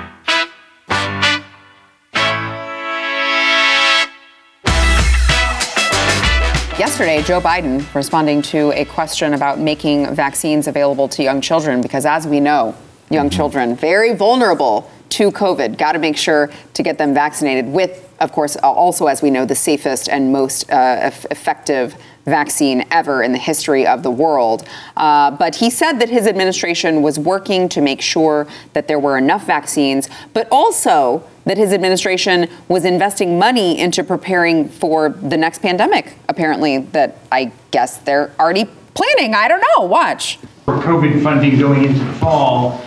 Yesterday, 6.95 7.23
Joe 7.23 7.41
Biden 7.41 7.93
responding 7.93 8.41
to 8.43 8.71
a 8.71 8.85
question 8.85 9.33
about 9.33 9.59
making 9.59 10.15
vaccines 10.15 10.65
available 10.65 11.09
to 11.09 11.23
young 11.23 11.41
children, 11.41 11.81
because 11.81 12.05
as 12.05 12.25
we 12.25 12.39
know, 12.39 12.73
young 13.09 13.27
mm-hmm. 13.27 13.35
children 13.35 13.75
very 13.75 14.13
vulnerable 14.15 14.89
to 15.09 15.29
COVID. 15.29 15.77
Got 15.77 15.91
to 15.91 15.99
make 15.99 16.15
sure 16.15 16.49
to 16.73 16.83
get 16.83 16.97
them 16.97 17.13
vaccinated 17.13 17.67
with, 17.67 18.04
of 18.19 18.31
course, 18.31 18.55
also 18.57 19.07
as 19.07 19.21
we 19.21 19.29
know, 19.29 19.45
the 19.45 19.55
safest 19.55 20.09
and 20.09 20.31
most 20.31 20.69
uh, 20.71 20.75
eff- 20.75 21.25
effective 21.31 21.95
vaccine 22.25 22.83
ever 22.89 23.21
in 23.21 23.31
the 23.31 23.37
history 23.37 23.85
of 23.85 24.01
the 24.01 24.09
world. 24.09 24.67
Uh, 24.97 25.31
but 25.31 25.55
he 25.55 25.69
said 25.69 25.99
that 25.99 26.09
his 26.09 26.25
administration 26.25 27.01
was 27.01 27.19
working 27.19 27.69
to 27.69 27.81
make 27.81 28.01
sure 28.01 28.47
that 28.73 28.87
there 28.87 28.99
were 28.99 29.17
enough 29.17 29.45
vaccines, 29.45 30.09
but 30.33 30.47
also 30.51 31.23
that 31.45 31.57
his 31.57 31.71
administration 31.71 32.49
was 32.67 32.83
investing 32.83 33.37
money 33.37 33.79
into 33.79 34.03
preparing 34.03 34.67
for 34.67 35.09
the 35.09 35.37
next 35.37 35.61
pandemic, 35.61 36.13
apparently, 36.27 36.79
that 36.79 37.17
I 37.31 37.51
guess 37.69 37.97
they're 37.99 38.31
already 38.39 38.65
planning. 38.95 39.35
I 39.35 39.47
don't 39.47 39.63
know. 39.77 39.85
Watch. 39.85 40.39
for 40.63 40.77
COVID 40.77 41.21
funding 41.21 41.59
going 41.59 41.83
into 41.85 42.03
the 42.03 42.13
fall. 42.13 42.83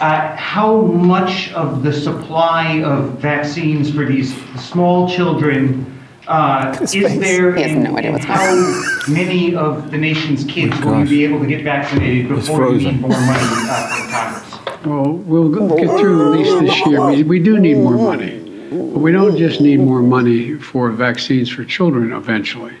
Uh, 0.00 0.36
how 0.36 0.82
much 0.82 1.52
of 1.52 1.82
the 1.82 1.92
supply 1.92 2.82
of 2.82 3.18
vaccines 3.18 3.90
for 3.94 4.04
these 4.04 4.34
small 4.60 5.08
children 5.08 5.88
uh, 6.28 6.76
is 6.80 6.92
there? 6.92 7.54
He 7.54 7.62
has 7.62 7.72
and- 7.72 7.84
no 7.84 7.96
idea 7.96 8.12
what's 8.12 8.24
going 8.24 8.38
How 8.38 9.12
many 9.12 9.54
of 9.54 9.90
the 9.90 9.98
nation's 9.98 10.44
kids 10.44 10.74
Oh, 10.80 10.86
will 10.86 11.00
you 11.00 11.08
be 11.08 11.24
able 11.24 11.40
to 11.40 11.46
get 11.46 11.64
vaccinated 11.64 12.28
before 12.28 12.72
you 12.72 12.92
need 12.92 13.00
more 13.00 13.10
money 13.10 13.28
uh, 13.30 13.96
from 13.96 14.10
Congress? 14.10 14.86
Well, 14.86 15.12
we'll 15.12 15.76
get 15.76 15.98
through 16.00 16.32
at 16.32 16.38
least 16.38 16.60
this 16.60 16.86
year. 16.86 17.06
We, 17.06 17.22
we 17.22 17.38
do 17.38 17.58
need 17.58 17.74
more 17.74 17.96
money. 17.96 18.38
But 18.70 19.00
we 19.00 19.12
don't 19.12 19.36
just 19.36 19.60
need 19.60 19.80
more 19.80 20.00
money 20.00 20.54
for 20.54 20.90
vaccines 20.90 21.48
for 21.50 21.64
children 21.64 22.12
eventually. 22.12 22.74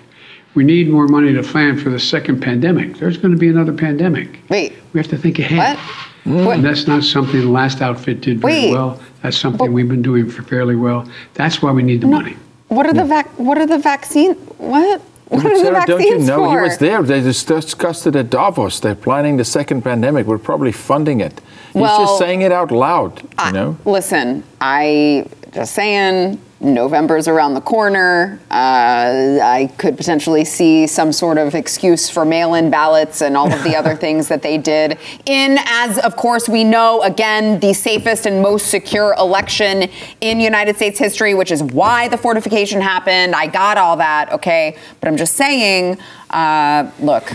We 0.54 0.64
need 0.64 0.90
more 0.90 1.06
money 1.06 1.32
to 1.32 1.42
plan 1.42 1.78
for 1.78 1.90
the 1.90 1.98
second 2.00 2.40
pandemic. 2.40 2.96
There's 2.96 3.16
going 3.16 3.32
to 3.32 3.38
be 3.38 3.48
another 3.48 3.72
pandemic. 3.72 4.40
Wait, 4.48 4.74
We 4.92 5.00
have 5.00 5.08
to 5.08 5.16
think 5.18 5.38
ahead. 5.38 5.76
What? 5.76 6.11
Mm. 6.24 6.54
And 6.54 6.64
that's 6.64 6.86
not 6.86 7.02
something 7.02 7.40
the 7.40 7.48
last 7.48 7.80
outfit 7.82 8.20
did 8.20 8.40
very 8.40 8.52
Wait. 8.54 8.72
well. 8.72 9.00
That's 9.22 9.36
something 9.36 9.72
we've 9.72 9.88
been 9.88 10.02
doing 10.02 10.30
fairly 10.30 10.76
well. 10.76 11.08
That's 11.34 11.60
why 11.62 11.72
we 11.72 11.82
need 11.82 12.00
the 12.00 12.06
money. 12.06 12.36
What 12.68 12.86
are 12.86 12.92
the 12.92 13.04
vac? 13.04 13.26
What 13.38 13.58
are 13.58 13.66
the 13.66 13.78
vaccine? 13.78 14.34
What? 14.58 15.00
What 15.28 15.46
are 15.46 15.50
the 15.50 15.60
Sarah, 15.64 15.74
vaccines 15.86 16.00
don't 16.00 16.20
you 16.20 16.26
know 16.26 16.44
for? 16.44 16.58
he 16.58 16.62
was 16.62 16.78
there? 16.78 17.02
They 17.02 17.22
just 17.22 17.46
discussed 17.48 18.06
it 18.06 18.14
at 18.16 18.28
Davos. 18.30 18.80
They're 18.80 18.94
planning 18.94 19.36
the 19.38 19.44
second 19.44 19.82
pandemic. 19.82 20.26
We're 20.26 20.38
probably 20.38 20.72
funding 20.72 21.20
it. 21.20 21.40
He's 21.72 21.80
Well, 21.82 22.00
just 22.04 22.18
saying 22.18 22.42
it 22.42 22.52
out 22.52 22.70
loud. 22.70 23.22
You 23.22 23.28
I- 23.38 23.50
know. 23.50 23.76
Listen, 23.84 24.44
I 24.60 25.26
just 25.52 25.74
saying. 25.74 26.38
November's 26.62 27.26
around 27.26 27.54
the 27.54 27.60
corner. 27.60 28.38
Uh, 28.50 29.38
I 29.42 29.72
could 29.78 29.96
potentially 29.96 30.44
see 30.44 30.86
some 30.86 31.12
sort 31.12 31.36
of 31.36 31.54
excuse 31.54 32.08
for 32.08 32.24
mail-in 32.24 32.70
ballots 32.70 33.20
and 33.20 33.36
all 33.36 33.52
of 33.52 33.64
the 33.64 33.74
other 33.74 33.96
things 34.04 34.28
that 34.28 34.42
they 34.42 34.58
did. 34.58 34.98
In 35.26 35.58
as, 35.66 35.98
of 35.98 36.14
course, 36.14 36.48
we 36.48 36.62
know 36.62 37.02
again 37.02 37.58
the 37.58 37.72
safest 37.72 38.26
and 38.26 38.40
most 38.40 38.68
secure 38.68 39.14
election 39.18 39.90
in 40.20 40.40
United 40.40 40.76
States 40.76 40.98
history, 40.98 41.34
which 41.34 41.50
is 41.50 41.62
why 41.62 42.06
the 42.08 42.16
fortification 42.16 42.80
happened. 42.80 43.34
I 43.34 43.48
got 43.48 43.76
all 43.76 43.96
that, 43.96 44.32
okay. 44.32 44.76
But 45.00 45.08
I'm 45.08 45.16
just 45.16 45.34
saying. 45.34 45.98
Uh, 46.30 46.90
look, 47.00 47.32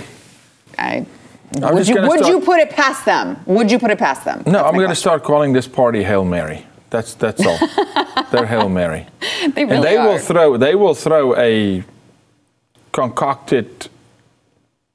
I. 0.78 1.06
I'm 1.62 1.74
would 1.74 1.88
you 1.88 1.96
would 2.02 2.20
start- 2.20 2.28
you 2.28 2.42
put 2.42 2.60
it 2.60 2.70
past 2.70 3.06
them? 3.06 3.38
Would 3.46 3.72
you 3.72 3.80
put 3.80 3.90
it 3.90 3.98
past 3.98 4.26
them? 4.26 4.44
No, 4.46 4.52
That's 4.52 4.68
I'm 4.68 4.76
going 4.76 4.90
to 4.90 4.96
start 4.96 5.24
calling 5.24 5.54
this 5.54 5.68
party 5.68 6.04
Hail 6.04 6.26
Mary. 6.26 6.66
That's 6.90 7.14
that's 7.16 7.46
all. 7.46 7.58
They're 8.32 8.46
Hail 8.46 8.70
Mary. 8.70 9.08
They 9.54 9.64
really 9.64 9.76
and 9.76 9.84
they 9.84 9.98
are. 9.98 10.08
will 10.08 10.20
throw 10.20 10.58
they 10.58 10.76
will 10.76 10.96
throw 10.96 11.36
a 11.36 11.84
concocted 12.92 13.90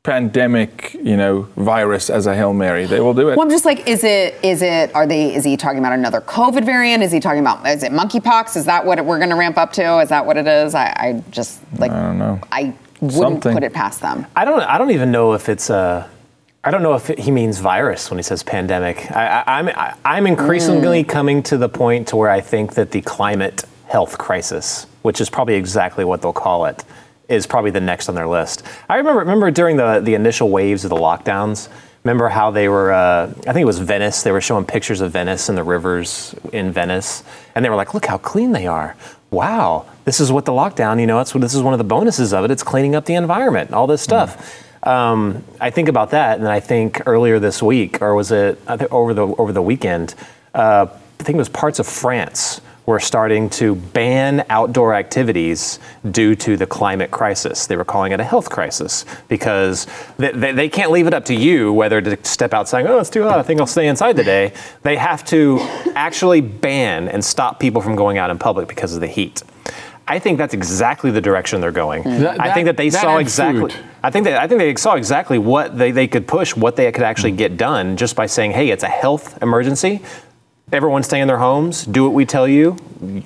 pandemic, 0.03 0.95
you 0.95 1.17
know, 1.17 1.43
virus 1.57 2.11
as 2.11 2.27
a 2.27 2.35
Hail 2.35 2.53
Mary. 2.53 2.87
They 2.87 3.01
will 3.01 3.15
do 3.15 3.29
it. 3.29 3.37
Well, 3.37 3.47
I'm 3.47 3.51
just 3.51 3.65
like, 3.65 3.87
is 3.87 4.03
it, 4.03 4.35
is 4.43 4.61
it, 4.61 4.93
are 4.97 5.07
they, 5.07 5.33
is 5.33 5.45
he 5.45 5.57
talking 5.57 5.79
about 5.79 5.93
another 5.93 6.21
COVID 6.21 6.65
variant? 6.65 7.05
Is 7.05 7.13
he 7.13 7.21
talking 7.21 7.39
about, 7.39 7.65
is 7.69 7.85
it 7.85 7.93
monkeypox? 7.93 8.57
Is 8.57 8.65
that 8.65 8.85
what 8.85 9.05
we're 9.05 9.19
going 9.19 9.31
to 9.31 9.37
ramp 9.37 9.59
up 9.59 9.73
to? 9.75 10.01
Is 10.01 10.09
that 10.09 10.27
what 10.27 10.37
it 10.37 10.49
is? 10.49 10.75
I, 10.75 10.87
I 10.87 11.25
just, 11.31 11.61
like, 11.79 11.93
I 11.93 12.03
don't 12.03 12.19
know. 12.19 12.41
I 12.51 12.75
wouldn't 13.01 13.13
Something. 13.15 13.53
put 13.53 13.63
it 13.63 13.73
past 13.73 14.01
them. 14.01 14.27
I 14.35 14.45
don't. 14.45 14.61
I 14.63 14.79
don't 14.79 14.91
even 14.93 15.11
know 15.11 15.33
if 15.35 15.49
it's 15.49 15.71
a. 15.71 16.09
I 16.65 16.71
don't 16.71 16.85
know 16.85 16.95
if 16.95 17.09
he 17.09 17.33
means 17.33 17.59
virus 17.59 18.09
when 18.09 18.19
he 18.19 18.23
says 18.23 18.45
pandemic. 18.45 19.11
I, 19.11 19.27
I, 19.27 19.59
I'm 19.59 19.97
I'm 20.05 20.27
increasingly 20.29 21.03
coming 21.03 21.43
to 21.45 21.57
the 21.59 21.69
point 21.69 22.09
to 22.09 22.17
where 22.17 22.31
I 22.31 22.41
think 22.41 22.75
that 22.75 22.93
the 22.93 23.01
climate 23.01 23.65
health 23.89 24.17
crisis, 24.17 24.87
which 25.03 25.21
is 25.21 25.29
probably 25.29 25.55
exactly 25.55 26.05
what 26.05 26.23
they'll 26.23 26.33
call 26.33 26.67
it, 26.67 26.85
is 27.29 27.49
probably 27.49 27.73
the 27.73 27.81
next 27.81 28.09
on 28.09 28.15
their 28.15 28.29
list. 28.29 28.63
I 28.89 28.97
remember 28.97 29.21
remember 29.21 29.51
during 29.51 29.77
the 29.77 30.01
the 30.01 30.15
initial 30.15 30.51
waves 30.51 30.85
of 30.85 30.91
the 30.91 30.97
lockdowns. 30.97 31.69
Remember 32.05 32.29
how 32.29 32.53
they 32.53 32.69
were? 32.69 32.93
Uh, 32.93 33.27
I 33.47 33.53
think 33.53 33.63
it 33.63 33.65
was 33.65 33.81
Venice. 33.81 34.23
They 34.23 34.33
were 34.33 34.41
showing 34.41 34.65
pictures 34.65 35.01
of 35.01 35.11
Venice 35.11 35.49
and 35.49 35.59
the 35.59 35.65
rivers 35.65 36.35
in 36.53 36.71
Venice, 36.73 37.25
and 37.57 37.65
they 37.65 37.71
were 37.71 37.77
like, 37.77 37.93
"Look 37.93 38.07
how 38.07 38.19
clean 38.19 38.53
they 38.53 38.69
are! 38.69 38.97
Wow, 39.33 39.87
this 40.05 40.21
is 40.21 40.31
what 40.31 40.45
the 40.45 40.53
lockdown. 40.53 41.01
You 41.01 41.07
know, 41.09 41.17
that's 41.17 41.35
what 41.35 41.41
this 41.41 41.55
is 41.55 41.63
one 41.63 41.75
of 41.75 41.79
the 41.79 41.85
bonuses 41.85 42.33
of 42.33 42.45
it. 42.45 42.53
It's 42.53 42.63
cleaning 42.63 42.95
up 42.95 43.07
the 43.07 43.15
environment, 43.15 43.73
all 43.73 43.89
this 43.89 44.01
stuff." 44.03 44.69
Um, 44.83 45.45
I 45.61 45.71
think 45.71 45.89
about 45.89 46.11
that, 46.11 46.39
and 46.39 46.49
I 46.49 46.61
think 46.61 47.03
earlier 47.07 47.39
this 47.39 47.63
week, 47.63 48.03
or 48.03 48.15
was 48.15 48.33
it 48.33 48.61
over 48.91 49.15
the 49.15 49.27
over 49.27 49.53
the 49.53 49.63
weekend? 49.63 50.15
Uh, 50.55 50.87
I 51.21 51.23
think 51.23 51.37
it 51.37 51.39
was 51.39 51.49
parts 51.49 51.79
of 51.79 51.87
France 51.87 52.61
were 52.85 52.99
starting 52.99 53.49
to 53.49 53.77
ban 53.77 54.45
outdoor 54.51 54.95
activities 54.95 55.79
due 56.11 56.35
to 56.35 56.57
the 56.57 56.67
climate 56.67 57.13
crisis. 57.13 57.67
They 57.67 57.77
were 57.77 57.85
calling 57.85 58.13
it 58.13 58.19
a 58.19 58.25
health 58.25 58.51
crisis 58.51 59.05
because 59.29 59.87
they, 60.17 60.33
they, 60.33 60.53
they 60.53 60.69
can't 60.69 60.91
leave 60.91 61.07
it 61.07 61.15
up 61.15 61.25
to 61.27 61.35
you 61.35 61.73
whether 61.73 62.01
to 62.01 62.25
step 62.25 62.53
outside. 62.53 62.87
Oh, 62.87 62.99
it's 62.99 63.11
too 63.11 63.23
hot. 63.23 63.39
I 63.39 63.43
think 63.43 63.61
I'll 63.61 63.67
stay 63.69 63.87
inside 63.87 64.17
today. 64.17 64.53
They 64.83 64.97
have 64.97 65.25
to 65.27 65.61
actually 65.95 66.41
ban 66.41 67.09
and 67.09 67.25
stop 67.25 67.61
people 67.61 67.81
from 67.83 67.95
going 67.95 68.19
out 68.19 68.31
in 68.31 68.39
public 68.39 68.67
because 68.67 68.95
of 68.95 69.01
the 69.01 69.07
heat. 69.07 69.43
I 70.09 70.19
think 70.19 70.39
that's 70.39 70.55
exactly 70.55 71.11
the 71.11 71.21
direction 71.21 71.61
they're 71.61 71.71
going. 71.73 72.03
That- 72.03 72.41
I 72.41 72.53
think 72.53 72.67
that 72.67 72.77
they 72.77 72.89
that 72.91 73.01
saw 73.01 73.19
exactly. 73.19 73.61
food. 73.71 73.75
I 74.03 74.11
think 74.11 74.25
that 74.25 74.41
I 74.43 74.47
think 74.49 74.59
they 74.59 74.75
saw 74.75 74.95
exactly 74.95 75.39
what 75.39 75.79
they, 75.79 75.91
they 75.93 76.09
could 76.09 76.27
push, 76.27 76.57
what 76.57 76.77
they 76.77 76.91
could 76.93 77.05
actually 77.05 77.33
get 77.33 77.57
done 77.57 77.97
just 77.97 78.17
by 78.17 78.27
saying, 78.27 78.53
"Hey, 78.53 78.71
it's 78.71 78.83
a 78.83 78.89
health 78.89 79.41
emergency. 79.43 80.01
Everyone 80.73 81.03
stay 81.03 81.21
in 81.21 81.29
their 81.29 81.39
homes. 81.39 81.85
Do 81.85 82.05
what 82.05 82.15
we 82.15 82.25
tell 82.25 82.49
you. 82.49 82.77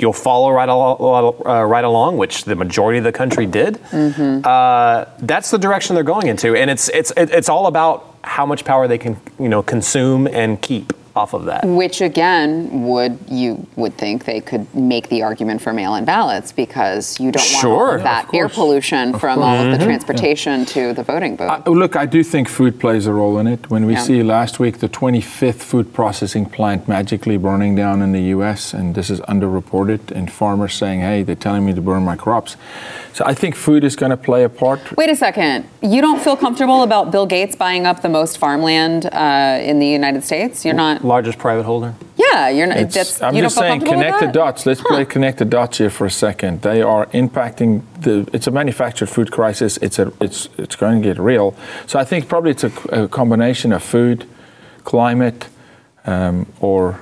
You'll 0.01 0.13
follow 0.13 0.51
right, 0.51 0.69
al- 0.69 1.37
uh, 1.47 1.63
right 1.65 1.85
along," 1.85 2.17
which 2.19 2.45
the 2.45 2.57
majority 2.57 2.99
of 2.99 3.05
the 3.05 3.13
country 3.13 3.47
did. 3.47 3.79
Uh, 3.95 5.05
that's 5.21 5.51
the 5.51 5.59
direction 5.59 5.95
they're 5.95 6.05
going 6.05 6.27
into, 6.27 6.55
and 6.57 6.71
it's 6.71 6.89
it's 6.91 7.13
it- 7.17 7.31
it's 7.31 7.49
all 7.49 7.67
about 7.69 8.17
how 8.25 8.45
much 8.45 8.65
power 8.65 8.89
they 8.89 8.99
can 8.99 9.17
you 9.39 9.49
know 9.49 9.63
consume 9.63 10.27
and 10.27 10.61
keep 10.61 10.93
off 11.17 11.33
of 11.33 11.47
that. 11.47 11.65
Which 11.65 12.01
again, 12.01 12.85
would 12.87 13.19
you 13.29 13.67
would 13.77 13.97
think 13.97 14.25
they 14.25 14.41
could 14.41 14.73
make 14.75 15.09
the 15.09 15.23
argument 15.23 15.63
for 15.63 15.73
mail-in 15.73 16.05
ballots 16.05 16.53
because 16.53 17.19
you 17.19 17.33
don't 17.33 17.43
want 17.53 17.65
all 17.65 17.79
Sure. 17.79 17.97
of 17.97 18.03
that 18.03 18.29
Of 18.29 18.35
air 18.35 18.43
course. 18.45 18.55
pollution 18.55 19.19
from 19.19 19.43
all 19.43 19.57
of 19.57 19.79
the 19.79 19.85
transportation 19.85 20.65
to 20.67 20.93
the 20.93 21.03
voting 21.03 21.37
booth. 21.37 21.51
Uh, 21.51 21.71
look, 21.71 21.97
I 21.97 22.07
do 22.07 22.23
think 22.23 22.49
food 22.49 22.79
plays 22.79 23.07
a 23.07 23.13
role 23.13 23.39
in 23.39 23.47
it. 23.47 23.71
When 23.71 23.87
we 23.87 23.95
Yeah. 23.95 24.01
see 24.01 24.23
last 24.23 24.61
week 24.61 24.79
the 24.79 24.89
25th 24.89 25.63
food 25.63 25.93
processing 25.95 26.45
plant 26.47 26.87
magically 26.87 27.37
burning 27.39 27.75
down 27.75 28.03
in 28.03 28.13
the 28.13 28.23
U.S., 28.37 28.75
and 28.75 28.95
this 28.95 29.09
is 29.11 29.21
underreported, 29.23 30.11
and 30.15 30.31
farmers 30.31 30.75
saying, 30.75 31.01
"Hey, 31.01 31.23
they're 31.23 31.35
telling 31.35 31.65
me 31.65 31.73
to 31.73 31.81
burn 31.81 32.05
my 32.05 32.17
crops," 32.17 32.57
so 33.13 33.25
I 33.27 33.35
think 33.35 33.55
food 33.55 33.83
is 33.85 33.97
going 33.97 34.11
to 34.11 34.17
play 34.17 34.45
a 34.45 34.49
part. 34.49 34.81
Wait 34.97 35.11
a 35.11 35.17
second. 35.17 35.65
You 35.81 36.01
don't 36.03 36.21
feel 36.21 36.37
comfortable 36.37 36.83
about 36.83 37.11
Bill 37.11 37.27
Gates 37.27 37.57
buying 37.57 37.87
up 37.87 38.03
the 38.03 38.09
most 38.09 38.37
farmland 38.39 39.07
uh, 39.13 39.59
in 39.71 39.79
the 39.79 39.87
United 39.87 40.23
States? 40.25 40.65
You're 40.65 40.75
not. 40.75 41.03
Largest 41.07 41.39
private 41.39 41.65
holder. 41.65 41.95
Yeah, 42.17 42.49
you're 42.49 42.67
not. 42.67 42.77
It's- 42.79 42.95
That's, 42.95 43.23
I'm 43.23 43.35
you 43.35 43.43
just 43.43 43.57
don't 43.57 43.63
feel 43.65 43.69
saying, 43.71 43.81
comfortable 43.81 44.03
connect 44.03 44.21
the 44.21 44.39
dots. 44.39 44.67
Let's 44.67 44.83
play 44.83 45.05
connect 45.05 45.39
the 45.39 45.45
dots 45.45 45.79
here 45.79 45.91
for 45.91 46.05
a 46.07 46.11
second. 46.11 46.63
They 46.63 46.83
are 46.83 47.07
impacting 47.07 47.83
the. 48.01 48.29
It's 48.33 48.47
a 48.47 48.51
manufactured 48.51 49.07
food 49.09 49.31
crisis. 49.31 49.77
It's 49.79 49.99
a. 49.99 50.13
It's 50.21 50.49
it's 50.59 50.77
going 50.77 51.01
to 51.03 51.09
get 51.09 51.19
real. 51.19 51.55
So 51.87 51.99
I 51.99 52.05
think 52.05 52.29
probably 52.29 52.51
it's 52.51 52.65
a, 52.65 52.73
a 53.05 53.09
combination 53.09 53.73
of 53.73 53.83
food, 53.83 54.27
climate, 54.85 55.47
um, 56.05 56.47
or 56.61 57.01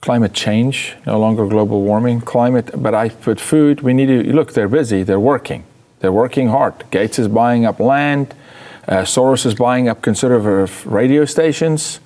climate 0.00 0.32
change. 0.32 0.94
No 1.06 1.18
longer 1.20 1.46
global 1.46 1.82
warming. 1.82 2.20
Climate, 2.22 2.70
but 2.74 2.94
I 2.94 3.10
put 3.10 3.38
food. 3.40 3.82
We 3.82 3.92
need 3.92 4.06
to 4.06 4.32
look. 4.32 4.52
They're 4.54 4.68
busy. 4.68 5.02
They're 5.02 5.20
working. 5.20 5.64
They're 6.00 6.12
working 6.12 6.48
hard. 6.48 6.74
Gates 6.90 7.18
is 7.18 7.28
buying 7.28 7.64
up 7.66 7.78
land. 7.80 8.34
Uh, 8.88 9.02
Soros 9.02 9.44
is 9.46 9.54
buying 9.54 9.88
up 9.88 10.00
conservative 10.02 10.86
radio 10.86 11.24
stations 11.24 11.98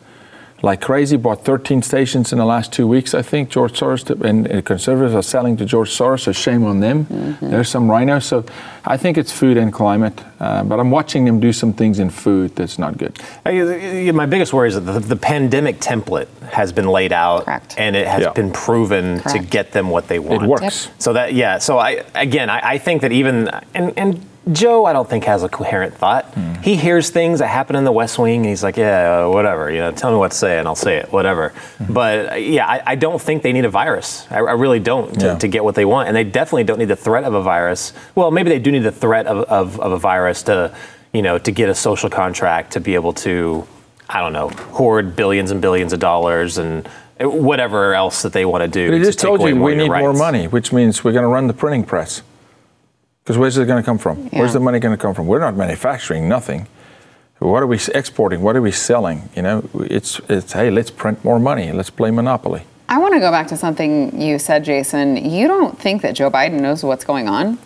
like 0.62 0.80
crazy. 0.80 1.16
Bought 1.16 1.44
13 1.44 1.82
stations 1.82 2.32
in 2.32 2.38
the 2.38 2.44
last 2.44 2.72
two 2.72 2.86
weeks, 2.86 3.14
I 3.14 3.22
think. 3.22 3.48
George 3.50 3.78
Soros 3.78 4.08
and 4.24 4.50
uh, 4.50 4.60
conservatives 4.62 5.14
are 5.14 5.22
selling 5.22 5.56
to 5.58 5.64
George 5.64 5.90
Soros, 5.90 6.20
so 6.20 6.32
shame 6.32 6.64
on 6.64 6.80
them. 6.80 7.06
There's 7.40 7.68
some 7.68 7.90
rhinos. 7.90 8.26
So 8.26 8.44
I 8.84 8.96
think 8.96 9.16
it's 9.18 9.32
food 9.32 9.56
and 9.56 9.72
climate, 9.72 10.20
uh, 10.38 10.62
but 10.64 10.78
I'm 10.80 10.90
watching 10.90 11.24
them 11.24 11.40
do 11.40 11.52
some 11.52 11.72
things 11.72 11.98
in 11.98 12.10
food 12.10 12.54
that's 12.56 12.78
not 12.78 12.98
good. 12.98 13.18
I- 13.46 14.08
I- 14.08 14.12
My 14.12 14.26
biggest 14.26 14.52
worry 14.52 14.68
is 14.68 14.74
that 14.74 14.80
the, 14.82 15.00
the 15.00 15.16
pandemic 15.16 15.78
template 15.80 16.28
has 16.52 16.72
been 16.72 16.88
laid 16.88 17.12
out, 17.12 17.44
Correct. 17.44 17.74
and 17.78 17.94
it 17.96 18.06
has 18.06 18.22
Yeah. 18.22 18.32
been 18.32 18.50
proven 18.52 19.20
to 19.32 19.38
get 19.38 19.72
them 19.72 19.88
what 19.90 20.08
they 20.08 20.18
want. 20.18 20.42
It 20.42 20.46
works. 20.48 20.88
So 20.98 21.12
that 21.14 21.32
yeah. 21.32 21.58
So 21.58 21.78
I 21.78 22.02
again, 22.14 22.50
I, 22.50 22.60
I 22.74 22.78
think 22.78 23.02
that 23.02 23.12
even 23.12 23.48
and 23.74 23.92
and 23.96 24.20
Joe, 24.50 24.86
I 24.86 24.92
don't 24.94 25.08
think 25.08 25.24
has 25.24 25.42
a 25.42 25.48
coherent 25.48 25.94
thought. 25.94 26.34
He 26.62 26.74
hears 26.74 27.10
things 27.10 27.40
that 27.40 27.48
happen 27.48 27.76
in 27.76 27.84
the 27.84 27.92
West 27.92 28.18
Wing, 28.18 28.40
and 28.40 28.46
he's 28.46 28.62
like, 28.62 28.76
yeah, 28.78 29.26
whatever. 29.26 29.70
You 29.70 29.78
know, 29.78 29.92
tell 29.92 30.10
me 30.10 30.16
what 30.16 30.30
to 30.32 30.36
say, 30.36 30.58
and 30.58 30.66
I'll 30.66 30.74
say 30.74 30.96
it, 30.96 31.12
whatever. 31.12 31.52
But 31.88 32.32
uh, 32.32 32.34
yeah, 32.36 32.66
I, 32.66 32.82
I 32.86 32.94
don't 32.94 33.20
think 33.20 33.42
they 33.42 33.52
need 33.52 33.66
a 33.66 33.68
virus. 33.70 34.26
I, 34.30 34.36
I 34.38 34.52
really 34.52 34.80
don't 34.80 35.12
to, 35.20 35.26
Yeah. 35.26 35.38
to 35.38 35.46
get 35.48 35.62
what 35.62 35.74
they 35.74 35.84
want, 35.84 36.08
and 36.08 36.16
they 36.16 36.24
definitely 36.24 36.64
don't 36.64 36.78
need 36.78 36.86
the 36.88 36.96
threat 36.96 37.24
of 37.24 37.34
a 37.34 37.42
virus. 37.42 37.92
Well, 38.14 38.30
maybe 38.30 38.48
they 38.48 38.58
do 38.58 38.72
need 38.72 38.78
the 38.82 38.92
threat 38.92 39.26
of, 39.26 39.44
of, 39.44 39.78
of 39.78 39.92
a 39.92 39.98
virus 39.98 40.42
to, 40.44 40.74
you 41.12 41.20
know, 41.22 41.38
to 41.38 41.52
get 41.52 41.68
a 41.68 41.74
social 41.74 42.08
contract 42.08 42.72
to 42.72 42.80
be 42.80 42.94
able 42.94 43.12
to, 43.14 43.66
I 44.08 44.20
don't 44.20 44.32
know, 44.32 44.48
hoard 44.48 45.16
billions 45.16 45.50
and 45.50 45.60
billions 45.60 45.92
of 45.92 46.00
dollars 46.00 46.56
and 46.56 46.88
whatever 47.20 47.92
else 47.94 48.22
that 48.22 48.32
they 48.32 48.46
want 48.46 48.62
to 48.62 48.68
do. 48.68 48.90
But 48.90 49.04
just 49.04 49.18
told 49.18 49.42
you 49.42 49.54
we 49.56 49.74
need 49.74 49.88
more 49.90 50.14
money, 50.14 50.48
which 50.48 50.72
means 50.72 51.04
we're 51.04 51.12
going 51.12 51.24
to 51.24 51.28
run 51.28 51.46
the 51.46 51.52
printing 51.52 51.84
press. 51.84 52.22
Because 53.24 53.38
where's 53.38 53.56
it 53.58 53.66
going 53.66 53.82
to 53.82 53.86
come 53.86 53.98
from? 53.98 54.28
Where's 54.30 54.52
the 54.52 54.60
money 54.60 54.78
going 54.78 54.96
to 54.96 55.00
come 55.00 55.14
from? 55.14 55.26
We're 55.26 55.40
not 55.40 55.56
manufacturing 55.56 56.28
nothing. 56.28 56.66
What 57.38 57.62
are 57.62 57.66
we 57.66 57.78
exporting? 57.94 58.42
What 58.42 58.56
are 58.56 58.62
we 58.62 58.70
selling? 58.70 59.30
You 59.34 59.42
know, 59.42 59.68
it's 59.74 60.20
it's 60.28 60.52
hey, 60.52 60.70
let's 60.70 60.90
print 60.90 61.24
more 61.24 61.38
money. 61.40 61.72
Let's 61.72 61.88
play 61.88 62.10
monopoly. 62.10 62.62
I 62.88 62.98
want 62.98 63.14
to 63.14 63.20
go 63.20 63.30
back 63.30 63.46
to 63.48 63.56
something 63.56 64.20
you 64.20 64.38
said, 64.38 64.64
Jason. 64.64 65.16
You 65.16 65.48
don't 65.48 65.78
think 65.78 66.02
that 66.02 66.14
Joe 66.14 66.30
Biden 66.30 66.60
knows 66.60 66.84
what's 66.84 67.04
going 67.04 67.28
on? 67.28 67.58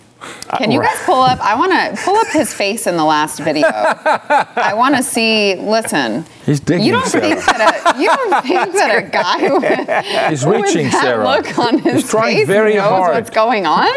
Can 0.58 0.70
you 0.70 0.80
guys 0.80 0.98
pull 1.04 1.20
up? 1.20 1.38
I 1.40 1.54
want 1.56 1.72
to 1.72 2.02
pull 2.02 2.16
up 2.16 2.28
his 2.28 2.54
face 2.54 2.86
in 2.86 2.96
the 2.96 3.04
last 3.04 3.40
video. 3.40 3.66
I 3.68 4.72
want 4.76 4.96
to 4.96 5.02
see. 5.02 5.56
Listen, 5.56 6.24
He's 6.46 6.60
digging, 6.60 6.84
You 6.86 6.92
don't 6.92 7.06
Sarah. 7.06 7.24
think 7.28 7.44
that 7.46 7.94
a 7.96 8.00
you 8.00 8.06
don't 8.08 8.42
think 8.46 8.72
that 8.74 8.98
a 8.98 9.08
guy 9.08 9.52
with, 9.52 10.30
He's 10.30 10.44
reaching, 10.44 10.84
with 10.84 10.92
that 10.92 11.02
Sarah. 11.02 11.24
look 11.28 11.58
on 11.58 11.78
his 11.78 12.02
He's 12.02 12.10
trying 12.10 12.36
face 12.38 12.46
very 12.46 12.74
knows 12.74 12.82
hard. 12.88 13.14
what's 13.14 13.30
going 13.30 13.66
on? 13.66 13.88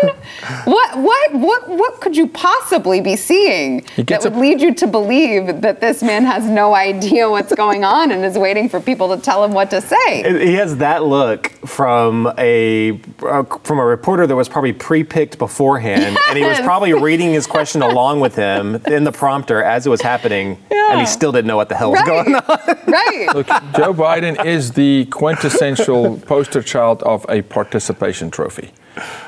what 0.66 0.98
what 0.98 1.34
what 1.34 1.68
what 1.70 2.02
could 2.02 2.16
you 2.16 2.28
possibly 2.28 3.02
be 3.02 3.16
seeing 3.16 3.86
that 3.98 4.24
would 4.24 4.34
a- 4.34 4.40
lead 4.40 4.62
you 4.62 4.74
to 4.76 4.88
believe 4.88 5.62
that 5.62 5.82
this 5.82 6.02
man 6.04 6.24
has 6.24 6.46
no 6.46 6.74
idea 6.76 7.30
what's 7.30 7.54
going 7.54 7.84
on 7.84 8.12
and 8.12 8.24
is 8.24 8.38
waiting 8.38 8.70
for 8.70 8.80
people 8.80 9.16
to 9.16 9.22
tell 9.22 9.44
him 9.44 9.52
what 9.52 9.70
to 9.72 9.82
say? 9.82 10.46
He 10.46 10.54
has 10.56 10.78
that 10.78 11.04
look 11.04 11.48
from 11.66 12.32
a 12.38 13.00
uh, 13.24 13.44
from 13.64 13.80
a 13.80 13.86
reporter 13.86 14.26
that 14.28 14.36
was 14.36 14.48
probably 14.50 14.74
pre-picked 14.74 15.38
beforehand, 15.38 16.18
and 16.30 16.38
he 16.38 16.44
was 16.46 16.60
probably 16.60 16.94
reading 16.94 17.34
his 17.34 17.46
question 17.48 17.82
along 17.82 18.20
with 18.20 18.36
him 18.36 18.76
in 18.88 19.04
the 19.04 19.12
prompter 19.12 19.62
as 19.64 19.86
it 19.86 19.90
was 19.90 20.02
happening, 20.02 20.58
and 20.72 21.00
he 21.00 21.06
still 21.06 21.32
didn't 21.32 21.48
know 21.48 21.58
what 21.58 21.70
the 21.70 21.76
hell 21.76 21.92
was 21.92 22.00
right, 22.02 22.08
going 22.08 22.36
on. 22.36 22.37
right. 22.88 23.28
Look, 23.34 23.48
Joe 23.48 23.94
Biden 23.94 24.44
is 24.46 24.72
the 24.72 25.06
quintessential 25.06 26.18
poster 26.20 26.62
child 26.62 27.04
of 27.04 27.26
a 27.30 27.42
participation 27.44 28.30
trophy. 28.32 28.72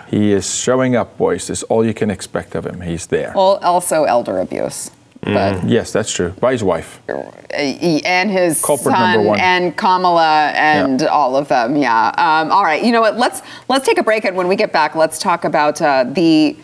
He 0.09 0.31
is 0.31 0.55
showing 0.55 0.95
up, 0.95 1.17
boys. 1.17 1.47
That's 1.47 1.63
all 1.63 1.85
you 1.85 1.93
can 1.93 2.09
expect 2.09 2.55
of 2.55 2.65
him. 2.65 2.81
He's 2.81 3.07
there. 3.07 3.33
Well, 3.35 3.57
also 3.61 4.03
elder 4.05 4.39
abuse. 4.39 4.91
But 5.21 5.65
yes, 5.67 5.91
that's 5.91 6.11
true. 6.11 6.29
By 6.39 6.53
his 6.53 6.63
wife. 6.63 7.01
and 7.51 8.31
his 8.31 8.63
Culprit 8.63 8.93
number 8.93 9.17
son 9.19 9.25
one. 9.25 9.39
and 9.39 9.75
Kamala 9.75 10.47
and 10.55 11.01
Yeah. 11.01 11.07
all 11.07 11.35
of 11.35 11.49
them. 11.49 11.75
Yeah. 11.75 12.07
Um, 12.17 12.51
all 12.51 12.63
right. 12.63 12.81
You 12.83 12.91
know 12.93 13.01
what? 13.01 13.17
Let's 13.17 13.41
let's 13.67 13.85
take 13.85 13.97
a 13.97 14.03
break, 14.03 14.23
and 14.25 14.35
when 14.37 14.47
we 14.47 14.55
get 14.55 14.71
back, 14.71 14.95
let's 14.95 15.19
talk 15.19 15.43
about 15.45 15.81
uh, 15.81 16.05
the. 16.05 16.55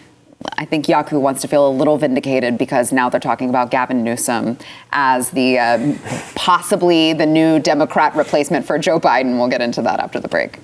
I 0.58 0.66
think 0.66 0.86
Jaco 0.86 1.20
wants 1.20 1.42
to 1.42 1.48
feel 1.48 1.68
a 1.68 1.70
little 1.70 1.98
vindicated 1.98 2.58
because 2.58 2.92
now 2.92 3.10
they're 3.10 3.20
talking 3.20 3.50
about 3.50 3.72
Gavin 3.72 4.04
Newsom 4.04 4.58
as 4.92 5.30
the 5.32 5.60
um, 5.60 6.00
possibly 6.36 7.14
the 7.14 7.26
new 7.26 7.60
Democrat 7.60 8.16
replacement 8.16 8.66
for 8.66 8.78
Joe 8.78 9.00
Biden. 9.00 9.38
We'll 9.38 9.50
get 9.50 9.62
into 9.62 9.82
that 9.82 10.00
after 10.00 10.20
the 10.20 10.28
break. 10.28 10.60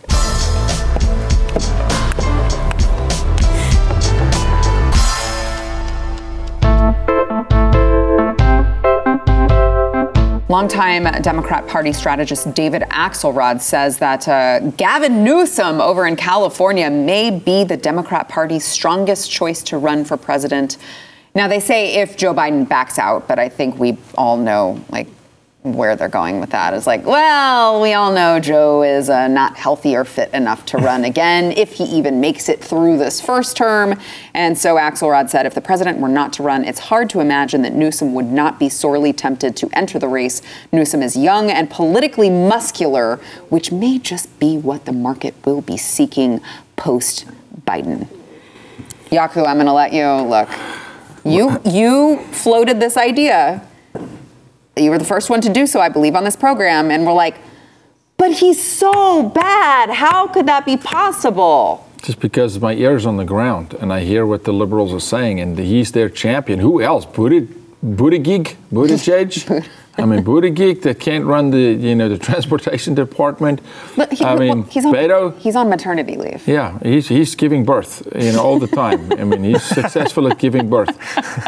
Longtime 10.52 11.06
Democrat 11.22 11.66
Party 11.66 11.93
strategist 11.93 12.54
David 12.54 12.82
Axelrod 12.89 13.62
says 13.62 13.99
that 13.99 14.28
uh, 14.28 14.60
Gavin 14.72 15.24
Newsom 15.24 15.80
over 15.80 16.06
in 16.06 16.18
California 16.18 16.89
may 16.89 17.32
be 17.32 17.64
the 17.64 17.78
Democrat 17.78 18.28
Party's 18.28 18.66
strongest 18.66 19.32
choice 19.32 19.64
to 19.64 19.78
run 19.78 20.04
for 20.04 20.18
president. 20.18 20.78
Now, 21.34 21.47
they 21.47 21.62
say 21.62 22.02
if 22.02 22.18
Joe 22.18 22.34
Biden 22.34 22.68
backs 22.68 22.99
out, 22.99 23.30
but 23.30 23.39
I 23.39 23.47
think 23.47 23.80
we 23.80 23.97
all 24.16 24.36
know, 24.36 24.84
like, 24.89 25.08
where 25.64 25.95
they're 25.95 26.09
going 26.09 26.39
with 26.39 26.49
that 26.49 26.74
is 26.74 26.88
like, 26.88 27.05
well, 27.05 27.82
we 27.82 27.93
all 27.93 28.12
know 28.12 28.39
Joe 28.39 28.82
is 28.82 29.09
uh, 29.09 29.28
not 29.28 29.55
healthy 29.55 29.95
or 29.95 30.03
fit 30.03 30.34
enough 30.34 30.66
to 30.68 30.78
run 30.78 31.05
again, 31.12 31.51
if 31.51 31.74
he 31.74 31.84
even 31.84 32.20
makes 32.20 32.49
it 32.49 32.64
through 32.64 32.97
this 32.97 33.22
first 33.22 33.55
term. 33.55 33.99
And 34.34 34.57
so 34.57 34.76
Axelrod 34.76 35.30
said 35.30 35.45
if 35.45 35.53
the 35.53 35.62
president 35.62 35.99
were 35.99 36.09
not 36.09 36.34
to 36.34 36.43
run, 36.43 36.66
it's 36.66 36.80
hard 36.80 37.09
to 37.12 37.20
imagine 37.20 37.62
that 37.62 37.74
Newsom 37.74 38.14
would 38.16 38.26
not 38.26 38.59
be 38.59 38.70
sorely 38.70 39.14
tempted 39.14 39.55
to 39.57 39.70
enter 39.74 39.99
the 39.99 40.07
race. 40.07 40.41
Newsom 40.72 41.03
is 41.03 41.16
young 41.16 41.51
and 41.51 41.70
politically 41.70 42.30
muscular, 42.30 43.18
which 43.49 43.72
may 43.72 43.99
just 43.99 44.39
be 44.39 44.57
what 44.57 44.86
the 44.86 44.93
market 44.93 45.36
will 45.45 45.62
be 45.62 45.78
seeking 45.78 46.41
post 46.76 47.26
Biden. 47.66 48.07
Jaco, 49.12 49.45
I'm 49.45 49.57
going 49.57 49.68
to 49.68 49.74
let 49.74 49.93
you 49.93 50.07
look. 50.28 50.49
You 51.24 51.62
you 51.66 52.18
floated 52.32 52.80
this 52.80 52.97
idea 52.97 53.68
you 54.84 54.89
were 54.89 54.97
the 54.97 55.05
first 55.05 55.29
one 55.29 55.41
to 55.41 55.49
do 55.49 55.65
so, 55.67 55.79
I 55.79 55.89
believe, 55.89 56.15
on 56.15 56.23
this 56.23 56.36
program. 56.36 56.91
And 56.91 57.05
we're 57.05 57.13
like, 57.13 57.38
but 58.17 58.34
he's 58.34 58.61
so 58.61 59.23
bad. 59.23 59.89
How 59.89 60.27
could 60.27 60.45
that 60.47 60.65
be 60.65 60.77
possible? 60.77 61.88
Just 62.03 62.19
because 62.19 62.59
my 62.59 62.73
ear's 62.73 63.05
on 63.05 63.17
the 63.17 63.25
ground 63.25 63.73
and 63.75 63.91
I 63.91 64.01
hear 64.01 64.25
what 64.25 64.43
the 64.43 64.53
liberals 64.53 64.93
are 64.93 64.99
saying, 64.99 65.39
and 65.39 65.57
he's 65.57 65.91
their 65.91 66.09
champion. 66.09 66.59
Who 66.59 66.82
else? 66.82 67.05
Buttig, 67.05 67.47
Buttigieg, 67.84 68.55
Buttigieg. 68.71 69.67
I 69.98 70.06
mean, 70.06 70.24
Buddha 70.24 70.50
geek 70.50 70.82
that 70.84 71.00
can't 71.00 71.26
run 71.26 71.52
the 71.52 71.60
you 71.88 71.96
know 71.96 72.08
the 72.10 72.18
transportation 72.30 72.96
department. 72.96 73.62
But 73.96 74.14
he- 74.14 74.24
I 74.26 74.36
mean, 74.36 74.64
he's 74.64 74.86
on, 74.86 74.94
Beto. 74.94 75.38
he's 75.38 75.56
on 75.56 75.70
maternity 75.70 76.16
leave. 76.18 76.48
Yeah, 76.48 76.80
he's, 76.82 77.08
he's 77.10 77.36
giving 77.36 77.66
birth, 77.66 78.02
you 78.16 78.32
know, 78.32 78.42
all 78.42 78.58
the 78.60 78.68
time. 78.68 79.12
I 79.14 79.24
mean, 79.26 79.44
he's 79.44 79.62
successful 79.82 80.28
at 80.28 80.39
giving 80.39 80.70
birth. 80.70 80.89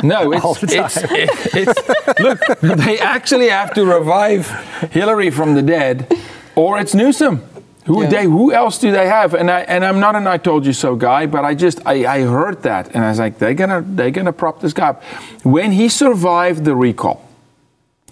No, 0.03 0.31
it's, 0.33 0.59
the 0.61 0.75
it's, 1.13 1.55
it's, 1.55 2.19
look, 2.19 2.59
they 2.61 2.99
actually 2.99 3.49
have 3.49 3.73
to 3.75 3.85
revive 3.85 4.47
Hillary 4.91 5.29
from 5.31 5.53
the 5.55 5.61
dead, 5.61 6.11
or 6.55 6.79
it's 6.79 6.93
Newsom. 6.93 7.41
Who 7.85 8.03
Yeah. 8.03 8.09
they? 8.09 8.23
Who 8.25 8.53
else 8.53 8.77
do 8.77 8.91
they 8.91 9.07
have? 9.07 9.33
And 9.33 9.49
I 9.51 9.61
and 9.61 9.83
I'm 9.83 9.99
not 9.99 10.15
an 10.15 10.25
"I 10.27 10.37
told 10.37 10.65
you 10.65 10.71
so" 10.73 10.95
guy, 10.95 11.25
but 11.25 11.43
I 11.43 11.53
just 11.55 11.79
I, 11.85 12.05
I 12.05 12.21
heard 12.21 12.61
that, 12.63 12.93
and 12.95 13.03
I 13.03 13.09
was 13.09 13.19
like, 13.19 13.39
they're 13.39 13.53
gonna 13.53 13.81
they're 13.85 14.11
gonna 14.11 14.31
prop 14.33 14.61
this 14.61 14.71
guy 14.73 14.89
up. 14.89 15.03
When 15.43 15.71
he 15.73 15.89
survived 15.89 16.63
the 16.63 16.75
recall, 16.75 17.22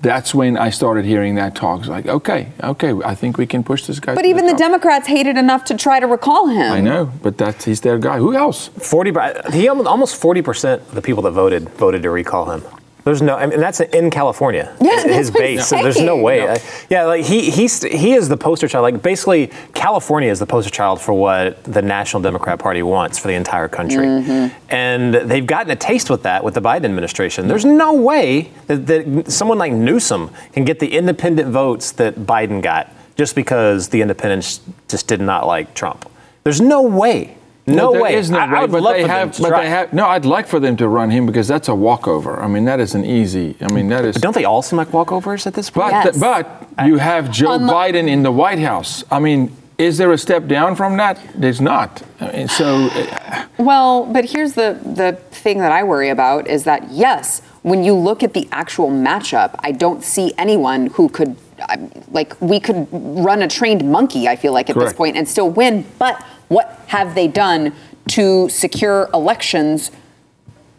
that's 0.01 0.33
when 0.33 0.57
I 0.57 0.69
started 0.71 1.05
hearing 1.05 1.35
that 1.35 1.55
talk. 1.55 1.79
It's 1.81 1.89
like, 1.89 2.07
okay, 2.07 2.51
okay, 2.63 2.93
I 3.05 3.15
think 3.15 3.37
we 3.37 3.45
can 3.45 3.63
push 3.63 3.85
this 3.85 3.99
guy. 3.99 4.15
But 4.15 4.23
to 4.23 4.27
even 4.27 4.45
the 4.45 4.51
top. 4.53 4.59
Democrats 4.59 5.07
hated 5.07 5.37
enough 5.37 5.65
to 5.65 5.75
try 5.77 5.99
to 5.99 6.07
recall 6.07 6.47
him. 6.47 6.71
I 6.71 6.81
know, 6.81 7.11
but 7.21 7.37
that's 7.37 7.65
he's 7.65 7.81
their 7.81 7.97
guy. 7.99 8.17
Who 8.17 8.35
else? 8.35 8.67
Forty, 8.69 9.11
he 9.51 9.67
almost- 9.67 9.87
almost 9.87 10.15
forty 10.15 10.41
percent 10.41 10.81
of 10.81 10.95
the 10.95 11.01
people 11.01 11.23
that 11.23 11.31
voted 11.31 11.69
voted 11.69 12.03
to 12.03 12.09
recall 12.09 12.49
him. 12.51 12.63
There's 13.03 13.21
no, 13.21 13.35
I 13.35 13.47
mean, 13.47 13.59
that's 13.59 13.79
in 13.79 14.11
California. 14.11 14.75
Yeah, 14.79 15.03
his 15.07 15.31
base. 15.31 15.67
So 15.67 15.81
there's 15.81 15.99
no 15.99 16.17
way. 16.17 16.45
No. 16.45 16.55
Yeah, 16.89 17.05
like 17.05 17.25
he 17.25 17.49
he's 17.49 17.81
he 17.81 18.13
is 18.13 18.29
the 18.29 18.37
poster 18.37 18.67
child. 18.67 18.83
Like 18.83 19.01
basically, 19.01 19.47
California 19.73 20.29
is 20.29 20.37
the 20.37 20.45
poster 20.45 20.69
child 20.69 21.01
for 21.01 21.13
what 21.13 21.63
the 21.63 21.81
National 21.81 22.21
Democrat 22.21 22.59
Party 22.59 22.83
wants 22.83 23.17
for 23.17 23.27
the 23.27 23.33
entire 23.33 23.67
country, 23.67 24.05
Mm-hmm. 24.05 24.55
and 24.69 25.15
they've 25.15 25.47
gotten 25.47 25.71
a 25.71 25.75
taste 25.75 26.09
with 26.11 26.21
that 26.23 26.43
with 26.43 26.53
the 26.53 26.61
Biden 26.61 26.85
administration. 26.85 27.47
There's 27.47 27.65
no 27.65 27.93
way 27.93 28.51
that, 28.67 28.85
that 28.85 29.31
someone 29.31 29.57
like 29.57 29.73
Newsom 29.73 30.29
can 30.53 30.63
get 30.63 30.77
the 30.79 30.95
independent 30.95 31.49
votes 31.49 31.91
that 31.93 32.15
Biden 32.15 32.61
got 32.61 32.93
just 33.15 33.33
because 33.35 33.89
the 33.89 34.01
independents 34.01 34.61
just 34.87 35.07
did 35.07 35.21
not 35.21 35.47
like 35.47 35.73
Trump. 35.73 36.09
There's 36.43 36.61
no 36.61 36.83
way. 36.83 37.35
No 37.67 37.91
there 37.91 38.01
way. 38.01 38.15
is 38.15 38.29
no 38.31 38.39
I- 38.39 38.45
I 38.45 38.53
way, 38.53 38.59
would 38.61 38.71
but 38.71 38.81
love 38.81 38.93
they 38.95 39.01
for 39.03 39.07
them 39.07 39.31
to 39.31 39.41
But 39.41 39.47
try. 39.49 39.63
they 39.63 39.69
have. 39.69 39.93
No, 39.93 40.07
I'd 40.07 40.25
like 40.25 40.47
for 40.47 40.59
them 40.59 40.75
to 40.77 40.87
run 40.87 41.11
him 41.11 41.25
because 41.25 41.47
that's 41.47 41.67
a 41.69 41.75
walkover. 41.75 42.41
I 42.41 42.47
mean, 42.47 42.65
that 42.65 42.79
is 42.79 42.95
an 42.95 43.05
easy. 43.05 43.55
I 43.61 43.71
mean, 43.71 43.87
that 43.89 44.03
is. 44.05 44.15
Don't 44.15 44.33
they 44.35 44.45
all 44.45 44.61
seem 44.61 44.77
like 44.77 44.89
walkovers 44.91 45.45
at 45.45 45.53
this 45.53 45.69
point? 45.69 45.91
But 45.91 46.05
Yes. 46.05 46.17
but 46.17 46.67
you 46.85 46.97
have 46.97 47.29
Joe 47.31 47.49
Unli- 47.59 47.69
Biden 47.71 48.07
in 48.07 48.23
the 48.23 48.31
White 48.31 48.59
House. 48.59 49.03
I 49.11 49.19
mean, 49.19 49.51
is 49.77 49.97
there 49.97 50.11
a 50.11 50.17
step 50.17 50.47
down 50.47 50.75
from 50.75 50.97
that? 50.97 51.17
There's 51.35 51.61
not. 51.61 52.01
I 52.19 52.31
mean, 52.31 52.47
so 52.47 52.87
uh, 52.87 53.43
Well, 53.57 54.05
but 54.05 54.25
here's 54.25 54.53
the 54.53 54.77
the 54.83 55.13
thing 55.31 55.59
that 55.59 55.71
I 55.71 55.83
worry 55.83 56.09
about 56.09 56.47
is 56.47 56.63
that 56.63 56.89
yes, 56.91 57.41
when 57.61 57.83
you 57.83 57.93
look 57.93 58.23
at 58.23 58.33
the 58.33 58.47
actual 58.51 58.89
matchup, 58.89 59.51
I 59.59 59.71
don't 59.71 60.03
see 60.03 60.33
anyone 60.37 60.87
who 60.87 61.09
could 61.09 61.35
I- 61.69 61.77
like 62.11 62.35
we 62.41 62.59
could 62.59 62.87
run 62.91 63.43
a 63.43 63.47
trained 63.47 63.83
monkey. 63.89 64.27
I 64.27 64.35
feel 64.35 64.51
like 64.53 64.67
at 64.71 64.75
this 64.79 64.93
point 64.93 65.15
and 65.15 65.27
still 65.27 65.49
win. 65.49 65.85
But 65.99 66.19
what 66.51 66.81
have 66.87 67.15
they 67.15 67.29
done 67.29 67.73
to 68.09 68.49
secure 68.49 69.09
elections? 69.13 69.89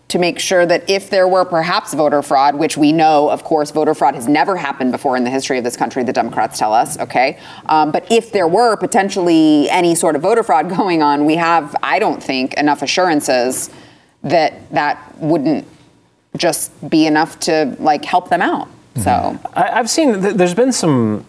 To 0.09 0.19
make 0.19 0.39
sure 0.39 0.67
that 0.67 0.91
if 0.91 1.09
there 1.09 1.27
were 1.27 1.47
perhaps 1.47 1.95
voter 1.95 2.21
fraud, 2.21 2.57
which 2.57 2.77
we 2.77 2.93
know, 2.93 3.31
of 3.31 3.45
course, 3.45 3.71
voter 3.71 3.95
fraud 3.95 4.15
has 4.15 4.29
never 4.29 4.59
happened 4.59 4.93
before 4.93 5.17
in 5.17 5.25
the 5.25 5.31
history 5.31 5.57
of 5.57 5.65
this 5.65 5.75
country, 5.75 6.03
the 6.03 6.13
Democrats 6.13 6.59
tell 6.59 6.75
us, 6.75 6.99
okay? 6.99 7.39
Um, 7.65 7.91
but 7.91 8.05
if 8.13 8.31
there 8.31 8.47
were 8.47 8.77
potentially 8.77 9.71
any 9.71 9.95
sort 9.95 10.15
of 10.15 10.21
voter 10.21 10.43
fraud 10.43 10.69
going 10.77 11.03
on, 11.03 11.25
we 11.25 11.37
have, 11.37 11.75
I 11.83 11.99
don't 11.99 12.23
think, 12.23 12.53
enough 12.55 12.83
assurances 12.83 13.71
that 14.23 14.71
that 14.75 15.19
wouldn't 15.19 15.67
just 16.37 16.91
be 16.91 17.07
enough 17.07 17.41
to 17.41 17.75
like 17.79 18.05
help 18.05 18.29
them 18.29 18.43
out. 18.43 18.69
So 18.97 19.39
I, 19.55 19.71
I've 19.79 19.89
seen 19.89 20.21
th- 20.21 20.35
there's 20.35 20.55
been 20.55 20.73
some 20.73 21.25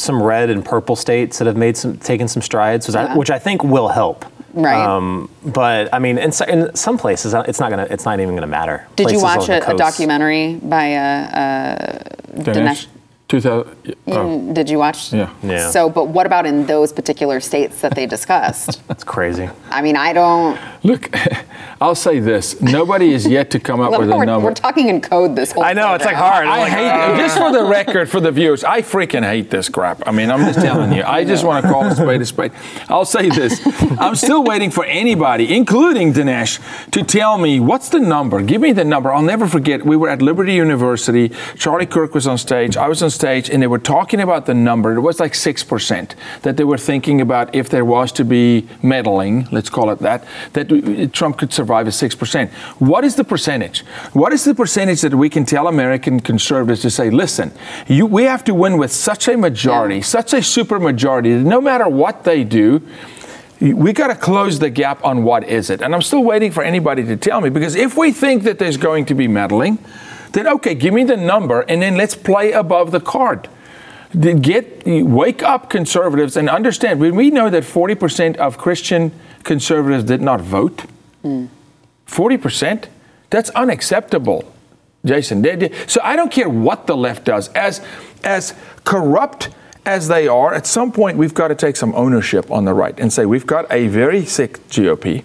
some 0.00 0.22
red 0.22 0.50
and 0.50 0.64
purple 0.64 0.96
states 0.96 1.38
that 1.38 1.46
have 1.46 1.56
made 1.56 1.76
some 1.76 1.98
taken 1.98 2.26
some 2.28 2.42
strides, 2.42 2.86
which, 2.86 2.96
I, 2.96 3.16
which 3.16 3.30
I 3.30 3.38
think 3.38 3.62
will 3.62 3.88
help. 3.88 4.24
Right. 4.52 4.82
Um, 4.82 5.30
but 5.44 5.92
I 5.92 5.98
mean, 5.98 6.18
in, 6.18 6.32
in 6.48 6.74
some 6.74 6.98
places, 6.98 7.34
uh, 7.34 7.44
it's 7.46 7.60
not 7.60 7.70
gonna. 7.70 7.86
It's 7.88 8.04
not 8.04 8.18
even 8.18 8.34
gonna 8.34 8.46
matter. 8.46 8.86
did 8.96 9.10
you 9.10 9.20
watch 9.20 9.48
a, 9.48 9.70
a 9.70 9.76
documentary 9.76 10.56
by 10.56 10.94
uh, 10.94 11.00
uh, 11.00 11.98
Dinesh, 12.34 12.86
2000. 13.30 13.96
Oh, 14.08 14.10
mm, 14.10 14.52
Did 14.52 14.68
you 14.68 14.78
watch? 14.78 15.12
Yeah. 15.12 15.32
Yeah. 15.42 15.70
So, 15.70 15.88
but 15.88 16.08
what 16.08 16.26
about 16.26 16.46
in 16.46 16.66
those 16.66 16.92
particular 16.92 17.38
states 17.38 17.80
that 17.80 17.94
they 17.94 18.04
discussed? 18.04 18.84
That's 18.88 19.04
crazy. 19.04 19.48
I 19.70 19.82
mean, 19.82 19.96
I 19.96 20.12
don't. 20.12 20.58
look, 20.82 21.08
I'll 21.80 21.94
say 21.94 22.18
this: 22.18 22.60
nobody 22.60 23.12
is 23.12 23.26
yet 23.26 23.50
to 23.52 23.60
come 23.60 23.80
up 23.80 23.92
with 23.92 24.10
a 24.10 24.16
we're, 24.16 24.24
number. 24.24 24.48
we're 24.48 24.54
talking 24.54 24.88
in 24.88 25.00
code 25.00 25.36
this 25.36 25.52
whole 25.52 25.62
I 25.62 25.74
know 25.74 25.94
it's 25.94 26.04
like 26.04 26.16
hard. 26.16 26.46
I'm 26.46 26.52
I 26.52 26.58
like, 26.62 26.72
hate 26.72 26.90
oh. 26.90 27.16
just 27.18 27.38
for 27.38 27.52
the 27.52 27.64
record 27.64 28.10
for 28.10 28.18
the 28.18 28.32
viewers. 28.32 28.64
I 28.64 28.82
freaking 28.82 29.22
hate 29.22 29.48
this 29.48 29.68
crap. 29.68 30.02
I 30.08 30.10
mean, 30.10 30.28
I'm 30.28 30.40
just 30.40 30.58
telling 30.58 30.92
you. 30.92 31.02
I 31.06 31.24
just 31.24 31.44
want 31.44 31.64
to 31.64 31.70
call 31.70 31.86
a 31.86 31.94
spade 31.94 32.20
a 32.20 32.26
spade. 32.26 32.52
I'll 32.88 33.04
say 33.04 33.28
this: 33.28 33.60
I'm 34.00 34.16
still 34.16 34.42
waiting 34.42 34.72
for 34.72 34.84
anybody, 34.86 35.54
including 35.54 36.12
Dinesh, 36.14 36.58
to 36.90 37.04
tell 37.04 37.38
me 37.38 37.60
what's 37.60 37.90
the 37.90 38.00
number. 38.00 38.42
Give 38.42 38.60
me 38.60 38.72
the 38.72 38.84
number. 38.84 39.12
I'll 39.12 39.22
never 39.22 39.46
forget. 39.46 39.86
We 39.86 39.96
were 39.96 40.08
at 40.08 40.20
Liberty 40.20 40.54
University. 40.54 41.30
Charlie 41.56 41.86
Kirk 41.86 42.12
was 42.12 42.26
on 42.26 42.38
stage. 42.38 42.76
I 42.76 42.88
was 42.88 43.00
on 43.04 43.10
stage, 43.10 43.19
and 43.22 43.62
they 43.62 43.66
were 43.66 43.78
talking 43.78 44.20
about 44.20 44.46
the 44.46 44.54
number. 44.54 44.94
It 44.94 45.00
was 45.00 45.20
like 45.20 45.34
six 45.34 45.62
percent 45.62 46.14
that 46.42 46.56
they 46.56 46.64
were 46.64 46.78
thinking 46.78 47.20
about 47.20 47.54
if 47.54 47.68
there 47.68 47.84
was 47.84 48.12
to 48.12 48.24
be 48.24 48.68
meddling. 48.82 49.46
Let's 49.52 49.70
call 49.70 49.90
it 49.90 49.98
that. 50.00 50.24
That 50.54 51.10
Trump 51.12 51.38
could 51.38 51.52
survive 51.52 51.86
at 51.86 51.94
six 51.94 52.14
percent. 52.14 52.50
What 52.78 53.04
is 53.04 53.16
the 53.16 53.24
percentage? 53.24 53.80
What 54.12 54.32
is 54.32 54.44
the 54.44 54.54
percentage 54.54 55.02
that 55.02 55.14
we 55.14 55.28
can 55.28 55.44
tell 55.44 55.68
American 55.68 56.20
conservatives 56.20 56.82
to 56.82 56.90
say, 56.90 57.10
listen, 57.10 57.52
you, 57.86 58.06
we 58.06 58.24
have 58.24 58.44
to 58.44 58.54
win 58.54 58.78
with 58.78 58.92
such 58.92 59.28
a 59.28 59.36
majority, 59.36 60.02
such 60.02 60.32
a 60.32 60.42
super 60.42 60.78
majority, 60.78 61.36
that 61.36 61.44
no 61.44 61.60
matter 61.60 61.88
what 61.88 62.24
they 62.24 62.44
do, 62.44 62.82
we 63.60 63.92
got 63.92 64.06
to 64.06 64.14
close 64.14 64.58
the 64.58 64.70
gap 64.70 65.04
on 65.04 65.22
what 65.22 65.44
is 65.44 65.68
it. 65.68 65.82
And 65.82 65.94
I'm 65.94 66.02
still 66.02 66.24
waiting 66.24 66.50
for 66.50 66.62
anybody 66.62 67.04
to 67.04 67.16
tell 67.16 67.40
me 67.40 67.50
because 67.50 67.74
if 67.74 67.96
we 67.96 68.10
think 68.10 68.44
that 68.44 68.58
there's 68.58 68.78
going 68.78 69.04
to 69.06 69.14
be 69.14 69.28
meddling, 69.28 69.78
then 70.32 70.46
okay, 70.48 70.74
give 70.74 70.94
me 70.94 71.04
the 71.04 71.16
number 71.16 71.60
and 71.62 71.82
then 71.82 71.96
let's 71.96 72.14
play 72.14 72.52
above 72.52 72.90
the 72.90 73.00
card. 73.00 73.48
Get 74.18 74.84
wake 74.86 75.42
up 75.42 75.70
conservatives 75.70 76.36
and 76.36 76.50
understand. 76.50 77.00
When 77.00 77.14
we 77.14 77.30
know 77.30 77.48
that 77.48 77.62
40% 77.62 78.36
of 78.36 78.58
Christian 78.58 79.12
conservatives 79.44 80.04
did 80.04 80.20
not 80.20 80.40
vote, 80.40 80.80
hmm. 81.22 81.46
40%, 82.06 82.86
that's 83.30 83.50
unacceptable. 83.50 84.52
Jason, 85.04 85.42
so 85.86 86.00
I 86.02 86.14
don't 86.14 86.30
care 86.30 86.48
what 86.48 86.86
the 86.86 86.96
left 86.96 87.24
does. 87.24 87.48
As 87.54 87.80
as 88.22 88.54
corrupt 88.84 89.48
as 89.86 90.08
they 90.08 90.28
are, 90.28 90.52
at 90.52 90.66
some 90.66 90.92
point 90.92 91.16
we've 91.16 91.32
got 91.32 91.48
to 91.48 91.54
take 91.54 91.76
some 91.76 91.94
ownership 91.94 92.50
on 92.50 92.64
the 92.66 92.74
right 92.74 92.98
and 93.00 93.12
say 93.12 93.24
we've 93.24 93.46
got 93.46 93.70
a 93.72 93.86
very 93.88 94.26
sick 94.26 94.58
GOP. 94.68 95.24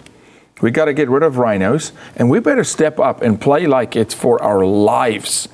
We 0.60 0.70
got 0.70 0.86
to 0.86 0.94
get 0.94 1.08
rid 1.08 1.22
of 1.22 1.36
rhinos, 1.38 1.92
and 2.16 2.30
we 2.30 2.40
better 2.40 2.64
step 2.64 2.98
up 2.98 3.22
and 3.22 3.40
play 3.40 3.66
like 3.66 3.94
it's 3.94 4.14
for 4.14 4.42
our 4.42 4.64
lives 4.64 5.48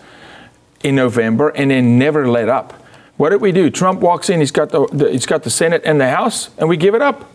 in 0.82 0.94
November, 0.94 1.48
and 1.50 1.70
then 1.70 1.98
never 1.98 2.28
let 2.28 2.48
up. 2.48 2.72
What 3.16 3.30
did 3.30 3.40
we 3.40 3.52
do? 3.52 3.70
Trump 3.70 4.00
walks 4.00 4.30
in. 4.30 4.40
He's 4.40 4.50
got 4.50 4.70
the, 4.70 4.86
the 4.86 5.10
he's 5.10 5.26
got 5.26 5.42
the 5.42 5.50
Senate 5.50 5.82
and 5.84 6.00
the 6.00 6.08
House, 6.08 6.50
and 6.58 6.68
we 6.68 6.76
give 6.76 6.94
it 6.94 7.02
up. 7.02 7.30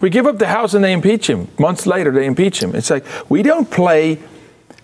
We 0.00 0.10
give 0.10 0.26
up 0.26 0.38
the 0.38 0.46
House 0.46 0.74
and 0.74 0.84
they 0.84 0.92
impeach 0.92 1.28
him. 1.28 1.48
Months 1.58 1.86
later, 1.86 2.10
they 2.10 2.26
impeach 2.26 2.62
him. 2.62 2.74
It's 2.74 2.90
like 2.90 3.04
we 3.30 3.42
don't 3.42 3.70
play 3.70 4.18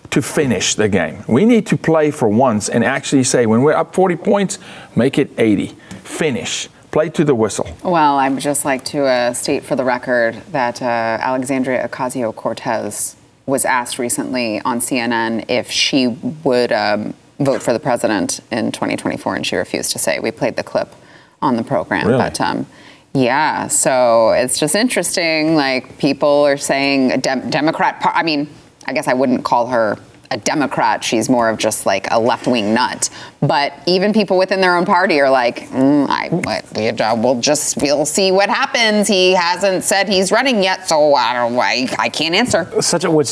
to 0.09 0.21
finish 0.21 0.75
the 0.75 0.89
game. 0.89 1.23
We 1.27 1.45
need 1.45 1.65
to 1.67 1.77
play 1.77 2.11
for 2.11 2.27
once 2.27 2.69
and 2.69 2.83
actually 2.83 3.23
say, 3.23 3.45
when 3.45 3.63
we're 3.63 3.73
up 3.73 3.95
40 3.95 4.15
points, 4.17 4.59
make 4.95 5.17
it 5.17 5.31
80. 5.39 5.67
Finish. 6.03 6.69
Play 6.93 7.09
to 7.09 7.25
the 7.25 7.33
whistle. 7.33 7.67
Well, 7.83 8.19
I 8.19 8.29
would 8.29 8.39
just 8.39 8.65
like 8.65 8.85
to 8.85 9.05
uh, 9.05 9.33
state 9.33 9.63
for 9.63 9.75
the 9.75 9.83
record 9.83 10.35
that 10.51 10.79
uh, 10.79 10.85
Alexandria 10.85 11.87
Ocasio 11.87 12.33
Cortez 12.35 13.15
was 13.47 13.65
asked 13.65 13.97
recently 13.97 14.61
on 14.61 14.79
CNN 14.79 15.45
if 15.49 15.71
she 15.71 16.05
would 16.43 16.71
um, 16.71 17.15
vote 17.39 17.63
for 17.63 17.73
the 17.73 17.79
president 17.79 18.41
in 18.51 18.71
2024, 18.71 19.35
and 19.35 19.43
she 19.43 19.55
refused 19.55 19.91
to 19.93 19.97
say. 19.97 20.19
We 20.19 20.29
played 20.29 20.55
the 20.55 20.61
clip 20.61 20.93
on 21.41 21.55
the 21.55 21.63
program. 21.63 22.05
Really? 22.05 22.19
But 22.19 22.39
um, 22.39 22.67
yeah, 23.15 23.67
so 23.69 24.29
it's 24.29 24.59
just 24.59 24.75
interesting. 24.75 25.55
Like, 25.55 25.97
people 25.97 26.45
are 26.45 26.57
saying 26.57 27.21
dem- 27.21 27.49
Democrat, 27.49 28.01
par- 28.01 28.13
I 28.15 28.21
mean, 28.21 28.47
I 28.85 28.93
guess 28.93 29.07
I 29.07 29.15
wouldn't 29.15 29.43
call 29.43 29.65
her 29.65 29.97
a 30.33 30.37
Democrat. 30.37 31.03
She's 31.03 31.29
more 31.29 31.47
of 31.47 31.57
just 31.57 31.85
like 31.85 32.07
a 32.11 32.19
left 32.19 32.47
wing 32.47 32.73
nut. 32.73 33.09
But 33.41 33.73
even 33.85 34.13
people 34.13 34.37
within 34.37 34.61
their 34.61 34.75
own 34.75 34.85
party 34.85 35.19
are 35.19 35.29
like, 35.29 35.69
mm, 35.69 36.07
I, 36.09 36.29
uh, 36.29 37.15
we'll 37.15 37.39
just 37.39 37.77
we'll 37.81 38.05
see 38.05 38.31
what 38.31 38.49
happens. 38.49 39.07
He 39.07 39.33
hasn't 39.33 39.83
said 39.83 40.09
he's 40.09 40.31
running 40.31 40.63
yet, 40.63 40.87
so 40.87 41.13
I 41.13 41.33
don't. 41.33 41.57
I, 41.57 41.87
I 41.99 42.09
can't 42.09 42.33
answer. 42.33 42.69
such 42.81 43.03
a 43.03 43.11
which 43.11 43.29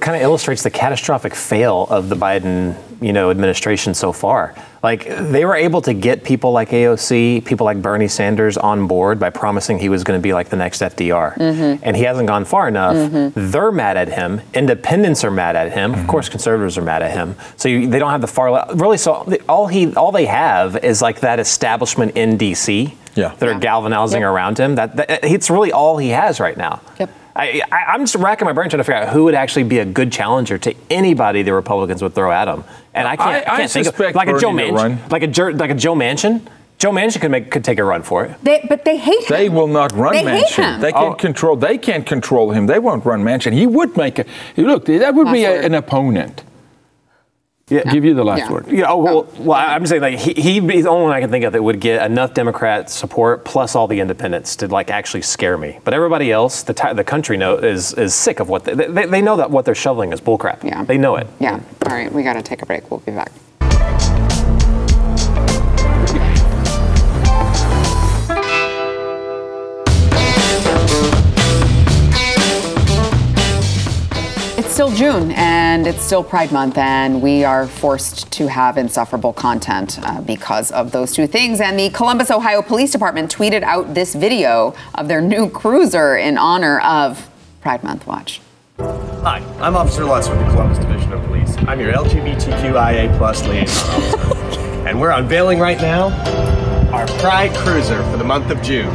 kind 0.00 0.16
of 0.16 0.22
illustrates 0.22 0.62
the 0.62 0.70
catastrophic 0.70 1.34
fail 1.34 1.86
of 1.88 2.08
the 2.08 2.16
Biden, 2.16 2.74
you 3.04 3.12
know, 3.12 3.30
administration 3.30 3.92
so 3.92 4.12
far. 4.12 4.54
Like 4.82 5.06
they 5.06 5.44
were 5.44 5.54
able 5.54 5.82
to 5.82 5.92
get 5.92 6.24
people 6.24 6.52
like 6.52 6.70
AOC, 6.70 7.44
people 7.44 7.66
like 7.66 7.82
Bernie 7.82 8.08
Sanders 8.08 8.56
on 8.56 8.86
board 8.86 9.20
by 9.20 9.28
promising 9.28 9.78
he 9.78 9.90
was 9.90 10.04
going 10.04 10.18
to 10.18 10.22
be 10.22 10.32
like 10.32 10.48
the 10.48 10.56
next 10.56 10.80
FDR, 10.80 11.36
mm-hmm. 11.36 11.82
and 11.82 11.96
he 11.96 12.04
hasn't 12.04 12.28
gone 12.28 12.46
far 12.46 12.66
enough. 12.66 12.96
Mm-hmm. 12.96 13.50
They're 13.50 13.72
mad 13.72 13.98
at 13.98 14.08
him. 14.08 14.40
Independents 14.54 15.22
are 15.22 15.30
mad 15.30 15.54
at 15.54 15.72
him. 15.72 15.92
Of 15.92 16.00
mm-hmm. 16.00 16.08
course, 16.08 16.30
conservatives 16.30 16.78
are 16.78 16.82
mad 16.82 17.02
at 17.02 17.12
him. 17.12 17.36
So 17.56 17.68
you, 17.68 17.86
they 17.88 17.98
don't 17.98 18.10
have 18.10 18.22
the 18.22 18.26
far 18.26 18.50
left. 18.50 18.74
Really, 18.74 18.98
so 18.98 19.36
all 19.48 19.66
he 19.66 19.94
all 19.94 20.10
they 20.10 20.26
have 20.26 20.82
is 20.82 21.02
like 21.02 21.20
that 21.20 21.38
establishment 21.38 22.16
in 22.16 22.38
DC. 22.38 22.94
Yeah. 23.16 23.32
That 23.38 23.48
are 23.48 23.58
galvanizing 23.60 24.22
Yep. 24.22 24.30
around 24.30 24.58
him. 24.58 24.74
That, 24.74 24.96
that 24.96 25.24
it's 25.24 25.48
really 25.48 25.70
all 25.70 25.98
he 25.98 26.08
has 26.08 26.40
right 26.40 26.56
now. 26.56 26.80
Yep. 26.98 27.10
I, 27.36 27.62
I, 27.72 27.76
I'm 27.92 28.00
just 28.02 28.14
racking 28.14 28.46
my 28.46 28.52
brain 28.52 28.70
trying 28.70 28.78
to 28.78 28.84
figure 28.84 29.02
out 29.02 29.08
who 29.12 29.24
would 29.24 29.34
actually 29.34 29.64
be 29.64 29.78
a 29.78 29.84
good 29.84 30.12
challenger 30.12 30.56
to 30.58 30.74
anybody 30.88 31.42
the 31.42 31.52
Republicans 31.52 32.00
would 32.02 32.14
throw 32.14 32.30
at 32.30 32.46
him. 32.46 32.62
And 32.94 33.08
I 33.08 33.16
can't, 33.16 33.48
I- 33.48 33.54
I 33.54 33.56
can't 33.58 33.70
think 33.70 33.86
of 33.86 33.94
suspect 33.94 34.14
like 34.16 34.28
a 34.28 34.38
Joe 34.38 34.52
Bernie 34.52 34.70
Manchin, 34.70 35.10
like 35.10 35.22
a 35.22 35.26
Jer- 35.26 35.52
like 35.52 35.70
a 35.70 35.74
Joe 35.74 35.94
Manchin. 35.94 36.46
Joe 36.78 36.90
Manchin 36.90 37.20
could 37.20 37.30
make 37.30 37.50
could 37.50 37.64
take 37.64 37.78
a 37.78 37.84
run 37.84 38.02
for 38.02 38.24
it. 38.24 38.36
They, 38.42 38.64
but 38.68 38.84
they 38.84 38.96
hate 38.98 39.20
him. 39.22 39.26
They 39.36 39.48
will 39.48 39.68
not 39.68 39.92
run 39.92 40.12
They 40.12 40.22
hate 40.24 40.46
Manchin. 40.46 40.74
him. 40.74 40.80
They 40.80 40.92
can't 40.92 41.14
Oh. 41.14 41.14
control. 41.14 41.56
They 41.56 41.78
can't 41.78 42.04
control 42.06 42.50
him. 42.52 42.66
They 42.66 42.78
won't 42.78 43.04
run 43.04 43.22
Manchin. 43.24 43.52
He 43.52 43.66
would 43.66 43.96
make 43.96 44.18
a 44.18 44.24
look. 44.56 44.84
That 44.86 45.14
would 45.14 45.32
be 45.32 45.44
a, 45.44 45.62
an 45.64 45.74
opponent. 45.74 46.42
Yeah. 47.68 47.82
Give 47.90 48.04
you 48.04 48.12
the 48.12 48.24
last 48.24 48.40
Yeah. 48.40 48.52
word. 48.52 48.66
Yeah, 48.68 48.90
oh, 48.90 48.98
well, 48.98 49.26
oh. 49.38 49.42
well, 49.42 49.58
I'm 49.58 49.86
saying, 49.86 50.02
like, 50.02 50.18
he, 50.18 50.34
he'd 50.34 50.66
be 50.66 50.82
the 50.82 50.90
only 50.90 51.04
one 51.04 51.12
I 51.12 51.20
can 51.20 51.30
think 51.30 51.46
of 51.46 51.54
that 51.54 51.62
would 51.62 51.80
get 51.80 52.04
enough 52.04 52.34
Democrat 52.34 52.90
support 52.90 53.46
plus 53.46 53.74
all 53.74 53.86
the 53.86 54.00
independents 54.00 54.56
to, 54.56 54.68
like, 54.68 54.90
actually 54.90 55.22
scare 55.22 55.56
me. 55.56 55.78
But 55.82 55.94
everybody 55.94 56.30
else, 56.30 56.62
the, 56.62 56.74
ti 56.74 56.92
the 56.92 57.04
country 57.04 57.38
know, 57.38 57.56
is, 57.56 57.94
is 57.94 58.14
sick 58.14 58.38
of 58.40 58.50
what 58.50 58.64
they, 58.64 58.74
they, 58.74 59.06
they 59.06 59.22
know 59.22 59.36
that 59.36 59.50
what 59.50 59.64
they're 59.64 59.74
shoveling 59.74 60.12
is 60.12 60.20
bullcrap. 60.20 60.62
Yeah. 60.62 60.84
They 60.84 60.98
know 60.98 61.16
it. 61.16 61.26
Yeah. 61.40 61.60
All 61.86 61.92
right, 61.92 62.12
we 62.12 62.22
got 62.22 62.34
to 62.34 62.42
take 62.42 62.60
a 62.60 62.66
break. 62.66 62.90
We'll 62.90 63.00
be 63.00 63.12
back. 63.12 63.32
Still 74.74 74.90
June 74.90 75.30
and 75.36 75.86
it's 75.86 76.02
still 76.02 76.24
Pride 76.24 76.50
Month, 76.50 76.78
and 76.78 77.22
we 77.22 77.44
are 77.44 77.68
forced 77.68 78.32
to 78.32 78.48
have 78.48 78.76
insufferable 78.76 79.32
content 79.32 80.00
uh, 80.02 80.20
because 80.22 80.72
of 80.72 80.90
those 80.90 81.12
two 81.12 81.28
things. 81.28 81.60
And 81.60 81.78
the 81.78 81.90
Columbus, 81.90 82.28
Ohio 82.28 82.60
Police 82.60 82.90
Department 82.90 83.32
tweeted 83.32 83.62
out 83.62 83.94
this 83.94 84.16
video 84.16 84.74
of 84.96 85.06
their 85.06 85.20
new 85.20 85.48
cruiser 85.48 86.16
in 86.16 86.36
honor 86.36 86.80
of 86.80 87.30
Pride 87.60 87.84
Month. 87.84 88.04
Watch. 88.08 88.40
Hi, 88.80 89.38
I'm 89.60 89.76
Officer 89.76 90.04
Lutz 90.04 90.28
with 90.28 90.40
the 90.40 90.46
Columbus 90.46 90.78
Division 90.78 91.12
of 91.12 91.24
Police. 91.26 91.56
I'm 91.68 91.78
your 91.78 91.92
LGBTQIA 91.92 93.16
plus 93.16 93.46
liaison 93.46 94.02
officer. 94.02 94.60
and 94.88 95.00
we're 95.00 95.12
unveiling 95.12 95.60
right 95.60 95.80
now 95.80 96.06
our 96.92 97.06
Pride 97.18 97.54
Cruiser 97.54 98.02
for 98.10 98.16
the 98.16 98.24
month 98.24 98.50
of 98.50 98.60
June. 98.60 98.90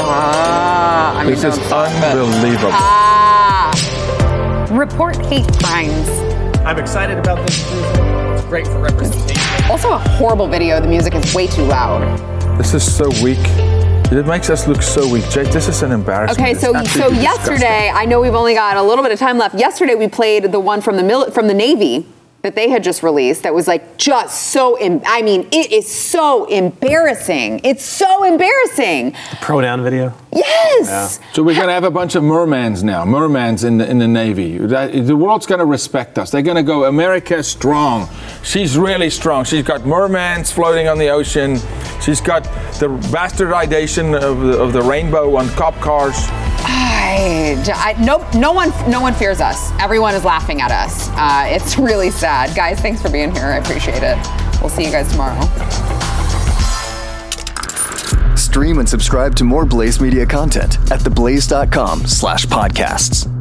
Ah, 0.00 1.16
I 1.16 1.22
mean, 1.22 1.30
This 1.30 1.44
is 1.44 1.56
don't 1.58 1.66
stop 1.66 1.92
it. 1.92 2.18
unbelievable. 2.18 2.70
Ah, 2.72 3.17
report 4.78 5.16
hate 5.26 5.46
crimes. 5.58 6.08
I'm 6.64 6.78
excited 6.78 7.18
about 7.18 7.46
this. 7.46 7.64
It's 7.68 8.44
great 8.44 8.66
for 8.66 8.78
representation. 8.78 9.70
Also, 9.70 9.90
a 9.92 9.98
horrible 9.98 10.46
video. 10.46 10.80
The 10.80 10.88
music 10.88 11.14
is 11.14 11.34
way 11.34 11.46
too 11.48 11.62
loud. 11.62 12.18
This 12.58 12.74
is 12.74 12.96
so 12.96 13.08
weak. 13.22 13.38
It 14.10 14.26
makes 14.26 14.48
us 14.48 14.66
look 14.66 14.80
so 14.80 15.06
weak, 15.10 15.28
Jake. 15.28 15.50
This 15.50 15.68
is 15.68 15.82
an 15.82 15.92
embarrassment. 15.92 16.40
Okay, 16.40 16.54
so 16.54 16.72
so 16.72 16.76
absolutely 16.76 17.18
yesterday, 17.18 17.90
I 17.92 18.06
know 18.06 18.20
we've 18.20 18.34
only 18.34 18.54
got 18.54 18.76
a 18.76 18.82
little 18.82 19.04
bit 19.04 19.12
of 19.12 19.18
time 19.18 19.36
left. 19.36 19.54
Yesterday, 19.56 19.94
we 19.96 20.08
played 20.08 20.44
the 20.44 20.60
one 20.60 20.80
from 20.80 20.96
the 20.96 21.02
mil- 21.02 21.30
from 21.30 21.46
the 21.48 21.54
Navy 21.54 22.06
that 22.48 22.54
they 22.54 22.70
had 22.70 22.82
just 22.82 23.02
released. 23.02 23.42
That 23.42 23.52
was 23.52 23.68
like 23.68 23.98
just 23.98 24.50
so. 24.52 24.76
Em- 24.76 25.02
I 25.06 25.20
mean, 25.20 25.46
it 25.52 25.70
is 25.70 25.86
so 25.86 26.46
embarrassing. 26.46 27.60
It's 27.62 27.84
so 27.84 28.24
embarrassing. 28.24 29.14
Pro 29.42 29.60
down 29.60 29.82
video. 29.82 30.14
Yes. 30.32 31.20
So 31.34 31.42
we're 31.42 31.54
going 31.54 31.66
to 31.66 31.74
have 31.74 31.84
a 31.84 31.90
bunch 31.90 32.14
of 32.14 32.22
mermans 32.22 32.82
now, 32.82 33.04
mermans 33.04 33.66
in 33.66 33.78
the, 33.78 33.90
in 33.90 33.98
the 33.98 34.08
Navy. 34.08 34.56
The 34.56 35.16
world's 35.16 35.44
going 35.44 35.58
to 35.58 35.66
respect 35.66 36.18
us. 36.18 36.30
They're 36.30 36.40
going 36.42 36.56
to 36.56 36.62
go, 36.62 36.84
America 36.84 37.42
strong. 37.42 38.08
She's 38.42 38.78
really 38.78 39.10
strong. 39.10 39.44
She's 39.44 39.64
got 39.64 39.82
mermans 39.82 40.50
floating 40.50 40.88
on 40.88 40.98
the 40.98 41.08
ocean. 41.08 41.58
She's 42.00 42.20
got 42.22 42.44
the 42.78 42.88
bastardization 43.10 44.18
of 44.18 44.40
the, 44.40 44.58
of 44.58 44.72
the 44.72 44.82
rainbow 44.82 45.36
on 45.36 45.48
cop 45.50 45.74
cars. 45.76 46.16
I, 47.08 47.94
I, 47.96 48.04
no, 48.04 48.28
no 48.38 48.52
one, 48.52 48.70
no 48.90 49.00
one 49.00 49.14
fears 49.14 49.40
us. 49.40 49.72
Everyone 49.80 50.14
is 50.14 50.24
laughing 50.24 50.60
at 50.60 50.70
us. 50.70 51.08
Uh, 51.12 51.44
it's 51.46 51.78
really 51.88 52.10
sad, 52.10 52.54
guys. 52.54 52.80
Thanks 52.80 53.00
for 53.00 53.10
being 53.10 53.32
here. 53.32 53.46
I 53.46 53.56
appreciate 53.56 54.02
it. 54.02 54.18
We'll 54.60 54.68
see 54.70 54.84
you 54.84 54.90
guys 54.90 55.10
tomorrow. 55.10 55.40
Stream 58.36 58.78
and 58.78 58.88
subscribe 58.88 59.34
to 59.36 59.44
more 59.44 59.64
Blaze 59.64 60.00
Media 60.00 60.26
content 60.26 60.78
at 60.90 61.00
theblaze.com 61.00 62.06
slash 62.06 62.46
podcasts. 62.46 63.37